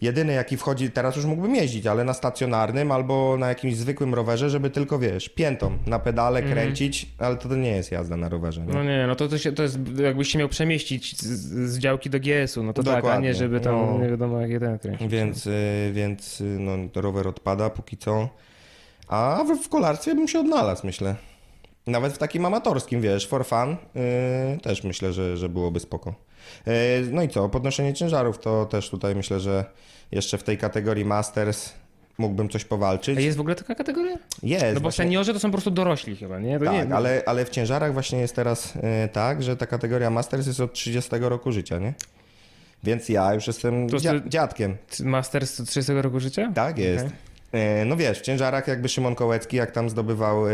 [0.00, 4.50] jedyny jaki wchodzi, teraz już mógłbym jeździć, ale na stacjonarnym albo na jakimś zwykłym rowerze,
[4.50, 8.66] żeby tylko, wiesz, piętą na pedale kręcić, ale to, to nie jest jazda na rowerze,
[8.66, 8.72] nie?
[8.74, 11.26] no nie, no to, to, się, to jest jakbyś się miał przemieścić z,
[11.70, 13.28] z działki do GS-u, no to tak, a Dokładnie.
[13.28, 13.98] nie żeby tam No.
[14.02, 15.08] nie wiadomo jak jeden kręcić.
[15.08, 18.28] Więc, y, więc y, no, to rower odpada póki co.
[19.08, 21.14] A w, w kolarstwie bym się odnalazł, myślę.
[21.86, 23.76] Nawet w takim amatorskim, wiesz, for fun,
[24.56, 26.14] y, też myślę, że, że byłoby spoko.
[26.66, 26.72] E,
[27.10, 29.64] No i co, podnoszenie ciężarów to też tutaj myślę, że
[30.12, 31.72] jeszcze w tej kategorii Masters
[32.18, 33.18] mógłbym coś powalczyć.
[33.18, 34.16] A jest w ogóle taka kategoria?
[34.42, 34.64] Jest.
[34.66, 36.58] No bo właśnie- seniorzy to są po prostu dorośli chyba, nie?
[36.58, 40.10] To tak, nie ale, ale w ciężarach właśnie jest teraz e, tak, że ta kategoria
[40.10, 41.94] Masters jest od 30 roku życia, nie?
[42.84, 44.76] Więc ja już jestem To dzia- dziadkiem.
[45.04, 46.52] Masters 30 roku życia?
[46.54, 47.04] Tak jest.
[47.06, 47.16] Okej.
[47.52, 50.52] E, No wiesz, w ciężarach jakby Szymon Kołecki, jak tam zdobywał e,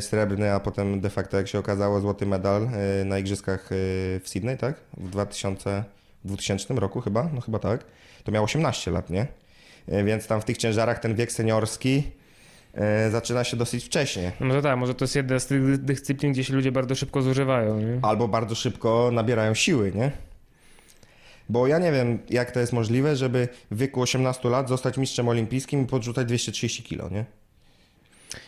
[0.00, 2.68] srebrny, a potem de facto, jak się okazało, złoty medal
[3.00, 4.74] e, na igrzyskach w Sydney, tak?
[4.96, 5.84] W 2000,
[6.24, 7.84] 2000 roku chyba, no chyba tak.
[8.24, 9.26] To miał 18 lat, nie?
[9.88, 12.02] Więc tam w tych ciężarach ten wiek seniorski
[13.10, 14.32] zaczyna się dosyć wcześnie.
[14.40, 17.22] No może tak, może to jest jedna z tych dyscyplin, gdzie się ludzie bardzo szybko
[17.22, 17.98] zużywają, nie?
[18.02, 20.10] Albo bardzo szybko nabierają siły, nie?
[21.48, 25.28] Bo ja nie wiem, jak to jest możliwe, żeby w wieku 18 lat zostać mistrzem
[25.28, 27.24] olimpijskim i podrzucać 230 kilo, nie?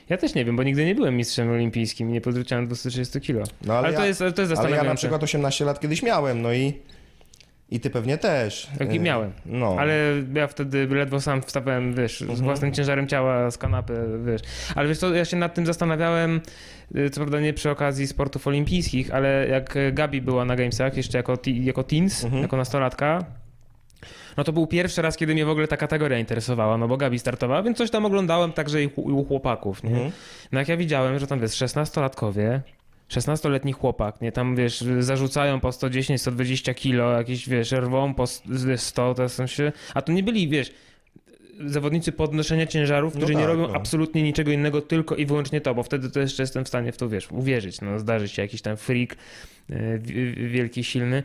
[0.09, 3.45] Ja też nie wiem, bo nigdy nie byłem mistrzem olimpijskim i nie podrzucałem 230 kilo.
[3.65, 6.03] No, ale, to ja- jest, ale to jest Ale ja na przykład 18 lat kiedyś
[6.03, 6.73] miałem, no i,
[7.71, 8.71] i ty pewnie też.
[8.81, 9.33] Jaki Y, miałem.
[9.47, 9.77] No.
[9.79, 9.95] Ale
[10.35, 13.95] ja wtedy ledwo sam wstawałem, wiesz, z własnym ciężarem ciała z kanapy,
[14.27, 14.41] wiesz.
[14.75, 16.41] Ale wiesz co, ja się nad tym zastanawiałem,
[16.97, 20.97] y, co prawda nie przy okazji sportów olimpijskich, ale jak y, Gabi była na Gamesach,
[20.97, 22.43] jeszcze jako, jako teens, Mhm.
[22.43, 23.25] jako nastolatka,
[24.37, 27.19] no to był pierwszy raz, kiedy mnie w ogóle ta kategoria interesowała, no bo Gabi
[27.19, 29.91] startowała, więc coś tam oglądałem także i u, i u chłopaków, nie?
[29.91, 30.11] Mhm.
[30.53, 32.61] No jak ja widziałem, że tam wiesz, 16-latkowie,
[33.09, 38.25] 16-letni chłopak, nie, tam wiesz, zarzucają po 110, 120 kilo, jakieś wiesz, rwą po
[38.77, 40.73] 100, to są się, a to nie byli, wiesz,
[41.67, 43.75] zawodnicy podnoszenia ciężarów, No którzy nie tak, robią no.
[43.75, 46.97] absolutnie niczego innego, tylko i wyłącznie to, bo wtedy to jeszcze jestem w stanie w
[46.97, 49.17] to, wiesz, uwierzyć, no zdarzy się jakiś tam freak
[49.99, 51.23] wi- wielki, silny.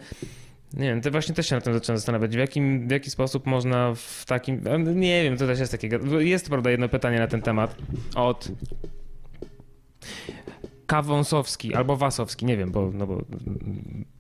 [0.74, 3.46] Nie wiem, to właśnie też się na tym zacząłem zastanawiać, w, jakim, w jaki sposób
[3.46, 7.28] można w takim, a nie wiem, to też jest takie, jest prawda jedno pytanie na
[7.28, 7.76] ten temat
[8.16, 8.48] od
[10.92, 13.22] Kawąsowski albo Wasowski, nie wiem, bo, no bo,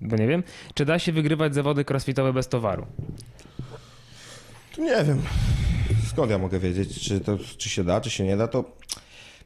[0.01, 0.43] bo nie wiem.
[0.73, 2.85] Czy da się wygrywać zawody crossfitowe bez towaru?
[4.75, 5.21] Tu nie wiem.
[6.09, 8.63] Skąd ja mogę wiedzieć, czy, to, czy się da, czy się nie da, to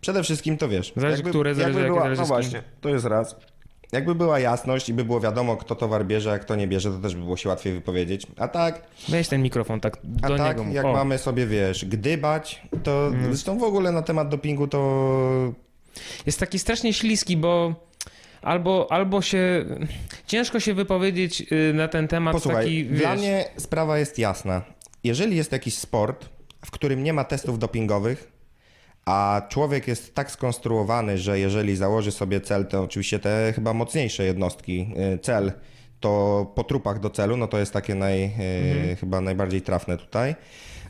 [0.02, 0.94] przede wszystkim to wiesz.
[0.96, 3.36] Zależy, które, zależy, jakie, była, zależy No właśnie, to jest raz.
[3.92, 6.98] Jakby była jasność i by było wiadomo, kto towar bierze, a kto nie bierze, to
[7.00, 8.28] też by było się łatwiej wypowiedzieć.
[8.38, 10.72] A tak, Weź ten mikrofon tak a do tak niego.
[10.72, 10.94] jak O.
[10.94, 15.65] Mamy sobie, wiesz, gdybać, to zresztą w ogóle na temat dopingu to
[16.26, 17.76] Jest taki strasznie śliski, bo
[18.42, 19.66] albo, albo się...
[20.28, 23.20] Ciężko się wypowiedzieć y, na ten temat Posłuchaj, taki, dla wiesz...
[23.20, 24.62] mnie sprawa jest jasna.
[25.04, 26.30] Jeżeli jest jakiś sport,
[26.66, 28.32] w którym nie ma testów dopingowych,
[29.06, 34.24] a człowiek jest tak skonstruowany, że jeżeli założy sobie cel, to oczywiście te chyba mocniejsze
[34.24, 35.52] jednostki, y, cel,
[36.00, 38.30] to po trupach do celu, no to jest takie naj, y,
[38.76, 38.96] Mhm.
[38.96, 40.36] chyba najbardziej trafne tutaj.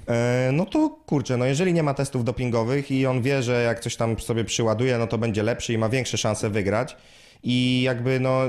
[0.07, 3.79] E, No to kurczę, no jeżeli nie ma testów dopingowych i on wie, że jak
[3.79, 6.97] coś tam sobie przyładuje, no to będzie lepszy i ma większe szanse wygrać.
[7.43, 8.41] I jakby no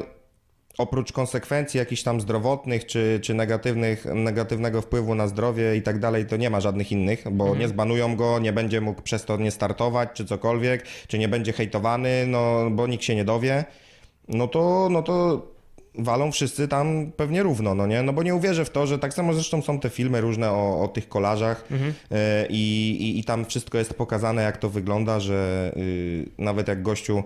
[0.79, 6.27] oprócz konsekwencji jakichś tam zdrowotnych czy, czy negatywnych, negatywnego wpływu na zdrowie i tak dalej,
[6.27, 9.51] to nie ma żadnych innych, bo nie zbanują go, nie będzie mógł przez to nie
[9.51, 13.65] startować czy cokolwiek, czy nie będzie hejtowany, no bo nikt się nie dowie,
[14.29, 15.43] no to, no to
[15.99, 18.03] walą wszyscy tam pewnie równo, no nie?
[18.03, 20.83] No bo nie uwierzę w to, że tak samo zresztą są te filmy różne o,
[20.83, 21.65] o tych kolarzach
[22.11, 26.83] e, i, i, i tam wszystko jest pokazane, jak to wygląda, że y, nawet jak
[26.83, 27.23] gościu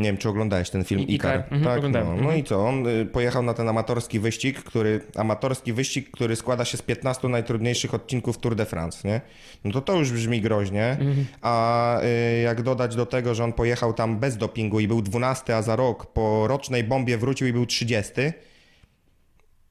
[0.00, 1.34] nie wiem, czy oglądałeś ten film I- Ikar.
[1.34, 1.44] Ikar.
[1.52, 2.08] Mhm, tak, oglądałem.
[2.08, 2.14] no.
[2.14, 2.38] no Mhm.
[2.38, 2.66] i co?
[2.68, 7.28] On y, pojechał na ten amatorski wyścig, który amatorski wyścig, który składa się z 15
[7.28, 9.20] najtrudniejszych odcinków Tour de France, nie?
[9.64, 10.84] No to to już brzmi groźnie.
[11.00, 11.26] Mhm.
[11.42, 15.56] A y, jak dodać do tego, że on pojechał tam bez dopingu i był 12,
[15.56, 18.12] a za rok po rocznej bombie wrócił i był 30,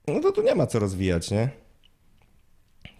[0.08, 1.50] no to tu nie ma co rozwijać, nie?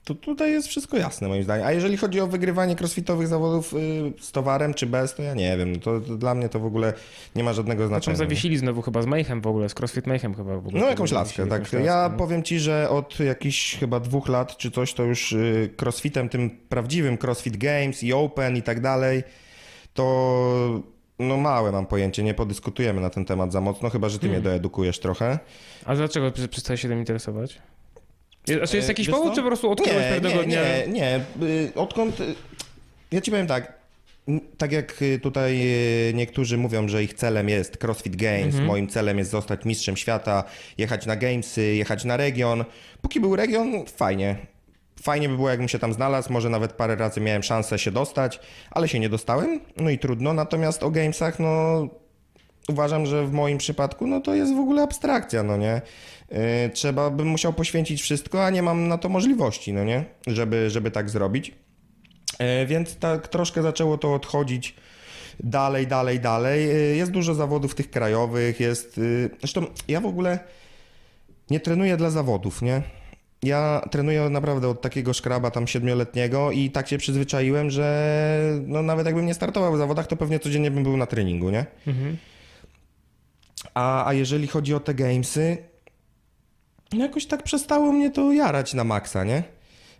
[0.10, 1.68] To tutaj jest wszystko jasne moim zdaniem.
[1.68, 3.78] A jeżeli chodzi o wygrywanie crossfitowych zawodów y,
[4.22, 5.80] z towarem czy bez, to ja nie wiem.
[5.80, 6.94] To, to dla mnie to w ogóle
[7.36, 8.18] nie ma żadnego znaczenia.
[8.18, 10.82] zawiesili znowu chyba z Mayhem w ogóle, z CrossFit Mayhem chyba w ogóle.
[10.82, 11.52] No jakąś laskę, tak.
[11.52, 12.18] jakąś laskę, Ja no.
[12.18, 16.50] powiem ci, że od jakichś chyba dwóch lat czy coś, to już y, crossfitem, tym
[16.70, 19.24] prawdziwym crossfit games i open i tak dalej,
[19.94, 20.84] to
[21.20, 24.42] no małe mam pojęcie, nie podyskutujemy na ten temat za mocno, chyba że ty Hmm.
[24.42, 25.40] mnie doedukujesz trochę.
[25.86, 27.60] A dlaczego prze- przestałeś się tym interesować?
[28.58, 29.36] Znaczy jest E, jakiś wiesz powód, co?
[29.36, 30.62] czy po prostu odkryłeś nie, pewnego nie, dnia?
[30.86, 31.20] Nie, nie.
[31.48, 32.20] y, Odkąd...
[32.20, 32.36] y,
[33.12, 33.80] Ja ci powiem tak.
[34.58, 35.60] Tak jak y, tutaj
[36.14, 38.66] niektórzy mówią, że ich celem jest CrossFit Games, Mhm.
[38.66, 40.44] moim celem jest zostać mistrzem świata,
[40.78, 42.66] jechać na Gamesy, jechać na region.
[43.02, 44.36] Póki był region, fajnie.
[45.02, 48.40] Fajnie by było, jakbym się tam znalazł, może nawet parę razy miałem szansę się dostać,
[48.72, 50.34] ale się nie dostałem, no i trudno.
[50.34, 51.88] Natomiast o Gamesach, no
[52.70, 55.82] uważam, że w moim przypadku, no to jest w ogóle abstrakcja, no nie?
[56.32, 60.06] Yy, trzeba bym musiał poświęcić wszystko, a nie mam na to możliwości, no nie?
[60.28, 61.52] Żeby, żeby tak zrobić.
[62.40, 64.76] Yy, więc tak troszkę zaczęło to odchodzić
[65.40, 66.68] dalej, dalej, dalej.
[66.68, 69.00] Yy, Jest dużo zawodów tych krajowych, jest...
[69.40, 70.40] Zresztą ja w ogóle
[71.50, 72.82] nie trenuję dla zawodów, nie?
[73.44, 79.06] Ja trenuję naprawdę od takiego szkraba tam siedmioletniego i tak się przyzwyczaiłem, że no nawet
[79.06, 81.66] jakbym nie startował w zawodach, to pewnie codziennie bym był na treningu, nie?
[81.88, 82.18] Mhm.
[83.74, 85.58] A, a jeżeli chodzi o te gamesy,
[86.94, 89.44] no jakoś tak przestało mnie to jarać na maksa, nie?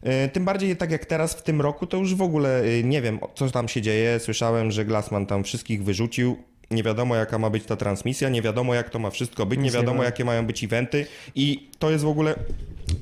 [0.04, 3.02] E, Tym bardziej tak jak teraz w tym roku, to już w ogóle e, nie
[3.02, 4.20] wiem, co tam się dzieje.
[4.20, 6.38] Słyszałem, że Glassman tam wszystkich wyrzucił.
[6.72, 9.72] Nie wiadomo, jaka ma być ta transmisja, nie wiadomo, jak to ma wszystko być, nie
[9.72, 12.36] wiadomo, jakie mają być eventy i to jest w ogóle...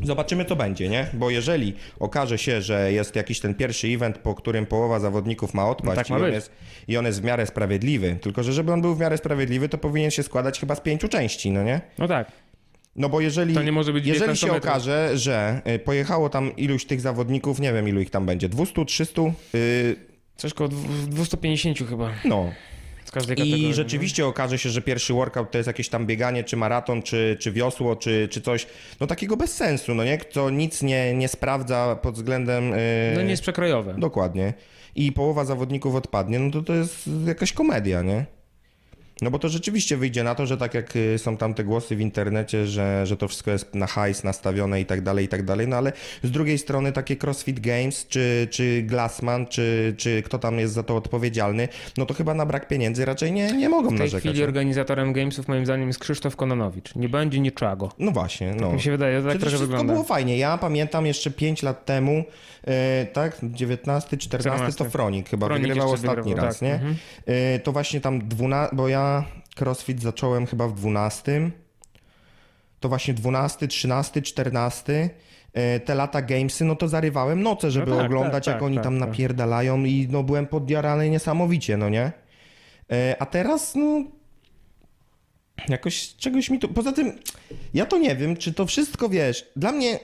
[0.04, 1.08] Zobaczymy, co będzie, nie?
[1.14, 5.70] Bo jeżeli okaże się, że jest jakiś ten pierwszy event, po którym połowa zawodników ma
[5.70, 6.52] odpaść tak ma i, on jest,
[6.88, 9.78] i on jest w miarę sprawiedliwy, tylko że żeby on był w miarę sprawiedliwy, to
[9.78, 11.82] powinien się składać chyba z pięciu części, no nie?
[11.98, 12.32] No tak.
[12.98, 14.72] No bo jeżeli, To nie może być jeżeli 19 się metrów.
[14.72, 18.86] okaże, że y, pojechało tam iluś tych zawodników, nie wiem ilu ich tam będzie, 200,
[18.86, 19.96] 300, yy,
[20.38, 22.52] Coś koło dwu- 250 chyba no.
[23.06, 23.70] z każdej kategorii.
[23.70, 27.38] I rzeczywiście okaże się, że pierwszy workout to jest jakieś tam bieganie, czy maraton, czy,
[27.40, 28.68] czy wiosło, czy, czy coś,
[29.00, 30.18] no takiego bez sensu, no nie?
[30.32, 32.70] Co nic nie, nie sprawdza pod względem...
[32.70, 32.76] Yy,
[33.16, 33.96] No nie jest przekrojowe.
[33.98, 34.54] Dokładnie.
[34.96, 38.26] I połowa zawodników odpadnie, no to to jest jakaś komedia, nie?
[39.22, 41.96] No bo to rzeczywiście wyjdzie na to, że tak jak y, są tam te głosy
[41.96, 45.44] w internecie, że, że to wszystko jest na hajs nastawione i tak dalej, i tak
[45.46, 45.92] dalej, no ale
[46.24, 50.84] z drugiej strony takie CrossFit Games, czy, czy Glassman, czy, czy kto tam jest za
[50.84, 54.24] to odpowiedzialny, no to chyba na brak pieniędzy raczej nie, nie mogą W tej narzekać.
[54.24, 56.96] chwili organizatorem Gamesów moim zdaniem jest Krzysztof Kononowicz.
[56.96, 57.92] Nie będzie niczego.
[58.00, 58.74] No właśnie, no.
[58.74, 59.94] Mi się wydaje, że tak Przecież trochę wszystko wygląda.
[59.94, 60.38] było fajnie.
[60.38, 62.24] Ja pamiętam jeszcze 5 lat temu,
[62.68, 64.90] e, tak, 19, 14 to 14.
[64.90, 66.62] Fronik chyba Fronik wygrywał ostatni wygrywał, raz, tak.
[66.62, 66.74] nie?
[66.74, 66.96] Mhm.
[67.26, 69.07] E, to właśnie tam 12, bo ja
[69.60, 71.52] crossfit zacząłem chyba w 12,
[72.80, 75.10] to właśnie 12, 13, 14,
[75.54, 78.76] e, te lata gamesy, no to zarywałem noce, żeby tak, oglądać, tak, jak tak, oni
[78.76, 79.10] tak, tam tak.
[79.10, 82.12] napierdalają i no byłem podjarany niesamowicie, no nie?
[82.92, 84.04] E, A teraz, no,
[85.70, 86.68] jakoś czegoś mi tu...
[86.68, 87.20] Poza tym,
[87.74, 90.00] ja to nie wiem, czy to wszystko, wiesz, dla mnie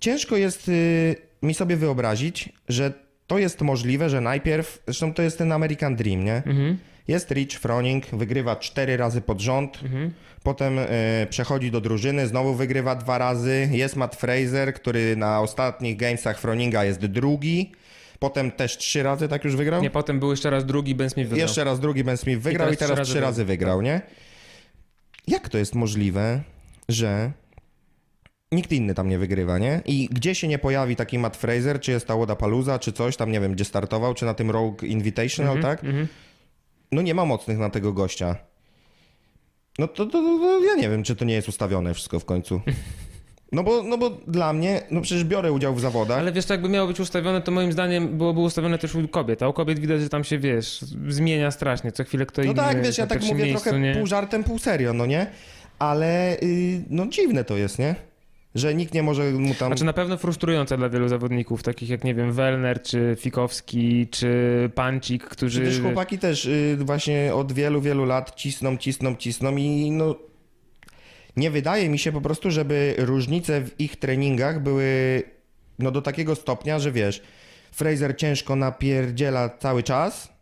[0.00, 2.92] ciężko jest y, mi sobie wyobrazić, że
[3.26, 6.36] to jest możliwe, że najpierw, zresztą to jest ten American Dream, nie?
[6.36, 6.78] Mhm.
[7.08, 10.12] Jest Rich Froning, wygrywa cztery razy pod rząd, Mhm.
[10.42, 10.86] potem y,
[11.30, 13.68] przechodzi do drużyny, znowu wygrywa dwa razy.
[13.72, 17.72] Jest Matt Fraser, który na ostatnich gamesach Froninga jest drugi,
[18.18, 19.82] potem też trzy razy tak już wygrał.
[19.82, 21.46] Nie, potem był jeszcze raz drugi, Ben Smith wygrał.
[21.48, 24.00] Jeszcze raz drugi Ben Smith wygrał i teraz teraz, trzy razy razy wygrał, nie?
[25.28, 26.40] Jak to jest możliwe,
[26.88, 27.32] że
[28.52, 29.80] nikt inny tam nie wygrywa, nie?
[29.86, 33.32] I gdzie się nie pojawi taki Matt Fraser, czy jest ta Paluza, czy coś tam,
[33.32, 35.84] nie wiem, gdzie startował, czy na tym Rogue Invitational, Mhm, tak?
[35.84, 36.08] mhm.
[36.92, 38.36] No nie ma mocnych na tego gościa.
[39.78, 42.60] No to, to, to, ja nie wiem, czy to nie jest ustawione wszystko w końcu.
[43.52, 46.18] No bo, no bo dla mnie, no przecież biorę udział w zawodach.
[46.18, 49.42] Ale wiesz, to jakby miało być ustawione, to moim zdaniem byłoby ustawione też u kobiet.
[49.42, 51.92] A u kobiet widać, że tam się, wiesz, zmienia strasznie.
[51.92, 53.94] Co chwilę kto No inny tak, wiesz, ja tak mówię miejscu, trochę nie?
[53.94, 55.26] pół żartem, pół serio, no nie?
[55.78, 57.94] Ale y, no dziwne to jest, nie?
[58.54, 59.68] Że nikt nie może mu tam...
[59.68, 64.70] Znaczy na pewno frustrujące dla wielu zawodników, takich jak, nie wiem, Welner, czy Fikowski, czy
[64.74, 65.60] Pancik, którzy...
[65.60, 70.16] Przecież chłopaki też y, właśnie od wielu, wielu lat cisną, cisną, cisną i no...
[71.36, 75.22] Nie wydaje mi się po prostu, żeby różnice w ich treningach były
[75.78, 77.22] no do takiego stopnia, że wiesz,
[77.72, 80.37] Fraser ciężko napierdziela cały czas,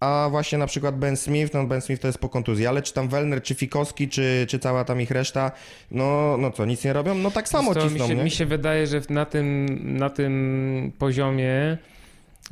[0.00, 2.94] a właśnie na przykład Ben Smith, no Ben Smith to jest po kontuzji, ale czy
[2.94, 5.52] tam Welner, czy Fikowski, czy, czy cała tam ich reszta,
[5.90, 7.14] no, no co, nic nie robią?
[7.14, 8.24] No tak samo to cisną, mi się, nie?
[8.24, 9.66] mi się wydaje, że na tym,
[9.98, 11.78] na tym poziomie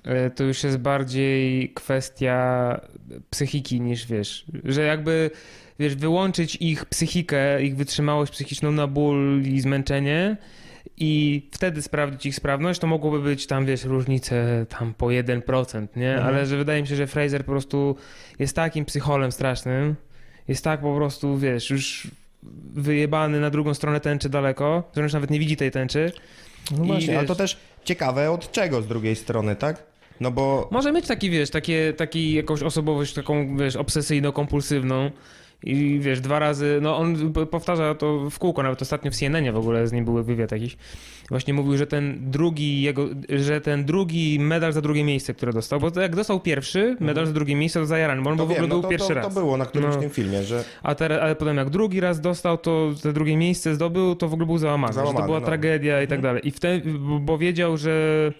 [0.04, 2.80] e, to już jest bardziej kwestia
[3.30, 5.30] psychiki niż wiesz, że jakby
[5.78, 10.36] wiesz, wyłączyć ich psychikę, ich wytrzymałość psychiczną na ból i zmęczenie
[11.00, 16.10] i wtedy sprawdzić ich sprawność, to mogłoby być tam, wiesz, różnice tam po 1%, nie?
[16.14, 16.26] Mhm.
[16.28, 17.96] Ale że wydaje mi się, że Fraser po prostu
[18.38, 19.94] jest takim psycholem strasznym,
[20.48, 22.06] jest tak po prostu, wiesz, już
[22.74, 26.12] wyjebany na drugą stronę tęczy daleko, że już nawet nie widzi tej tęczy.
[26.70, 29.82] No właśnie, ale to wiesz- też ciekawe od czego z drugiej strony, tak?
[30.20, 35.10] No bo Może mieć taki, wiesz, takie, taki jakąś osobowość taką, wiesz, obsesyjno-kompulsywną
[35.62, 39.56] i wiesz, dwa razy, no on powtarza to w kółko, nawet ostatnio w CNN w
[39.56, 40.76] ogóle z nim były wywiad jakiś.
[41.28, 45.80] Właśnie mówił, że ten drugi jego, że ten drugi medal za drugie miejsce, które dostał,
[45.80, 48.60] bo jak dostał pierwszy medal za drugie miejsce, to zajarany, bo on to w ogóle
[48.60, 49.34] wiem, no był to, pierwszy to, raz.
[49.34, 50.00] to było na którymś No.
[50.00, 53.74] tym filmie, że A teraz, ale potem jak drugi raz dostał, to te drugie miejsce
[53.74, 55.46] zdobył, to w ogóle był załamany, że to Załamany, była no.
[55.46, 56.22] tragedia i tak Mhm.
[56.34, 56.48] dalej.
[56.48, 56.90] I wtedy,
[57.20, 58.32] bo wiedział, że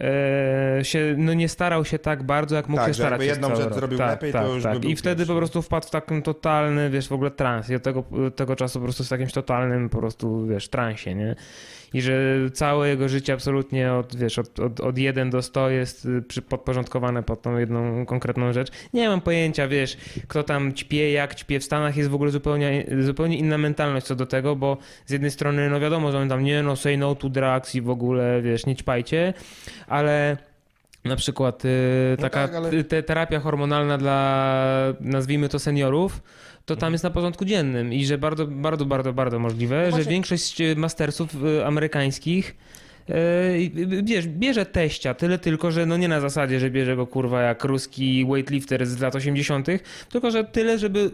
[0.00, 3.20] e, się, no nie starał się tak bardzo, jak mógł Tak, się starać.
[3.20, 3.74] przez jedną rzecz rok.
[3.74, 4.78] zrobił tak, lepiej, to tak, już tak.
[4.78, 5.32] by I wtedy pierwszy.
[5.32, 7.70] po prostu wpadł w takim totalny, wiesz, w ogóle trans.
[7.70, 8.04] I od tego,
[8.36, 11.34] tego czasu po prostu w jakimś totalnym po prostu, wiesz, transie, nie?
[11.94, 12.12] I że
[12.52, 16.06] całe jego życie absolutnie od, wiesz, od, od, od 1 do 100 jest
[16.36, 18.68] y, podporządkowane pod tą jedną konkretną rzecz.
[18.92, 19.96] Nie mam pojęcia, wiesz,
[20.28, 21.60] kto tam ćpie, jak ćpie.
[21.60, 24.76] W Stanach jest w ogóle zupełnie, zupełnie inna mentalność co do tego, bo
[25.06, 27.80] z jednej strony, no wiadomo, że oni tam nie no, say no to drugs i
[27.80, 29.34] w ogóle, wiesz, nie ćpajcie,
[29.88, 30.36] ale
[31.04, 31.68] na przykład y,
[32.18, 36.22] No taka tak, ale- te, terapia hormonalna dla, nazwijmy to seniorów,
[36.66, 39.96] to tam jest na porządku dziennym i że bardzo, bardzo, bardzo, bardzo możliwe, że No
[39.96, 42.56] właśnie- większość y, mastersów y, amerykańskich
[44.02, 47.64] wiesz, bierze teścia, tyle tylko, że no nie na zasadzie, że bierze go kurwa jak
[47.64, 49.66] ruski weightlifter z lat 80.,
[50.12, 51.10] tylko że tyle, żeby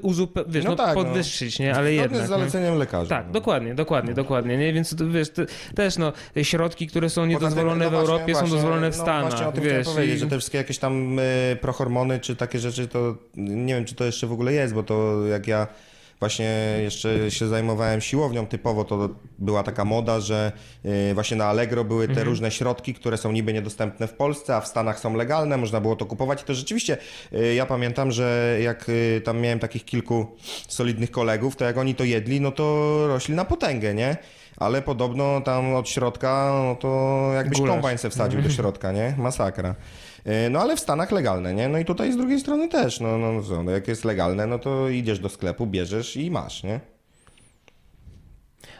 [0.48, 1.04] wiesz, no, No tak, no.
[1.04, 2.18] podwyższyć, nie, ale Zgodnie jednak.
[2.20, 2.28] z nie?
[2.28, 3.08] zaleceniem lekarza.
[3.08, 3.32] Tak, no.
[3.32, 4.72] dokładnie, dokładnie, dokładnie, nie?
[4.72, 5.28] Więc wiesz,
[5.74, 6.12] też no,
[6.42, 9.46] środki, które są niedozwolone no w właśnie, Europie, są właśnie, dozwolone w no Stanach, Właśnie
[9.46, 9.86] o tym wiesz.
[9.86, 11.22] powiedzieć, i- że te wszystkie jakieś tam y,
[11.60, 15.26] prohormony czy takie rzeczy, to nie wiem, czy to jeszcze w ogóle jest, bo to
[15.26, 15.66] jak ja
[16.20, 20.52] właśnie jeszcze się zajmowałem siłownią typowo, to była taka moda, że
[21.10, 24.60] y, właśnie na Allegro były te różne środki, które są niby niedostępne w Polsce, a
[24.60, 26.98] w Stanach są legalne, można było to kupować i to rzeczywiście,
[27.32, 30.26] y, ja pamiętam, że jak y, tam miałem takich kilku
[30.68, 34.16] solidnych kolegów, to jak oni to jedli, no to rośli na potęgę, nie?
[34.56, 38.01] Ale podobno tam od środka, no to jakbyś Gulasz.
[38.01, 39.14] se wsadził do środka, nie?
[39.18, 39.74] Masakra.
[40.26, 41.68] Y, No ale w Stanach legalne, nie?
[41.68, 44.47] No i tutaj z drugiej strony też, no, no, no, co, no jak jest legalne,
[44.47, 46.80] no to idziesz do sklepu, bierzesz i masz, nie?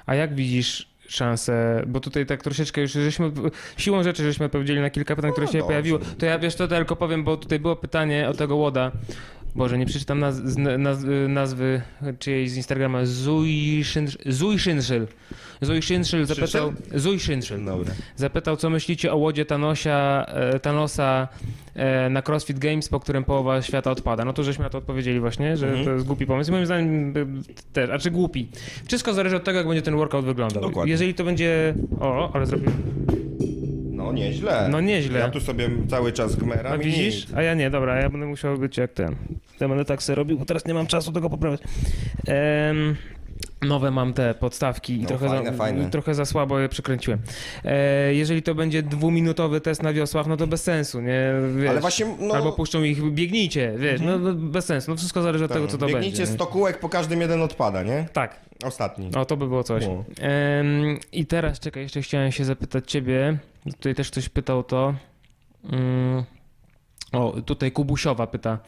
[0.07, 3.33] A jak widzisz szansę, bo tutaj tak troszeczkę już żeśmy,
[3.77, 5.67] siłą rzeczy żeśmy odpowiedzieli na kilka pytań, które No się dobrze.
[5.69, 5.99] pojawiło.
[6.19, 8.93] To ja wiesz, to tylko powiem, bo tutaj było pytanie o tego Łoda.
[9.55, 10.41] Boże, nie przeczytam naz,
[10.79, 10.99] naz,
[11.29, 11.83] nazwy
[12.19, 13.05] czyjejś z Instagrama.
[13.05, 15.07] Zui Szyn- Zui Szynszyl.
[15.61, 16.73] Zui Szynszyl zapytał...
[16.95, 17.65] Zui Szynszyl.
[17.65, 17.93] Dobra.
[18.17, 21.29] Zapytał, co myślicie o łodzie Thanosia, e, Thanosa
[21.75, 24.25] e, na CrossFit Games, po którym połowa świata odpada.
[24.25, 25.85] No to żeśmy na to odpowiedzieli właśnie, że Mhm.
[25.85, 26.53] to jest głupi pomysł.
[26.53, 28.49] Moim zdaniem e, też, a czy głupi.
[28.89, 30.63] Wszystko zależy od tego, jak będzie ten workout wyglądał.
[30.63, 30.91] Dokładnie.
[30.91, 31.75] Jeżeli to będzie...
[32.01, 32.71] O, ale zrobił...
[34.01, 34.69] No nieźle.
[34.71, 35.19] No nieźle.
[35.19, 37.27] Ja tu sobie cały czas gmeram i widzisz?
[37.37, 39.17] A ja nie, dobra, ja będę musiał być jak ten.
[39.61, 41.61] Ja będę tak sobie robił, bo teraz nie mam czasu tego poprawiać.
[42.27, 42.97] Em,
[43.63, 45.91] nowe mam te podstawki i No, trochę, fajne, za, fajne.
[45.91, 47.19] trochę za słabo je przykręciłem.
[47.65, 51.33] E, jeżeli to będzie dwuminutowy test na wiosłach, no to bez sensu, nie?
[51.57, 52.35] Wiesz, Ale właśnie, no...
[52.35, 55.79] Albo puszczą ich, biegnijcie, wiesz, no, no bez sensu, no wszystko zależy od tego, co
[55.79, 56.33] to Biegnijcie będzie.
[56.33, 56.37] nie?
[56.39, 58.07] 100 kółek, po każdym jeden odpada, nie?
[58.13, 59.11] Tak, Ostatni.
[59.17, 59.85] o to by było coś.
[59.87, 60.05] No.
[60.21, 63.39] Em, I teraz, czekaj, jeszcze chciałem się zapytać ciebie,
[63.77, 64.95] tutaj też ktoś pytał to.
[65.73, 66.25] Mm,
[67.13, 68.59] o, tutaj Kubusiowa pyta.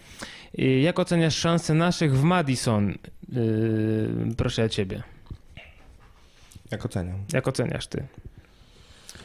[0.83, 2.91] Jak oceniasz szanse naszych w Madison?
[3.37, 5.03] Y, proszę ja ciebie.
[6.71, 7.17] Jak oceniam?
[7.33, 8.05] Jak oceniasz ty?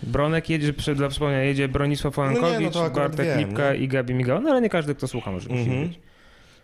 [0.04, 3.80] Bronek jedzie, dla przypomnienia, jedzie Bronisław Łanowicz, no akurat Bartek wiem, Lipka nie?
[3.80, 4.42] i Gabi Migał.
[4.42, 5.82] No ale nie każdy, kto słucha, może musi Mhm.
[5.82, 6.00] wiedzieć.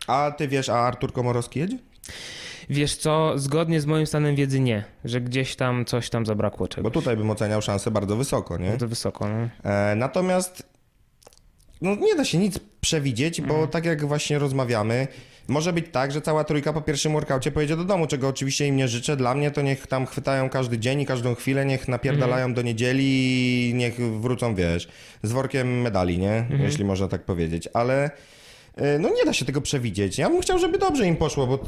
[0.07, 1.77] A ty wiesz, a Artur Komorowski jedzie?
[2.69, 6.83] Wiesz co, zgodnie z moim stanem wiedzy nie, że gdzieś tam coś tam zabrakło czegoś.
[6.83, 8.77] Bo tutaj bym oceniał szansę bardzo wysoko, nie?
[8.77, 9.71] To wysoko, no.
[9.71, 10.72] E, natomiast
[11.83, 13.67] no, nie da się nic przewidzieć, bo Mhm.
[13.67, 15.07] tak jak właśnie rozmawiamy,
[15.47, 18.75] może być tak, że cała trójka po pierwszym workaucie pojedzie do domu, czego oczywiście im
[18.75, 19.17] nie życzę.
[19.17, 22.53] Dla mnie to niech tam chwytają każdy dzień i każdą chwilę, niech napierdalają Mhm.
[22.53, 23.05] do niedzieli
[23.69, 24.87] i niech wrócą, wiesz,
[25.23, 26.33] z workiem medali, nie?
[26.33, 26.61] Mhm.
[26.61, 27.69] Jeśli można tak powiedzieć.
[27.73, 28.11] Ale
[28.75, 30.17] e, no nie da się tego przewidzieć.
[30.17, 31.59] Ja bym chciał, żeby dobrze im poszło, bo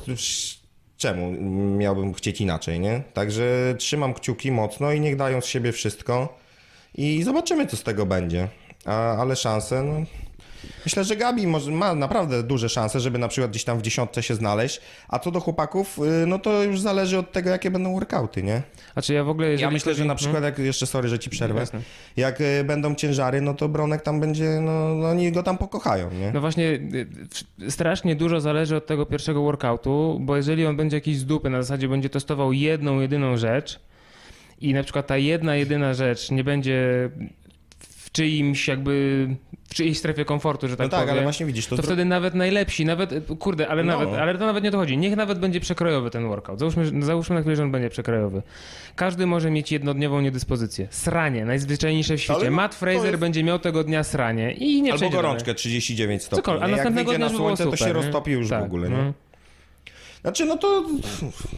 [0.98, 1.32] czemu
[1.78, 3.04] miałbym chcieć inaczej, nie?
[3.14, 6.40] Także trzymam kciuki mocno i niech dają z siebie wszystko
[6.96, 8.48] i zobaczymy, co z tego będzie.
[8.86, 9.94] A, ale szanse, no...
[10.86, 14.24] Myślę, że Gabi może, ma naprawdę duże szanse, żeby na przykład gdzieś tam w dziesiątce
[14.24, 17.94] się znaleźć, a co do chłopaków, y, no to już zależy od tego, jakie będą
[17.94, 18.62] workouty, nie?
[18.96, 19.56] A czy ja w ogóle...
[19.56, 21.80] Ja myślę, chodzi- że na przykład, jak jeszcze, sorry, że ci przerwę, Jasne.
[22.18, 26.12] jak y, będą ciężary, no to Bronek tam będzie, no, no oni go tam pokochają,
[26.12, 26.32] nie?
[26.32, 26.70] No właśnie,
[27.62, 31.50] y, strasznie dużo zależy od tego pierwszego workoutu, bo jeżeli on będzie jakiś z dupy,
[31.50, 33.80] na zasadzie będzie testował jedną, jedyną rzecz
[34.62, 37.10] i na przykład ta jedna, jedyna rzecz nie będzie
[38.16, 39.28] czyimś jakby,
[39.70, 42.06] w czyjejś strefie komfortu, że tak No tak, powiem, ale właśnie widzisz, to, to wtedy
[42.06, 43.98] nawet najlepsi, nawet, y, kurde, ale No.
[44.00, 44.98] nawet, ale to nawet nie o to chodzi.
[44.98, 46.60] Niech nawet będzie przekrojowy ten workout.
[46.60, 48.42] Załóżmy, załóżmy na chwilę, że on będzie przekrojowy.
[48.96, 50.88] Każdy może mieć jednodniową niedyspozycję.
[50.90, 52.40] Sranie, najzwyczajniejsze w świecie.
[52.40, 56.22] Ale no, Matt Fraser jest- będzie miał tego dnia sranie i nie Albo gorączkę 39
[56.24, 56.36] stopni.
[56.38, 56.68] Cokolwiek, a?
[56.68, 57.94] Jak następnego dnia na żeby było słońce, to super, się nie?
[57.94, 58.98] roztopi już Tak, w ogóle, nie?
[58.98, 59.14] no.
[60.26, 60.84] Znaczy, no to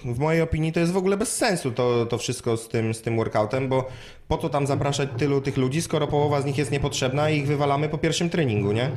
[0.06, 3.02] w mojej opinii to jest w ogóle bez sensu to, to wszystko z tym, z
[3.02, 3.88] tym workoutem, bo
[4.28, 7.48] po co tam zapraszać tylu tych ludzi, skoro połowa z nich jest niepotrzebna i ich
[7.48, 8.92] wywalamy po pierwszym treningu, nie?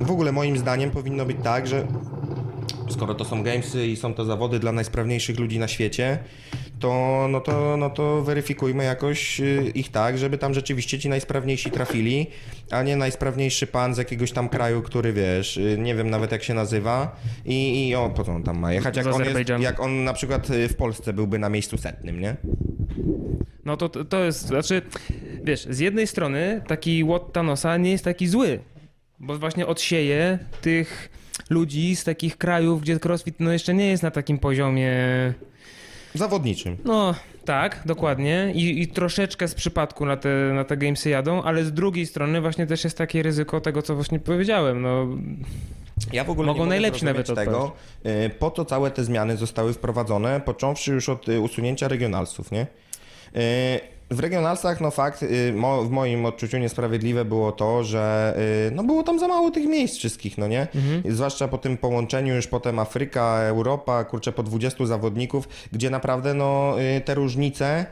[0.00, 1.86] W ogóle moim zdaniem powinno być tak, że
[2.88, 6.18] skoro to są gamesy i są to zawody dla najsprawniejszych ludzi na świecie,
[6.80, 11.70] to, no to, no to weryfikujmy jakoś y, ich tak, żeby tam rzeczywiście ci najsprawniejsi
[11.70, 12.26] trafili,
[12.70, 16.42] a nie najsprawniejszy pan z jakiegoś tam kraju, który wiesz, y, nie wiem nawet jak
[16.42, 19.80] się nazywa i, i o, po co on tam ma jechać, jak on, jest, jak
[19.80, 22.36] on na przykład y, w Polsce byłby na miejscu setnym, nie?
[23.64, 24.82] No to, to jest, znaczy,
[25.44, 28.60] wiesz, z jednej strony taki łot Thanosa nie jest taki zły,
[29.18, 31.10] bo właśnie odsieje tych
[31.50, 34.94] ludzi z takich krajów, gdzie crossfit no jeszcze nie jest na takim poziomie,
[36.14, 36.76] Zawodniczym.
[36.84, 37.14] no
[37.44, 41.72] tak, dokładnie i, i troszeczkę z przypadku na te, na te gamesy jadą, ale z
[41.72, 45.06] drugiej strony właśnie też jest takie ryzyko tego, co właśnie powiedziałem, no
[46.12, 47.72] Ja w ogóle Mogą nie najlepsi nawet tego,
[48.06, 52.66] y, po co całe te zmiany zostały wprowadzone, począwszy już od y, usunięcia regionalsów, nie?
[54.10, 58.34] W regionalsach, no fakt, y, mo, w moim odczuciu niesprawiedliwe było to, że
[58.68, 60.66] y, no było tam za mało tych miejsc wszystkich, no nie?
[61.04, 66.34] I zwłaszcza po tym połączeniu już potem Afryka, Europa, kurczę, po 20 zawodników, gdzie naprawdę
[66.34, 67.86] no y, te różnice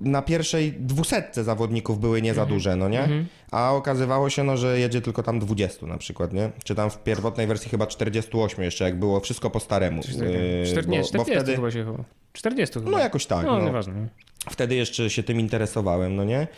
[0.00, 3.08] na pierwszej dwusetce zawodników były nie za duże, no nie?
[3.50, 6.50] A okazywało się, no, że jedzie tylko tam 20 na przykład, nie?
[6.64, 10.02] Czy tam w pierwotnej wersji chyba 48 jeszcze, jak było wszystko po staremu.
[10.02, 10.32] coś takiego.
[10.38, 12.04] Yy, Czter, nie, bo- 40 bo wtedy, chyba się chyba.
[12.32, 12.90] 40 chyba.
[12.90, 13.64] no jakoś tak, No, no.
[13.64, 14.08] nieważne.
[14.48, 16.48] Wtedy jeszcze się tym interesowałem, no nie?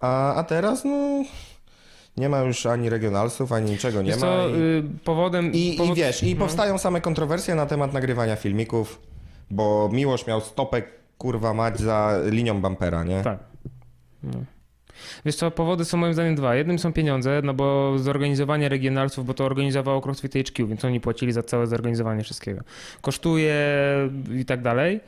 [0.00, 1.24] A, a teraz, no...
[2.16, 4.26] Nie ma już ani regionalsów, ani niczego nie Wiesz ma.
[4.26, 4.52] co, i...
[4.52, 5.52] y, powodem...
[5.52, 5.98] I, powód...
[5.98, 6.38] I wiesz, i no.
[6.38, 9.00] powstają same kontrowersje na temat nagrywania filmików,
[9.50, 10.88] bo Miłosz miał stopek,
[11.18, 13.22] kurwa mać, za linią bumpera, nie?
[13.22, 13.38] Tak.
[14.22, 14.44] No.
[15.24, 16.54] Wiesz co, powody są moim zdaniem dwa.
[16.54, 21.32] Jednym są pieniądze, no bo zorganizowanie regionalców, bo to organizowało CrossFit HQ, więc oni płacili
[21.32, 22.60] za całe zorganizowanie wszystkiego.
[23.00, 23.54] Kosztuje
[24.40, 25.00] i tak dalej.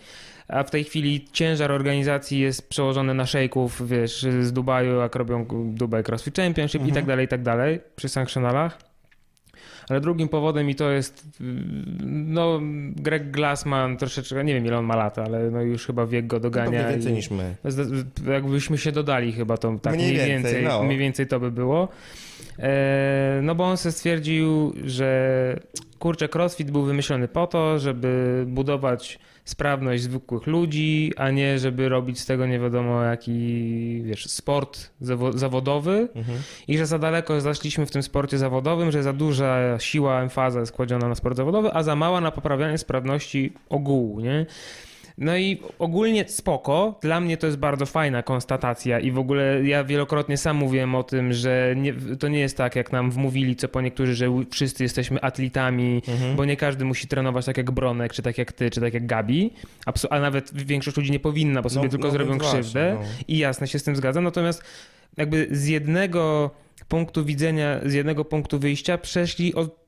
[0.52, 5.46] A w tej chwili ciężar organizacji jest przełożony na szejków, wiesz, z Dubaju, jak robią
[5.64, 8.78] Dubai CrossFit Championship i tak dalej, i tak dalej, przy sanctionalach.
[9.88, 11.38] Ale drugim powodem i to jest,
[12.06, 12.60] no
[12.96, 16.40] Greg Glassman troszeczkę, nie wiem ile on ma lat, ale no już chyba wiek go
[16.40, 16.70] dogania.
[16.70, 17.56] Pewnie więcej i- niż my.
[18.32, 20.82] Jakbyśmy się dodali chyba to tak Mniej mniej, więcej, więcej, no.
[20.82, 21.88] mniej więcej to by było.
[22.58, 25.56] E, no bo on se stwierdził, że
[25.98, 29.18] kurczę, crossfit był wymyślony po to, żeby budować
[29.50, 35.38] sprawność zwykłych ludzi, a nie żeby robić z tego nie wiadomo jaki, wiesz, sport zawo-
[35.38, 36.38] zawodowy Mhm.
[36.68, 40.72] i że za daleko zaszliśmy w tym sporcie zawodowym, że za duża siła, emfaza jest
[40.72, 44.46] kładziona na sport zawodowy, a za mała na poprawianie sprawności ogółu, nie?
[45.20, 46.98] No i ogólnie spoko.
[47.02, 51.02] Dla mnie to jest bardzo fajna konstatacja i w ogóle ja wielokrotnie sam mówiłem o
[51.02, 54.82] tym, że nie, to nie jest tak, jak nam wmówili co po niektórzy, że wszyscy
[54.82, 56.36] jesteśmy atletami, Mhm.
[56.36, 59.06] bo nie każdy musi trenować tak jak Bronek, czy tak jak ty, czy tak jak
[59.06, 59.50] Gabi,
[59.86, 62.96] Absu- a nawet większość ludzi nie powinna, bo sobie No, tylko no zrobią właśnie, krzywdę
[63.00, 63.06] no.
[63.28, 64.24] i jasne się z tym zgadzam.
[64.24, 64.62] Natomiast
[65.16, 66.50] jakby z jednego
[66.88, 69.79] punktu widzenia, z jednego punktu wyjścia przeszli od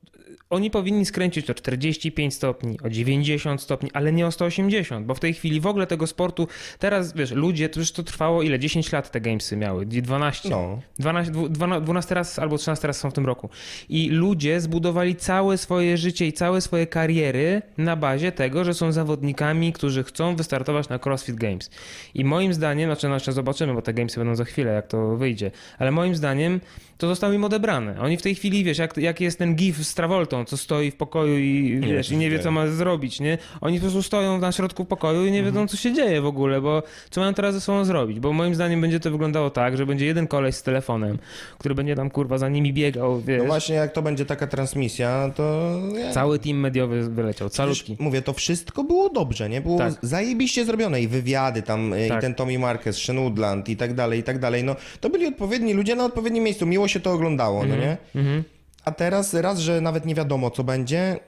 [0.53, 5.19] oni powinni skręcić o 45 stopni, o 90 stopni, ale nie o 180, bo w
[5.19, 6.47] tej chwili w ogóle tego sportu,
[6.79, 8.59] teraz wiesz, ludzie, to już to trwało ile?
[8.59, 10.49] 10 lat te gamesy miały, 12.
[10.49, 10.79] No.
[10.99, 13.49] 12, dwu- dwana- 12 raz albo 13 raz są w tym roku.
[13.89, 18.91] I ludzie zbudowali całe swoje życie i całe swoje kariery na bazie tego, że są
[18.91, 21.69] zawodnikami, którzy chcą wystartować na CrossFit Games.
[22.13, 25.51] I moim zdaniem, znaczy jeszcze zobaczymy, bo te gamesy będą za chwilę, jak to wyjdzie,
[25.79, 26.59] ale moim zdaniem
[27.03, 27.99] to zostało im odebrane.
[28.01, 30.95] Oni w tej chwili, wiesz, jak, jak jest ten gif z Travoltą, co stoi w
[30.95, 33.37] pokoju i, wie, wiesz, i nie wie, co ma zrobić, nie?
[33.61, 36.61] Oni po prostu stoją na środku pokoju i nie wiedzą, co się dzieje w ogóle,
[36.61, 38.19] bo co mają teraz ze sobą zrobić?
[38.19, 41.17] Bo moim zdaniem będzie to wyglądało tak, że będzie jeden koleś z telefonem,
[41.57, 43.39] który będzie tam, kurwa, za nimi biegał, wiesz.
[43.39, 45.71] No właśnie, jak to będzie taka transmisja, to...
[45.99, 46.11] Ja...
[46.11, 47.95] Cały team mediowy wyleciał, calutki.
[47.99, 49.61] mówię, to wszystko było dobrze, nie?
[49.61, 49.93] Było Tak.
[50.01, 52.17] zajebiście zrobione i wywiady tam, Tak.
[52.17, 54.63] i ten Tommy Marquez, Shenwoodland i tak dalej, i tak dalej.
[54.63, 57.97] No, to byli odpowiedni ludzie na odpowiednim miejscu, miło się to oglądało, no nie?
[58.15, 58.43] Mhm.
[58.85, 61.19] A teraz raz, że nawet nie wiadomo co będzie,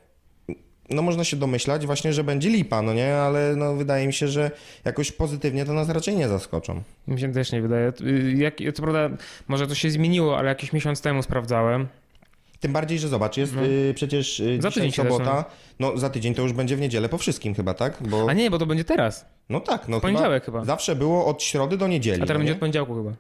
[0.90, 3.16] no można się domyślać właśnie, że będzie lipa, no nie?
[3.16, 4.52] Ale no wydaje mi się, że
[4.86, 6.84] jakoś pozytywnie to nas raczej nie zaskoczą.
[7.08, 7.92] Mi się też nie wydaje.
[8.36, 9.10] Jak, co prawda,
[9.48, 11.88] może to się zmieniło, ale jakiś miesiąc temu sprawdzałem.
[12.60, 13.66] Tym bardziej, że zobacz, jest No.
[13.66, 15.46] y, przecież y, Za tydzień sobota,
[15.80, 17.98] no za tydzień to już będzie w niedzielę po wszystkim chyba, tak?
[18.02, 19.26] Bo, A nie, bo to będzie teraz.
[19.50, 20.66] no tak, no W poniedziałek chyba.
[20.66, 22.22] Zawsze było od środy do niedzieli.
[22.22, 23.12] A teraz no będzie od poniedziałku chyba.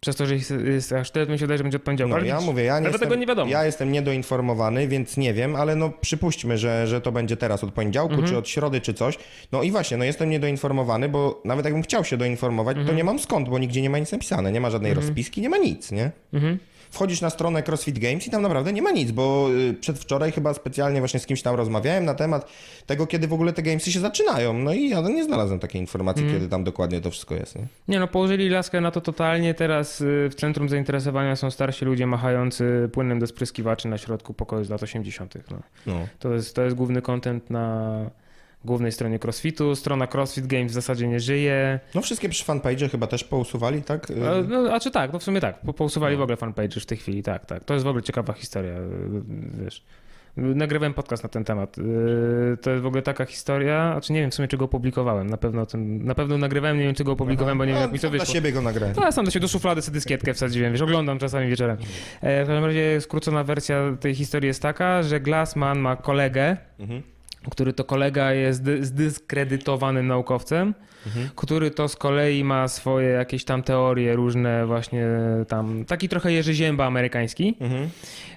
[0.00, 0.34] Przez to, że
[0.64, 2.10] jest, aż tyle, mi się wydaje, że będzie od poniedziałku.
[2.10, 3.50] No, ale ja mówię, ja nie jestem, tego nie wiadomo.
[3.50, 7.72] Ja jestem niedoinformowany, więc nie wiem, ale no przypuśćmy, że, że to będzie teraz od
[7.72, 8.28] poniedziałku, Mhm.
[8.32, 9.18] czy od środy, czy coś.
[9.52, 12.86] No i właśnie, no jestem niedoinformowany, bo nawet jakbym chciał się doinformować, Mhm.
[12.88, 15.48] to nie mam skąd, bo nigdzie nie ma nic napisane, nie ma żadnej rozpiski, nie
[15.48, 16.10] ma nic, nie?
[16.32, 16.58] Mhm.
[16.90, 20.54] Wchodzisz na stronę CrossFit Games i tam naprawdę nie ma nic, bo y, przedwczoraj chyba
[20.54, 22.48] specjalnie właśnie z kimś tam rozmawiałem na temat
[22.86, 24.52] tego, kiedy w ogóle te gamesy się zaczynają.
[24.52, 26.38] No i ja nie znalazłem takiej informacji, Mhm.
[26.40, 27.56] kiedy tam dokładnie to wszystko jest.
[27.56, 27.66] Nie?
[27.88, 29.54] Nie no, położyli laskę na to totalnie.
[29.54, 34.64] Teraz y, w centrum zainteresowania są starsi ludzie machający płynem do spryskiwaczy na środku pokoju
[34.64, 35.34] z lat 80.
[35.50, 35.58] No.
[35.86, 36.06] No.
[36.18, 37.90] To, jest, to jest główny content na
[38.64, 39.76] głównej stronie CrossFitu.
[39.76, 41.80] Strona CrossFit Games w zasadzie nie żyje.
[41.94, 44.06] no wszystkie przy fanpage chyba też pousuwali, tak?
[44.10, 45.60] A, No, a czy tak, no w sumie tak.
[45.60, 47.64] Po- Pousuwali w ogóle fanpage w tej chwili, tak, tak.
[47.64, 48.84] To jest w ogóle ciekawa historia, y,
[49.64, 49.84] wiesz.
[50.36, 51.78] Nagrywałem podcast na ten temat.
[51.78, 51.82] Y,
[52.62, 55.30] To jest w ogóle taka historia, a czy nie wiem w sumie, czy go opublikowałem.
[55.30, 57.92] Na pewno, tym, na pewno nagrywałem, nie wiem, czy go opublikowałem, bo nie wiem, jak
[57.92, 58.34] mi to No, Dla wyszło.
[58.34, 58.96] siebie go nagrałem.
[58.96, 61.76] No, ja sam do się do szuflady sobie dyskietkę wsadziłem, wiesz, oglądam czasami wieczorem.
[62.20, 67.02] E, w każdym razie skrócona wersja tej historii jest taka, że Glassman ma kolegę, Mhm.
[67.50, 70.74] Który to kolega jest dy- zdyskredytowanym naukowcem,
[71.06, 71.28] Mhm.
[71.36, 75.06] który to z kolei ma swoje jakieś tam teorie różne właśnie
[75.48, 77.54] tam, taki trochę Jerzy Zięba amerykański.
[77.60, 77.90] Mhm.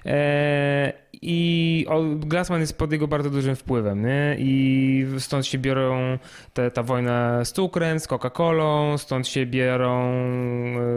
[0.06, 0.92] E,
[1.24, 1.86] I
[2.16, 4.36] Glassman jest pod jego bardzo dużym wpływem, nie?
[4.38, 6.18] I stąd się biorą
[6.54, 10.12] te, ta wojna z cukrem, z Coca-Colą, stąd się biorą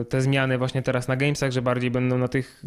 [0.02, 2.64] e, te zmiany właśnie teraz na Gamesach, że bardziej będą na tych,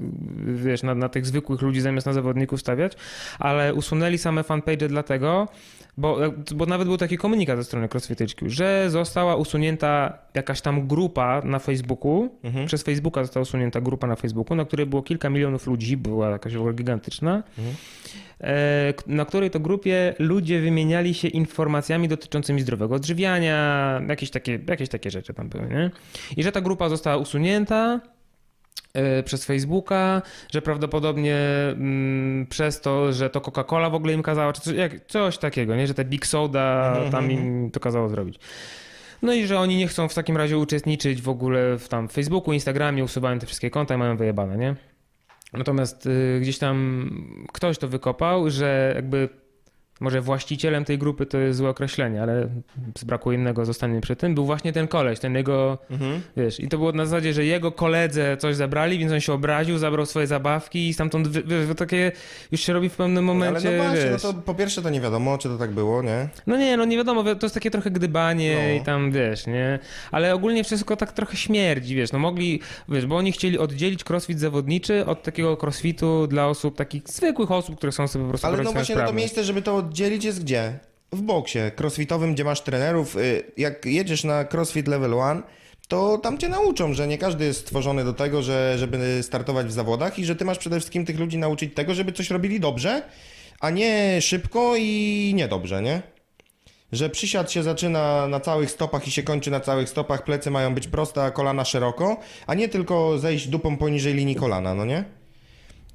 [0.47, 2.93] wiesz, na, na tych zwykłych ludzi zamiast na zawodników stawiać,
[3.39, 5.49] ale usunęli same fanpage dlatego,
[5.97, 6.19] bo,
[6.55, 11.43] bo nawet był taki komunikat ze strony CrossFit HQ, że została usunięta jakaś tam grupa
[11.45, 12.67] na Facebooku, Mhm.
[12.67, 16.55] przez Facebooka została usunięta grupa na Facebooku, na której było kilka milionów ludzi, była jakaś
[16.55, 17.77] w ogóle gigantyczna, Mhm.
[18.41, 24.89] e, na której to grupie ludzie wymieniali się informacjami dotyczącymi zdrowego odżywiania, jakieś takie, jakieś
[24.89, 25.91] takie rzeczy tam były, nie?
[26.37, 28.01] I że ta grupa została usunięta
[28.95, 30.23] e, przez Facebooka,
[30.53, 31.37] że prawdopodobnie
[31.70, 35.77] mm, przez to, że to Coca-Cola w ogóle im kazała, czy coś, jak, coś takiego,
[35.77, 35.87] nie?
[35.87, 38.39] Że te Big Soda tam im to kazało zrobić.
[39.23, 42.53] No i że oni nie chcą w takim razie uczestniczyć w ogóle w tam Facebooku,
[42.53, 44.77] Instagramie, usuwają te wszystkie konta i mają wyjebane, nie?
[45.53, 47.11] Natomiast y, gdzieś tam
[47.53, 49.29] ktoś to wykopał, że jakby
[50.01, 52.49] może właścicielem tej grupy to jest złe określenie, ale
[52.99, 56.20] z braku innego zostanie przy tym, był właśnie ten koleś, ten jego, Mhm.
[56.37, 59.79] wiesz, i to było na zasadzie, że jego koledze coś zabrali, więc on się obraził,
[59.79, 62.12] zabrał swoje zabawki i stamtąd, wiesz, takie
[62.53, 65.01] już się robi w pewnym momencie, Ale no właśnie, no to po pierwsze to nie
[65.01, 66.29] wiadomo, czy to tak było, nie?
[66.47, 68.83] no nie, no nie wiadomo, wi- to jest takie trochę gdybanie No.
[68.83, 69.79] i tam, wiesz, nie?
[70.11, 74.41] Ale ogólnie wszystko tak trochę śmierdzi, wiesz, no mogli, wiesz, bo oni chcieli oddzielić crossfit
[74.41, 78.62] zawodniczy od takiego crossfitu dla osób, takich zwykłych osób, które chcą sobie po prostu Ale
[78.62, 80.78] no właśnie no to miejsce, żeby to oddzielić jest gdzie?
[81.12, 83.16] W boksie crossfitowym, gdzie masz trenerów.
[83.16, 85.43] y, Jak jedziesz na crossfit level 1,
[85.89, 89.73] to tam cię nauczą, że nie każdy jest stworzony do tego, że, żeby startować w
[89.73, 93.02] zawodach i że ty masz przede wszystkim tych ludzi nauczyć tego, żeby coś robili dobrze,
[93.60, 96.02] a nie szybko i niedobrze, nie?
[96.93, 100.74] Że przysiad się zaczyna na całych stopach i się kończy na całych stopach, plecy mają
[100.74, 102.16] być proste, a kolana szeroko,
[102.47, 105.05] a nie tylko zejść dupą poniżej linii kolana, no nie?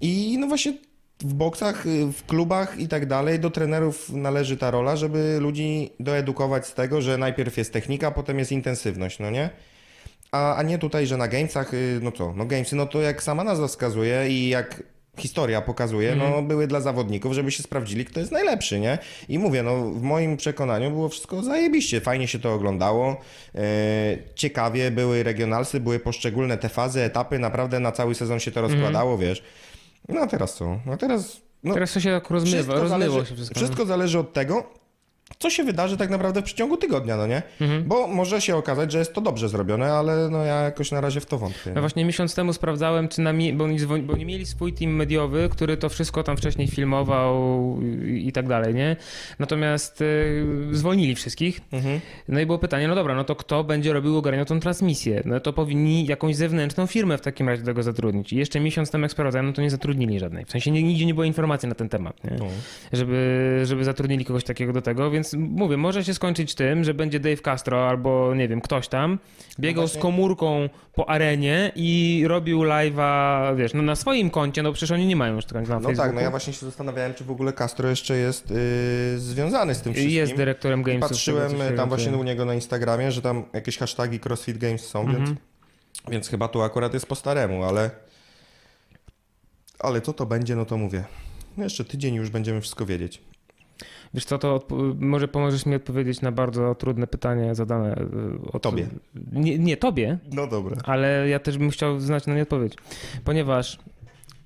[0.01, 0.73] I no właśnie
[1.19, 5.89] w boksach, y, w klubach i tak dalej do trenerów należy ta rola, żeby ludzi
[5.99, 9.49] doedukować z tego, że najpierw jest technika, potem jest intensywność, no nie?
[10.31, 13.23] A, a nie tutaj, że na gamesach, y, no co, no gamesy, no to jak
[13.23, 14.83] sama nazwa wskazuje i jak
[15.17, 18.97] historia pokazuje, no były dla zawodników, żeby się sprawdzili, kto jest najlepszy, nie?
[19.29, 23.21] I mówię, no w moim przekonaniu było wszystko zajebiście, fajnie się to oglądało,
[23.55, 23.61] e,
[24.35, 29.17] ciekawie były regionalsy, były poszczególne te fazy, etapy, naprawdę na cały sezon się to rozkładało,
[29.17, 29.43] wiesz.
[30.09, 30.79] No a teraz co?
[30.85, 31.41] No teraz...
[31.63, 33.55] No, Teraz to się tak rozmywa, wszystko rozmyło zależy, się wszystko.
[33.55, 34.63] wszystko zależy od tego,
[35.39, 37.41] co się wydarzy tak naprawdę w przeciągu tygodnia, no nie?
[37.61, 37.83] Mhm.
[37.83, 41.19] Bo może się okazać, że jest to dobrze zrobione, ale no ja jakoś na razie
[41.19, 41.71] w to wątpię.
[41.75, 44.73] No właśnie miesiąc temu sprawdzałem, czy na mi- bo, oni dzwoni- bo oni mieli swój
[44.73, 47.77] team mediowy, który to wszystko tam wcześniej filmował
[48.07, 48.95] i, tak dalej, nie?
[49.39, 51.59] Natomiast y, zwolnili wszystkich.
[51.71, 51.99] Mhm.
[52.27, 55.21] No i było pytanie, no dobra, no to kto będzie robił ogarniał tą transmisję?
[55.25, 58.33] No to powinni jakąś zewnętrzną firmę w takim razie do tego zatrudnić.
[58.33, 60.45] I jeszcze miesiąc temu jak sprawdzałem, no to nie zatrudnili żadnej.
[60.45, 62.35] W sensie nigdzie nie było informacji na ten temat, nie?
[62.39, 62.45] No.
[62.93, 67.19] Żeby, żeby zatrudnili kogoś takiego do tego, więc mówię, może się skończyć tym, że będzie
[67.19, 69.19] Dave Castro albo nie wiem, ktoś tam
[69.59, 74.73] biegał No z komórką po arenie i robił live'a, wiesz, no na swoim koncie, no
[74.73, 75.95] przecież oni nie mają już tego na No Facebooku.
[75.97, 78.57] tak, no ja właśnie się zastanawiałem, czy w ogóle Castro jeszcze jest yy,
[79.19, 80.15] związany z tym wszystkim.
[80.15, 81.09] Jest dyrektorem I Gamesów.
[81.09, 85.05] patrzyłem się tam właśnie u niego na Instagramie, że tam jakieś hasztagi CrossFit Games są,
[85.05, 85.37] więc, Mhm.
[86.11, 87.89] więc chyba tu akurat jest po staremu, ale
[89.79, 91.03] ale co to będzie, no to mówię.
[91.57, 93.21] No jeszcze tydzień już będziemy wszystko wiedzieć.
[94.13, 94.59] Wiesz co, to
[94.99, 97.95] może pomożesz mi odpowiedzieć na bardzo trudne pytanie zadane
[98.45, 98.87] y, o Tobie.
[99.33, 100.77] Nie, nie tobie, No dobra.
[100.85, 102.73] ale ja też bym chciał znać na nie odpowiedź.
[103.23, 103.79] Ponieważ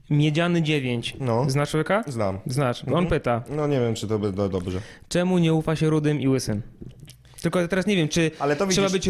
[0.10, 2.04] Miedziany 9, No, znasz człowieka?
[2.08, 2.40] znam.
[2.46, 2.84] Znasz.
[2.84, 3.08] On Mhm.
[3.08, 4.80] pyta, No nie wiem, czy to będzie dobrze.
[5.10, 6.62] czemu nie ufa się rudym i łysym?
[7.42, 8.32] Tylko teraz nie wiem, czy
[8.70, 9.10] trzeba być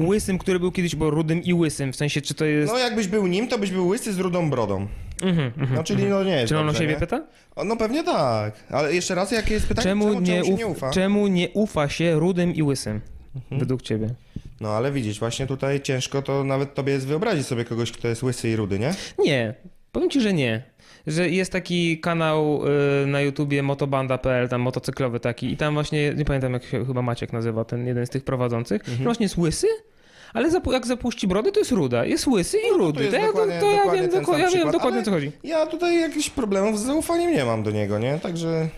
[0.00, 2.72] łysym, który był kiedyś, bo rudym i łysym, w sensie, czy to jest...
[2.72, 4.86] No jakbyś był nim, to byś był łysy z rudą brodą.
[5.22, 5.74] Mhm, mhm.
[5.74, 7.00] No czyli no nie jest Czy on o siebie nie?
[7.00, 7.22] pyta?
[7.64, 8.54] No pewnie tak.
[8.70, 9.84] Ale jeszcze raz, jakie jest pytanie?
[9.84, 10.90] Czemu, nie, czemu uf- nie ufa?
[10.90, 13.00] czemu nie ufa się rudym i łysym?
[13.36, 13.58] Mhm.
[13.60, 14.08] Według ciebie.
[14.60, 18.22] No ale widzisz, właśnie tutaj ciężko to nawet tobie jest wyobrazić sobie kogoś, kto jest
[18.22, 18.94] łysy i rudy, nie?
[19.18, 19.54] Nie,
[19.92, 20.62] powiem ci, że nie.
[21.06, 22.62] Że jest taki kanał
[23.02, 27.02] y, na YouTubie motobanda.pl, tam motocyklowy taki i tam właśnie, nie pamiętam jak się chyba
[27.02, 29.04] Maciek nazywa, ten jeden z tych prowadzących, Mhm.
[29.04, 29.66] właśnie jest łysy,
[30.34, 32.04] ale jak zapuści brody, to jest ruda.
[32.04, 32.98] Jest łysy i rudy.
[32.98, 35.32] No, jest To, ja, dokładnie- to ja wiem, doko- ja wiem dokładnie co chodzi.
[35.44, 38.18] Ja tutaj jakichś problemów z zaufaniem nie mam do niego, nie?
[38.18, 38.68] Także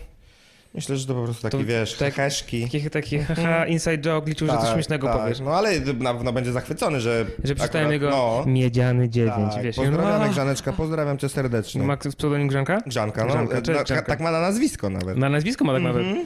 [0.73, 2.63] myślę, że to po prostu taki, To wiesz, tak- heheszki.
[2.63, 5.17] Taki, taki haha, inside joke, liczył, że coś śmiesznego tak.
[5.21, 5.39] powiesz.
[5.39, 7.25] No ale na pewno będzie zachwycony, że...
[7.43, 9.63] Że przeczytałem jego No, miedziany 9, tak.
[9.63, 9.75] wiesz.
[9.77, 11.83] i Pozdrawiamy on, Grzaneczka, pozdrawiam cię serdecznie.
[11.83, 12.77] Ma pseudonim Grzanka?
[12.87, 13.27] Grzanka, no.
[13.27, 14.01] Grzanka, Grzanka.
[14.01, 15.17] Tak ma na nazwisko nawet.
[15.17, 16.03] Na nazwisko ma tak nawet.
[16.03, 16.25] Mhm.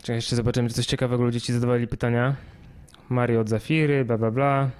[0.00, 2.34] Czekaj, jeszcze zobaczymy, czy coś ciekawego ludzie ci zadawali pytania.
[3.08, 4.70] Mario od Zafiry, bla bla bla.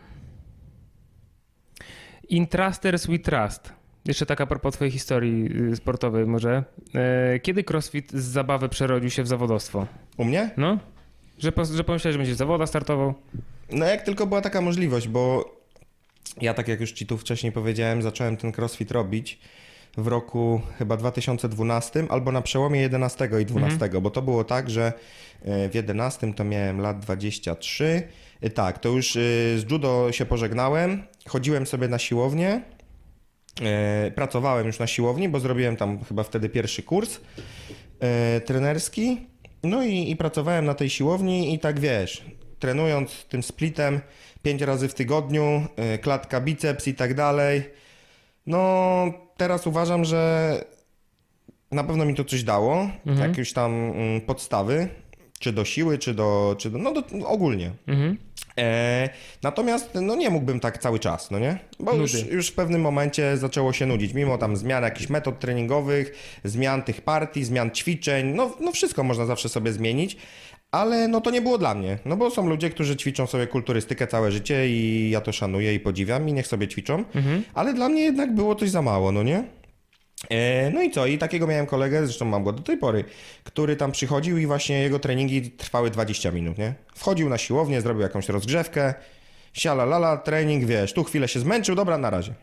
[2.29, 3.73] Intrusters we trust.
[4.05, 6.65] Jeszcze taka propos twojej historii y, sportowej może.
[6.95, 9.87] E, Kiedy crossfit z zabawy przerodził się w zawodowstwo?
[10.17, 10.51] U mnie?
[10.57, 10.79] No?
[11.39, 13.15] Że, że pomyślałeś, że będzie w zawodach startował?
[13.73, 15.51] No jak tylko była taka możliwość, bo
[16.41, 19.39] ja tak jak już ci tu wcześniej powiedziałem, zacząłem ten crossfit robić
[19.97, 24.93] w roku chyba 2012 albo na przełomie 11 i 12, bo to było tak, że
[25.43, 28.03] e, w 11 to miałem lat 23.
[28.41, 29.21] E, Tak, to już e,
[29.59, 32.63] z judo się pożegnałem, chodziłem sobie na siłownię,
[34.15, 37.21] pracowałem już na siłowni, bo zrobiłem tam chyba wtedy pierwszy kurs
[38.45, 39.27] trenerski.
[39.63, 42.25] No i, i pracowałem na tej siłowni i tak wiesz,
[42.59, 44.01] trenując tym splitem
[44.43, 45.67] pięć razy w tygodniu,
[46.01, 47.63] klatka, biceps i tak dalej.
[48.47, 50.61] No teraz uważam, że
[51.71, 53.31] na pewno mi to coś dało, Mhm.
[53.31, 54.89] jakieś tam mm, podstawy,
[55.39, 57.71] czy do siły, czy do, czy do no do, ogólnie.
[57.87, 58.17] Mhm.
[58.59, 59.09] E,
[59.43, 61.59] natomiast no nie mógłbym tak cały czas, no nie?
[61.81, 66.39] Bo już, już w pewnym momencie zaczęło się nudzić, mimo tam zmian jakichś metod treningowych,
[66.45, 70.17] zmian tych partii, zmian ćwiczeń, no, no wszystko można zawsze sobie zmienić,
[70.77, 74.07] ale no to nie było dla mnie, no bo są ludzie, którzy ćwiczą sobie kulturystykę
[74.07, 77.05] całe życie i ja to szanuję i podziwiam i niech sobie ćwiczą,
[77.55, 79.45] ale dla mnie jednak było coś za mało, no nie?
[80.31, 81.07] E, No i co?
[81.07, 83.05] I takiego miałem kolegę, zresztą mam go do tej pory,
[83.45, 86.75] który tam przychodził i właśnie jego treningi trwały 20 minut, nie?
[86.95, 88.95] Wchodził na siłownię, zrobił jakąś rozgrzewkę,
[89.53, 92.35] siala lala, trening, wiesz, tu chwilę się zmęczył, dobra, na razie.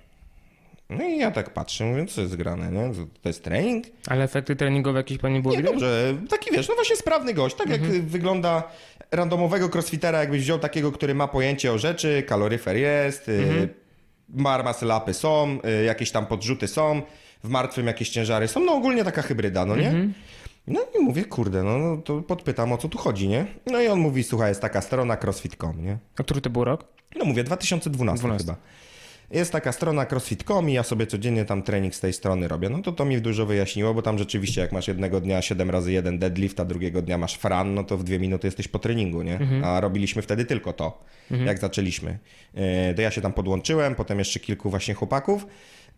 [0.90, 2.96] No i ja tak patrzę, mówię, co jest grane, nie?
[3.22, 3.86] To- jest trening?
[4.08, 5.74] Ale efekty treningowe jakieś pani było Nie, widać?
[5.74, 8.64] dobrze, taki wiesz, no właśnie sprawny gość, tak jak wygląda
[9.12, 13.70] randomowego crossfitera, jakbyś wziął takiego, który ma pojęcie o rzeczy, kaloryfer jest, y,
[14.30, 17.02] mar muscle upy są, y, jakieś tam podrzuty są,
[17.44, 20.10] w martwym jakieś ciężary są, no ogólnie taka hybryda, no nie?
[20.68, 23.46] No i mówię, kurde, no, no to podpytam, o co tu chodzi, nie?
[23.66, 25.98] No i on mówi, słuchaj, jest taka strona crossfit.com, nie?
[26.20, 26.86] A który to był rok?
[27.16, 28.46] No mówię, 2012 12.
[28.46, 28.58] chyba.
[29.34, 32.70] Jest taka strona crossfit.com i ja sobie codziennie tam trening z tej strony robię.
[32.70, 35.92] No to to mi dużo wyjaśniło, bo tam rzeczywiście jak masz jednego dnia 7 razy
[35.92, 39.22] 1 deadlift, a drugiego dnia masz fran, no to w dwie minuty jesteś po treningu,
[39.22, 39.40] nie?
[39.64, 41.04] A robiliśmy wtedy tylko to,
[41.46, 42.18] jak zaczęliśmy.
[42.56, 45.48] E, to ja się tam podłączyłem, potem jeszcze kilku właśnie chłopaków.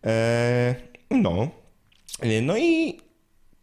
[0.06, 0.74] E,
[1.10, 1.48] no.
[2.22, 2.98] E, No i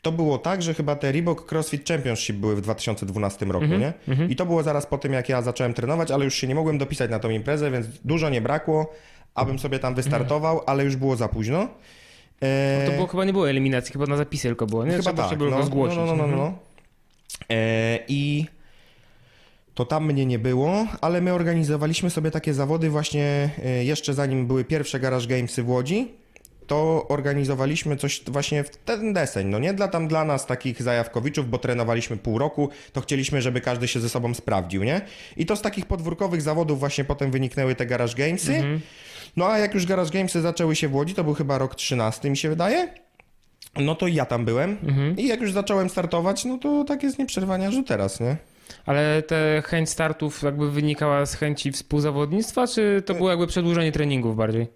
[0.02, 3.94] to było tak, że chyba te Reebok CrossFit Championship były w 2012 roku, nie?
[4.30, 6.78] I to było zaraz po tym, jak ja zacząłem trenować, ale już się nie mogłem
[6.78, 8.94] dopisać na tą imprezę, więc dużo nie brakło,
[9.36, 11.68] abym sobie tam wystartował, ale już było za późno.
[12.42, 14.92] E, To było, chyba nie było eliminacji, chyba na zapisy tylko było, nie?
[14.92, 15.58] Chyba Trzeba tak, się było no.
[15.60, 16.38] No, no, no, no, Mhm.
[16.38, 16.54] no.
[17.50, 18.46] E, I
[19.76, 24.48] to tam mnie nie było, ale my organizowaliśmy sobie takie zawody właśnie e, jeszcze zanim
[24.48, 26.12] były pierwsze Garage Gamesy w Łodzi.
[26.68, 31.50] To organizowaliśmy coś właśnie w ten deseń, no nie dla tam dla nas takich zajawkowiczów,
[31.50, 35.02] bo trenowaliśmy pół roku, to chcieliśmy, żeby każdy się ze sobą sprawdził, nie?
[35.38, 38.56] I to z takich podwórkowych zawodów właśnie potem wyniknęły te Garage Gamesy.
[38.56, 38.82] Mhm.
[39.36, 42.30] No a jak już Garage Gamesy zaczęły się w Łodzi, to był chyba rok 13
[42.30, 42.88] mi się wydaje.
[43.80, 45.18] No to ja tam byłem Mhm.
[45.18, 48.38] i jak już zacząłem startować, no to tak jest nieprzerwania, że teraz, nie?
[48.86, 54.36] Ale te chęć startów jakby wynikała z chęci współzawodnictwa, czy to było jakby przedłużenie treningów
[54.36, 54.68] bardziej?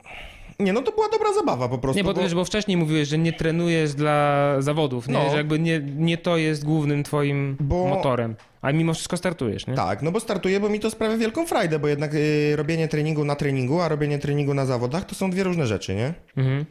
[0.60, 1.98] Nie, no to była dobra zabawa po prostu.
[1.98, 2.22] Nie, bo, bo...
[2.22, 5.14] wiesz, bo wcześniej mówiłeś, że nie trenujesz dla zawodów, nie?
[5.14, 5.30] No.
[5.32, 9.74] że jakby nie, nie to jest głównym twoim Bo- motorem, a mimo wszystko startujesz, nie?
[9.74, 13.26] Tak, no bo startuję, bo mi to sprawia wielką frajdę, bo jednak y, robienie treningu
[13.26, 16.14] na treningu, a robienie treningu na zawodach to są dwie różne rzeczy, nie?
[16.38, 16.66] Mhm.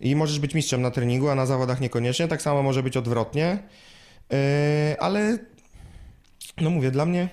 [0.00, 2.28] I możesz być mistrzem na treningu, a na zawodach niekoniecznie.
[2.28, 3.58] Tak samo może być odwrotnie.
[4.30, 4.36] Yy,
[5.00, 5.38] ale
[6.60, 7.28] no mówię, dla mnie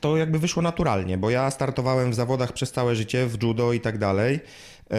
[0.00, 3.80] to jakby wyszło naturalnie, bo ja startowałem w zawodach przez całe życie, w judo i
[3.80, 4.40] tak dalej.
[4.90, 4.96] Yy,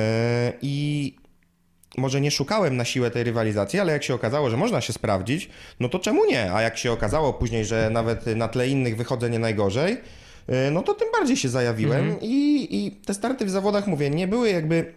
[0.61, 1.15] I
[1.97, 5.49] może nie szukałem na siłę tej rywalizacji, ale jak się okazało, że można się sprawdzić,
[5.79, 6.53] no to czemu nie?
[6.53, 9.93] A jak się okazało później, że nawet na tle innych wychodzę nie najgorzej,
[10.49, 14.27] y, no to tym bardziej się zajawiłem i, i te starty w zawodach, mówię, nie
[14.27, 14.93] były jakby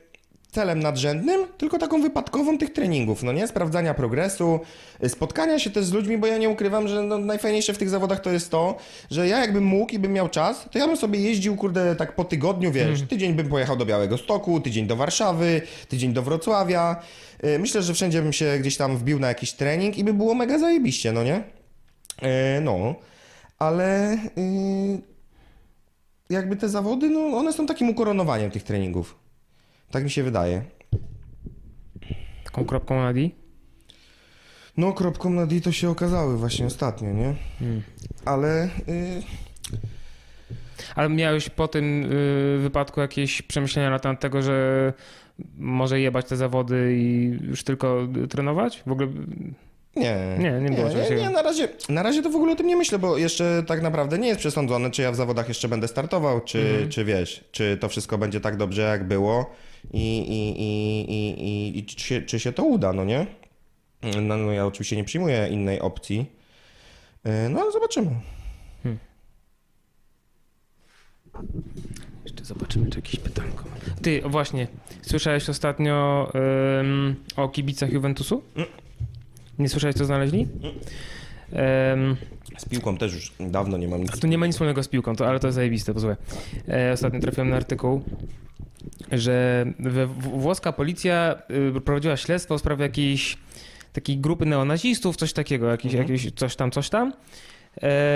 [0.50, 3.46] celem nadrzędnym, tylko taką wypadkową tych treningów, no nie?
[3.46, 4.60] Sprawdzania progresu,
[5.08, 8.20] spotkania się też z ludźmi, bo ja nie ukrywam, że no, najfajniejsze w tych zawodach
[8.20, 8.76] to jest to,
[9.10, 12.14] że ja jakbym mógł i bym miał czas, to ja bym sobie jeździł, kurde, tak
[12.14, 17.02] po tygodniu, wiesz, tydzień bym pojechał do Białego Stoku, tydzień do Warszawy, tydzień do Wrocławia.
[17.44, 20.34] Y, Myślę, że wszędzie bym się gdzieś tam wbił na jakiś trening i by było
[20.34, 21.36] mega zajebiście, no nie?
[21.36, 22.94] Y, No,
[23.58, 24.18] ale y,
[26.30, 29.16] jakby te zawody, no one są takim ukoronowaniem tych treningów.
[29.90, 30.62] Tak mi się wydaje.
[32.44, 33.20] Taką kropką na D?
[34.76, 37.34] No, kropką na D to się okazały właśnie ostatnio, nie?
[38.24, 39.22] Ale y,
[40.94, 44.92] Ale miałeś po tym y, wypadku jakieś przemyślenia na temat tego, że
[45.58, 48.82] może jebać te zawody i już tylko trenować?
[48.86, 49.08] W ogóle
[49.96, 50.36] nie.
[50.38, 51.30] Nie, nie było nie, nie, takiego.
[51.30, 54.18] na razie, na razie to w ogóle o tym nie myślę, bo jeszcze tak naprawdę
[54.18, 56.88] nie jest przesądzone, czy ja w zawodach jeszcze będę startował, czy, Mhm.
[56.88, 59.50] czy wiesz, czy to wszystko będzie tak dobrze, jak było
[59.92, 61.12] i, i, i,
[61.44, 63.26] i, i, czy, się, czy się to uda, no nie?
[64.22, 66.26] No, no ja oczywiście nie przyjmuję innej opcji,
[67.26, 68.10] Y, no ale zobaczymy.
[72.24, 73.64] Jeszcze zobaczymy, czy jakieś pytanko.
[74.02, 74.66] Ty, właśnie,
[75.02, 76.28] słyszałeś ostatnio
[76.80, 78.42] ym, o kibicach Juventusu?
[79.58, 80.48] Nie słyszałeś, co znaleźli?
[81.92, 82.16] Ym,
[82.58, 84.20] Z piłką też już dawno nie mam nic.
[84.20, 86.16] tu nie ma nic wspólnego z piłką, to, ale to jest zajebiste, posłuchaj.
[86.68, 88.02] E, ostatnio trafiłem na artykuł,
[89.12, 91.42] że we, włoska policja
[91.76, 93.36] y, prowadziła śledztwo w sprawie jakiejś
[93.92, 96.12] takiej grupy neonazistów, coś takiego, jakiś, Mhm.
[96.12, 97.12] jakiś coś tam, coś tam.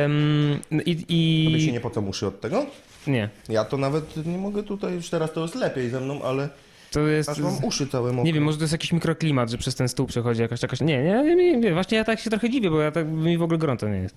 [0.06, 1.44] Ym, I, i...
[1.46, 2.66] Tobie się nie pocą uszy od tego?
[3.06, 6.48] nie, Ja to nawet nie mogę tutaj, już teraz to jest lepiej ze mną, ale
[6.90, 7.28] to jest...
[7.28, 8.24] aż mam uszy całe mokre.
[8.24, 10.80] Nie wiem, może to jest jakiś mikroklimat, że przez ten stół przechodzi jakaś jakaś.
[10.80, 13.42] Nie, nie, nie, nie, właśnie ja tak się trochę dziwię, bo ja tak mi w
[13.42, 14.16] ogóle gorąco nie jest.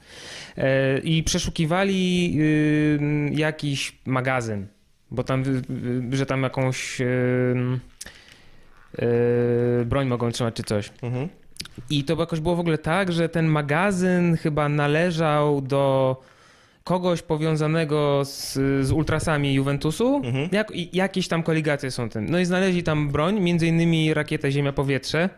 [0.57, 2.37] E, I przeszukiwali
[3.31, 4.67] jakiś magazyn,
[5.11, 5.43] bo tam,
[6.11, 7.05] że tam jakąś y,
[8.99, 10.91] y, broń mogą trzymać czy coś.
[11.01, 11.29] Mhm.
[11.89, 16.15] I to jakoś było w ogóle tak, że ten magazyn chyba należał do
[16.83, 18.53] kogoś powiązanego z,
[18.87, 20.21] z ultrasami Juventusu.
[20.23, 20.49] Mhm.
[20.51, 22.29] Jak, jakieś tam koligacje są tym.
[22.29, 25.29] No i znaleźli tam broń, między innymi rakietę Ziemia-Powietrze.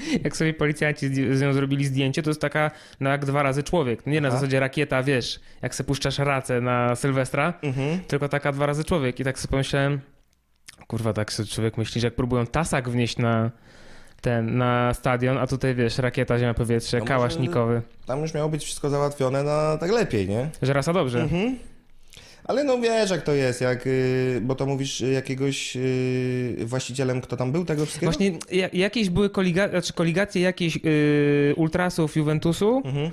[0.24, 2.70] Jak sobie policjanci z nią zrobili zdjęcie, to jest taka
[3.00, 4.06] no jak dwa razy człowiek.
[4.06, 4.36] Nie na Aha.
[4.36, 8.00] zasadzie rakieta, wiesz, jak se puszczasz racę na Sylwestra, Mhm.
[8.00, 9.20] tylko taka dwa razy człowiek.
[9.20, 10.00] I tak sobie pomyślałem,
[10.86, 13.50] kurwa, tak sobie człowiek myśli, że jak próbują tasak wnieść na
[14.20, 17.82] ten, na stadion, a tutaj wiesz, rakieta, ziemia, powietrze, No kałasznikowy.
[18.06, 20.48] Tam już miało być wszystko załatwione na tak lepiej, nie?
[20.62, 21.22] Że rasa dobrze.
[21.22, 21.58] Mhm.
[22.50, 27.20] Ale no wiesz jak to jest, jak, y, bo to mówisz y, jakiegoś y, właścicielem,
[27.20, 28.12] kto tam był tego wszystkiego?
[28.12, 33.06] Właśnie ja, jakieś były koliga, znaczy koligacje jakichś y, ultrasów Juventusu Mhm.
[33.06, 33.10] y,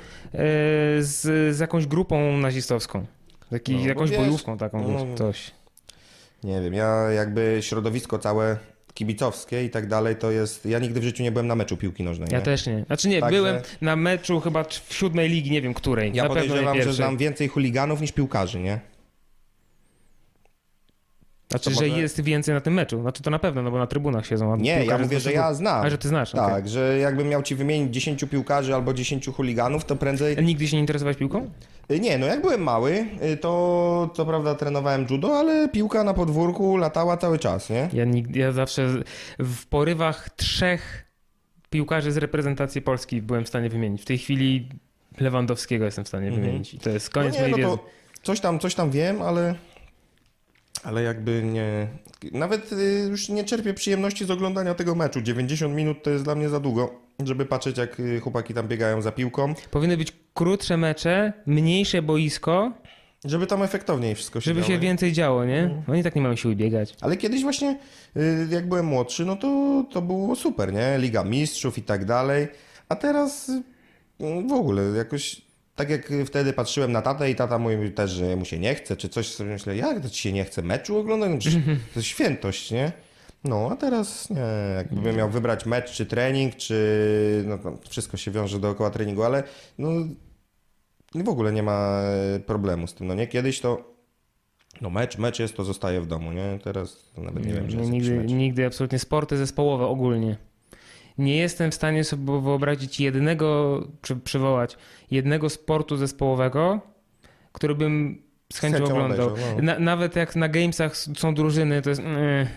[0.99, 1.22] z,
[1.55, 3.05] z jakąś grupą nazistowską.
[3.49, 5.51] Taki, No, jakąś wiesz, bojówką taką, no, coś.
[6.43, 8.57] Nie wiem, ja jakby środowisko całe
[8.93, 12.03] kibicowskie i tak dalej, to jest, ja nigdy w życiu nie byłem na meczu piłki
[12.03, 12.43] nożnej, Ja nie?
[12.45, 12.84] też nie.
[12.88, 16.11] Znaczy nie, Także- byłem na meczu chyba w siódmej ligi, nie wiem której.
[16.14, 18.80] Ja na podejrzewam, że znam więcej chuliganów niż piłkarzy, nie?
[21.49, 23.01] Znaczy, to że może- jest więcej na tym meczu.
[23.01, 24.55] Znaczy to na pewno, no bo na trybunach siedzą.
[24.57, 25.85] Nie, ja mówię, że ja znam.
[25.85, 26.69] A, że ty znasz, Tak, okej.
[26.69, 30.37] że jakbym miał ci wymienić 10 piłkarzy albo 10 chuliganów, to prędzej...
[30.37, 31.49] A Nigdy się nie interesowałeś piłką?
[31.91, 36.13] Y, Nie, no jak byłem mały, y, to co prawda trenowałem judo, ale piłka na
[36.13, 37.89] podwórku latała cały czas, nie?
[37.93, 38.87] Ja, nigdy, ja zawsze
[39.39, 41.05] w porywach trzech
[41.69, 44.01] piłkarzy z reprezentacji Polski byłem w stanie wymienić.
[44.01, 44.69] W tej chwili
[45.19, 46.45] Lewandowskiego jestem w stanie Mhm.
[46.45, 46.73] wymienić.
[46.73, 47.83] I to jest koniec no nie, mojej no wiedzy.
[48.23, 49.55] coś tam, coś tam wiem, ale...
[50.83, 51.87] Ale jakby nie...
[52.31, 55.21] Nawet y, już nie czerpię przyjemności z oglądania tego meczu.
[55.21, 56.91] 90 minut to jest dla mnie za długo,
[57.25, 59.53] żeby patrzeć jak y, chłopaki tam biegają za piłką.
[59.71, 62.71] Powinny być krótsze mecze, mniejsze boisko,
[63.25, 64.73] Żeby tam efektowniej wszystko się żeby działo.
[64.73, 65.83] się więcej działo, nie?
[65.87, 66.95] Oni tak nie mają siły biegać.
[67.01, 67.79] Ale kiedyś właśnie,
[68.17, 70.97] y, jak byłem młodszy, no to, to było super, nie?
[70.97, 72.47] Liga Mistrzów i tak dalej.
[72.89, 73.51] A teraz
[74.47, 75.41] w ogóle jakoś,
[75.77, 78.97] tak jak wtedy patrzyłem na tatę i tata mówił też, że mu się nie chce,
[78.97, 81.31] czy coś, sobie myślę, jak to ci się nie chce meczu oglądać?
[81.31, 81.59] No przecież
[81.93, 82.91] to jest świętość, nie?
[83.43, 84.41] No, a teraz nie,
[84.75, 87.59] jakbym miał wybrać mecz, czy trening, czy no,
[87.89, 89.43] wszystko się wiąże dookoła treningu, ale
[89.77, 89.89] no,
[91.15, 92.01] w ogóle nie ma
[92.35, 93.27] e, problemu z tym, no nie?
[93.27, 93.97] Kiedyś to
[94.81, 96.59] no mecz, mecz jest, to zostaje w domu, nie?
[96.63, 100.37] Teraz nawet nie, wiem, że jest nigdy, nigdy absolutnie sporty zespołowe ogólnie.
[101.18, 104.77] Nie jestem w stanie sobie wyobrazić jednego, czy przywołać,
[105.11, 106.80] jednego sportu zespołowego,
[107.52, 108.22] który bym
[108.53, 109.27] z chęcią, chęcią oglądał.
[109.27, 109.61] obejrzał, no.
[109.64, 112.02] Na, nawet jak na Gamesach są drużyny, to jest...
[112.02, 112.48] mm,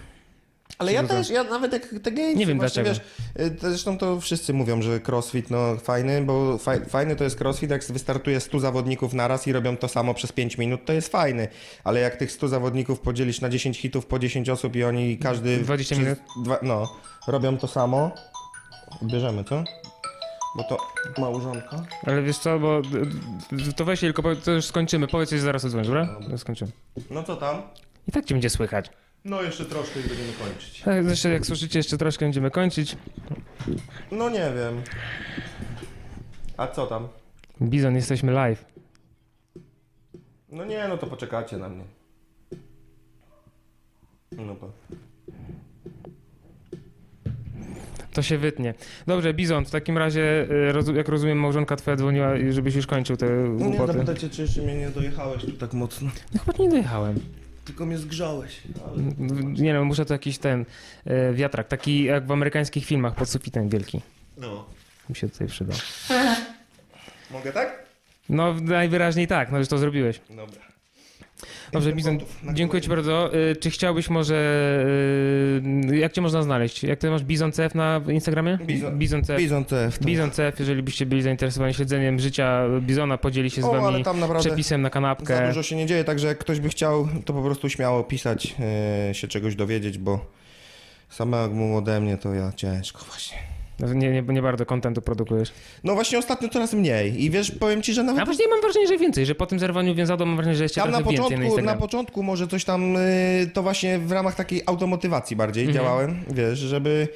[0.79, 2.89] Ale ja też, ja nawet jak te games, Nie wiem dlaczego.
[2.89, 3.01] wiesz,
[3.41, 7.71] y, zresztą to wszyscy mówią, że crossfit no fajny, bo faj, fajny to jest crossfit,
[7.71, 11.49] jak wystartuje 100 zawodników naraz i robią to samo przez 5 minut, to jest fajny,
[11.85, 15.57] ale jak tych 100 zawodników podzielisz na 10 hitów po 10 osób i oni każdy...
[15.59, 16.19] 20 przez minut.
[16.45, 16.97] Dwa, no,
[17.27, 18.11] robią to samo,
[19.03, 19.65] bierzemy to,
[20.57, 20.79] bo to
[21.19, 21.85] małżonka.
[22.07, 22.83] Ale wiesz co, bo
[23.77, 25.07] to weź tylko, to już skończymy.
[25.09, 26.09] Powiedz coś zaraz odzwonisz, dobra?
[26.31, 26.71] To skończymy.
[27.11, 27.63] No co tam?
[28.09, 28.91] I tak cię będzie słychać.
[29.25, 30.81] No jeszcze troszkę i będziemy kończyć.
[30.81, 32.97] Tak, Zresztą jak słyszycie, jeszcze troszkę będziemy kończyć.
[34.11, 34.83] No nie wiem.
[36.57, 37.09] A co tam?
[37.63, 38.65] Bizon, jesteśmy live.
[40.49, 41.85] No nie, no to poczekacie na mnie.
[44.33, 44.71] No to.
[48.13, 48.75] To się wytnie.
[49.07, 53.27] Dobrze, Bizon, w takim razie, rozu- jak rozumiem, małżonka twoja dzwoniła, żebyś już kończył te
[53.27, 53.93] No nie, głupoty.
[53.93, 56.11] zapytacie, czy jeszcze mnie nie dojechałeś tu tak mocno.
[56.35, 57.21] No chyba nie dojechałem.
[57.65, 58.61] Tylko mnie zgrzałeś.
[58.87, 59.03] Ale...
[59.43, 60.61] Nie wiem, muszę to jakiś ten
[61.07, 64.01] y, wiatrak, taki jak w amerykańskich filmach pod sufitem wielki.
[64.39, 64.67] No.
[65.09, 65.77] Mi się tutaj przydał.
[67.31, 67.85] Mogę tak?
[68.29, 70.21] No najwyraźniej tak, no już to zrobiłeś.
[70.31, 70.70] Dobra.
[71.73, 71.93] Dobrze,
[72.43, 73.35] na dziękuję ci bardzo.
[73.35, 74.35] Y, Czy chciałbyś może,
[75.91, 76.83] y, jak cię można znaleźć?
[76.83, 78.59] Jak ty masz Bizon CF na Instagramie?
[78.67, 79.37] Bizon- Bizon CF.
[79.39, 79.99] Bizon CF.
[80.05, 84.05] Bizon CF, jeżeli byście byli zainteresowani śledzeniem życia Bizona, podzieli się z O, wami
[84.41, 85.47] przepisem na za kanapkę.
[85.49, 88.55] dużo się nie dzieje, także jak ktoś by chciał, to po prostu śmiało pisać,
[89.11, 90.27] e, się czegoś dowiedzieć, bo
[91.09, 93.39] samemu ode mnie to ja ciężko właśnie.
[93.81, 95.53] No, Nie, nie, nie bardzo kontentu produkujesz.
[95.85, 97.23] No właśnie ostatnio coraz mniej.
[97.25, 99.59] I wiesz, powiem ci, że nawet A później mam wrażenie, że więcej, że po tym
[99.59, 102.49] zerwaniu więzadła mam wrażenie, że jeszcze Tam na trochę więcej na początku, na początku może
[102.49, 105.85] coś tam, y, to właśnie w ramach takiej automotywacji bardziej Mhm.
[105.85, 107.09] działałem, wiesz, żeby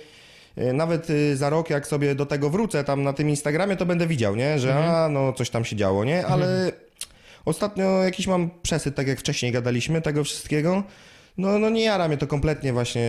[0.58, 3.86] y, nawet y, za rok, jak sobie do tego wrócę tam na tym Instagramie, to
[3.86, 4.94] będę widział, nie, że Mhm.
[4.94, 6.72] a, no coś tam się działo, nie, ale
[7.44, 10.82] ostatnio jakiś mam przesyt, tak jak wcześniej gadaliśmy, tego wszystkiego,
[11.38, 13.08] no, no nie jara mnie to kompletnie właśnie,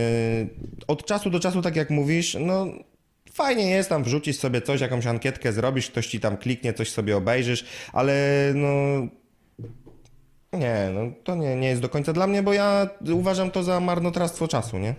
[0.88, 2.66] od czasu do czasu, tak jak mówisz, no
[3.36, 7.18] fajnie jest tam wrzucić sobie coś, jakąś ankietkę zrobisz, ktoś ci tam kliknie, coś sobie
[7.18, 8.14] obejrzysz, ale
[8.56, 8.68] no
[10.54, 13.80] nie, no to nie, nie jest do końca dla mnie, bo ja uważam to za
[13.80, 14.96] marnotrawstwo czasu, nie?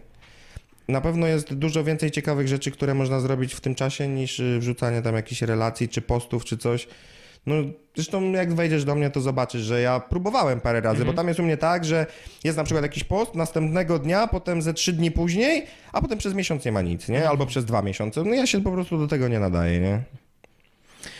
[0.88, 4.58] Na pewno jest dużo więcej ciekawych rzeczy, które można zrobić w tym czasie, niż y,
[4.58, 6.88] wrzucanie tam jakichś relacji, czy postów, czy coś.
[7.46, 7.54] No,
[7.94, 11.40] zresztą jak wejdziesz do mnie, to zobaczysz, że ja próbowałem parę razy, bo tam jest
[11.40, 12.06] u mnie tak, że
[12.44, 16.34] jest na przykład jakiś post, następnego dnia, potem ze trzy dni później, a potem przez
[16.34, 17.28] miesiąc nie ma nic, nie?
[17.28, 18.24] Albo przez dwa miesiące.
[18.24, 20.02] No ja się po prostu do tego nie nadaję, nie?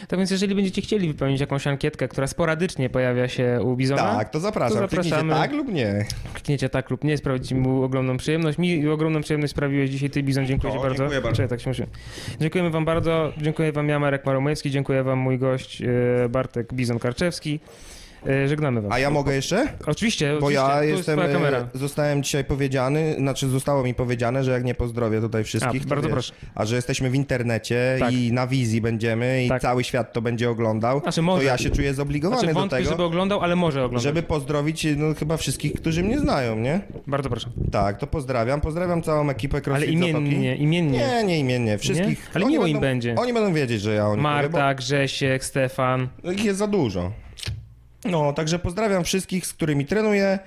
[0.08, 4.30] Tak więc jeżeli będziecie chcieli wypełnić jakąś ankietkę, która sporadycznie pojawia się u Bizona, Tak,
[4.30, 4.78] to zapraszam.
[4.78, 5.32] To zapraszamy.
[5.34, 6.04] tak lub nie.
[6.34, 8.58] klikniecie tak lub nie, sprawić mu ogromną przyjemność.
[8.58, 10.98] Mi ogromną przyjemność sprawiłeś dzisiaj ty, Bizon, dziękuję O, ci bardzo.
[10.98, 11.36] dziękuję bardzo.
[11.36, 11.86] Czekaj, tak się muszę.
[12.40, 17.58] Dziękujemy wam bardzo, dziękuję wam ja, Marek Maromojewski, dziękuję wam mój gość e, Bartek Bizon-Karczewski.
[18.28, 18.92] E, Żegnamy was.
[18.92, 19.68] A ja mogę jeszcze?
[19.86, 21.58] Oczywiście, Bo oczywiście, ja tu jest jestem, twoja kamera.
[21.74, 25.84] e, zostałem dzisiaj powiedziany, znaczy zostało mi powiedziane, że jak nie pozdrowię tutaj wszystkich, A,
[25.84, 26.32] to bardzo proszę.
[26.54, 28.12] a że jesteśmy w internecie Tak.
[28.12, 29.62] i na wizji będziemy i Tak.
[29.62, 31.44] cały świat to będzie oglądał, Znaczy to może.
[31.44, 34.02] ja się czuję zobligowany Znaczy do wątpię, tego, żeby oglądał, ale może oglądać.
[34.02, 36.80] żeby pozdrowić no, chyba wszystkich, którzy mnie znają, nie?
[37.06, 37.48] Bardzo proszę.
[37.72, 38.60] Tak, to pozdrawiam.
[38.60, 40.18] Pozdrawiam całą ekipę Ale CrossFit Zatoki.
[40.18, 40.98] imiennie, imiennie.
[40.98, 41.78] Nie, nie imiennie.
[41.78, 42.30] Wszystkich.
[42.34, 43.14] Ale oni miło im będą, będzie.
[43.18, 46.08] Oni będą wiedzieć, że ja o nich mówię, Marta, Grzesiek, Stefan.
[46.24, 47.12] bo ich jest za dużo.
[48.10, 50.38] No, także pozdrawiam wszystkich, z którymi trenuję,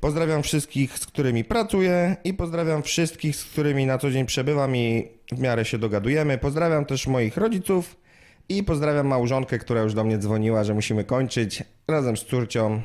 [0.00, 5.08] pozdrawiam wszystkich, z którymi pracuję i pozdrawiam wszystkich, z którymi na co dzień przebywam i
[5.32, 6.38] w miarę się dogadujemy.
[6.38, 7.96] Pozdrawiam też moich rodziców
[8.48, 12.82] i pozdrawiam małżonkę, która już do mnie dzwoniła, że musimy kończyć razem z córcią.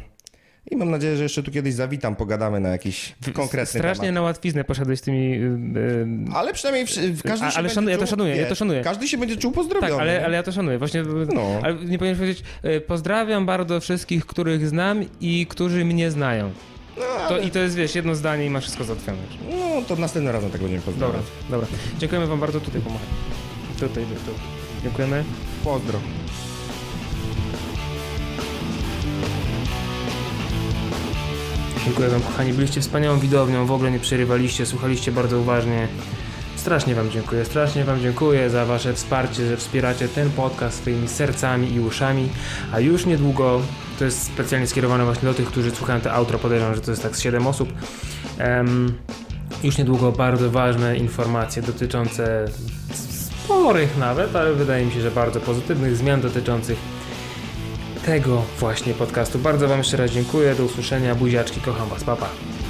[0.71, 4.15] I mam nadzieję, że jeszcze tu kiedyś zawitam, pogadamy na jakiś konkretny Strasznie temat.
[4.15, 5.29] na łatwiznę poszedłeś z tymi...
[5.31, 6.85] Yy, Ale przynajmniej
[7.15, 8.81] w, każdy A- się ale szanuję, ja czuł, to szanuję, ja to szanuję.
[8.83, 9.91] Każdy się będzie czuł pozdrowiony.
[9.91, 10.77] Tak, ale, ale ja to szanuję.
[10.77, 11.03] Właśnie,
[11.35, 11.41] No.
[11.63, 16.51] ale nie powinieneś powiedzieć, y, pozdrawiam bardzo wszystkich, których znam i którzy mnie znają.
[16.97, 17.43] No, To, ale...
[17.43, 19.17] I to jest, wiesz, jedno zdanie i masz wszystko załatwione.
[19.49, 21.25] no to następnym razem tak będziemy Dobra, pozdrawiać.
[21.49, 21.67] dobra.
[21.99, 23.07] Dziękujemy wam bardzo, tutaj pomagam.
[23.79, 24.31] Tutaj, tu.
[24.83, 25.23] Dziękujemy.
[25.63, 25.99] Pozdro.
[31.89, 32.53] Dziękuję wam, kochani.
[32.53, 35.87] Byliście wspaniałą widownią, w ogóle nie przerywaliście, słuchaliście bardzo uważnie.
[36.55, 41.73] Strasznie wam dziękuję, strasznie wam dziękuję za wasze wsparcie, że wspieracie ten podcast swoimi sercami
[41.73, 42.29] i uszami,
[42.71, 43.61] a już niedługo,
[43.99, 47.03] to jest specjalnie skierowane właśnie do tych, którzy słuchają te outro, podejrzewam, że to jest
[47.03, 47.73] tak z 7 osób,
[48.37, 48.93] em,
[49.63, 52.45] już niedługo bardzo ważne informacje dotyczące
[52.93, 56.98] sporych nawet, ale wydaje mi się, że bardzo pozytywnych zmian dotyczących
[58.05, 59.39] tego właśnie podcastu.
[59.39, 62.25] Bardzo wam jeszcze raz dziękuję, do usłyszenia, buziaczki, kocham was, papa.
[62.25, 62.68] Pa.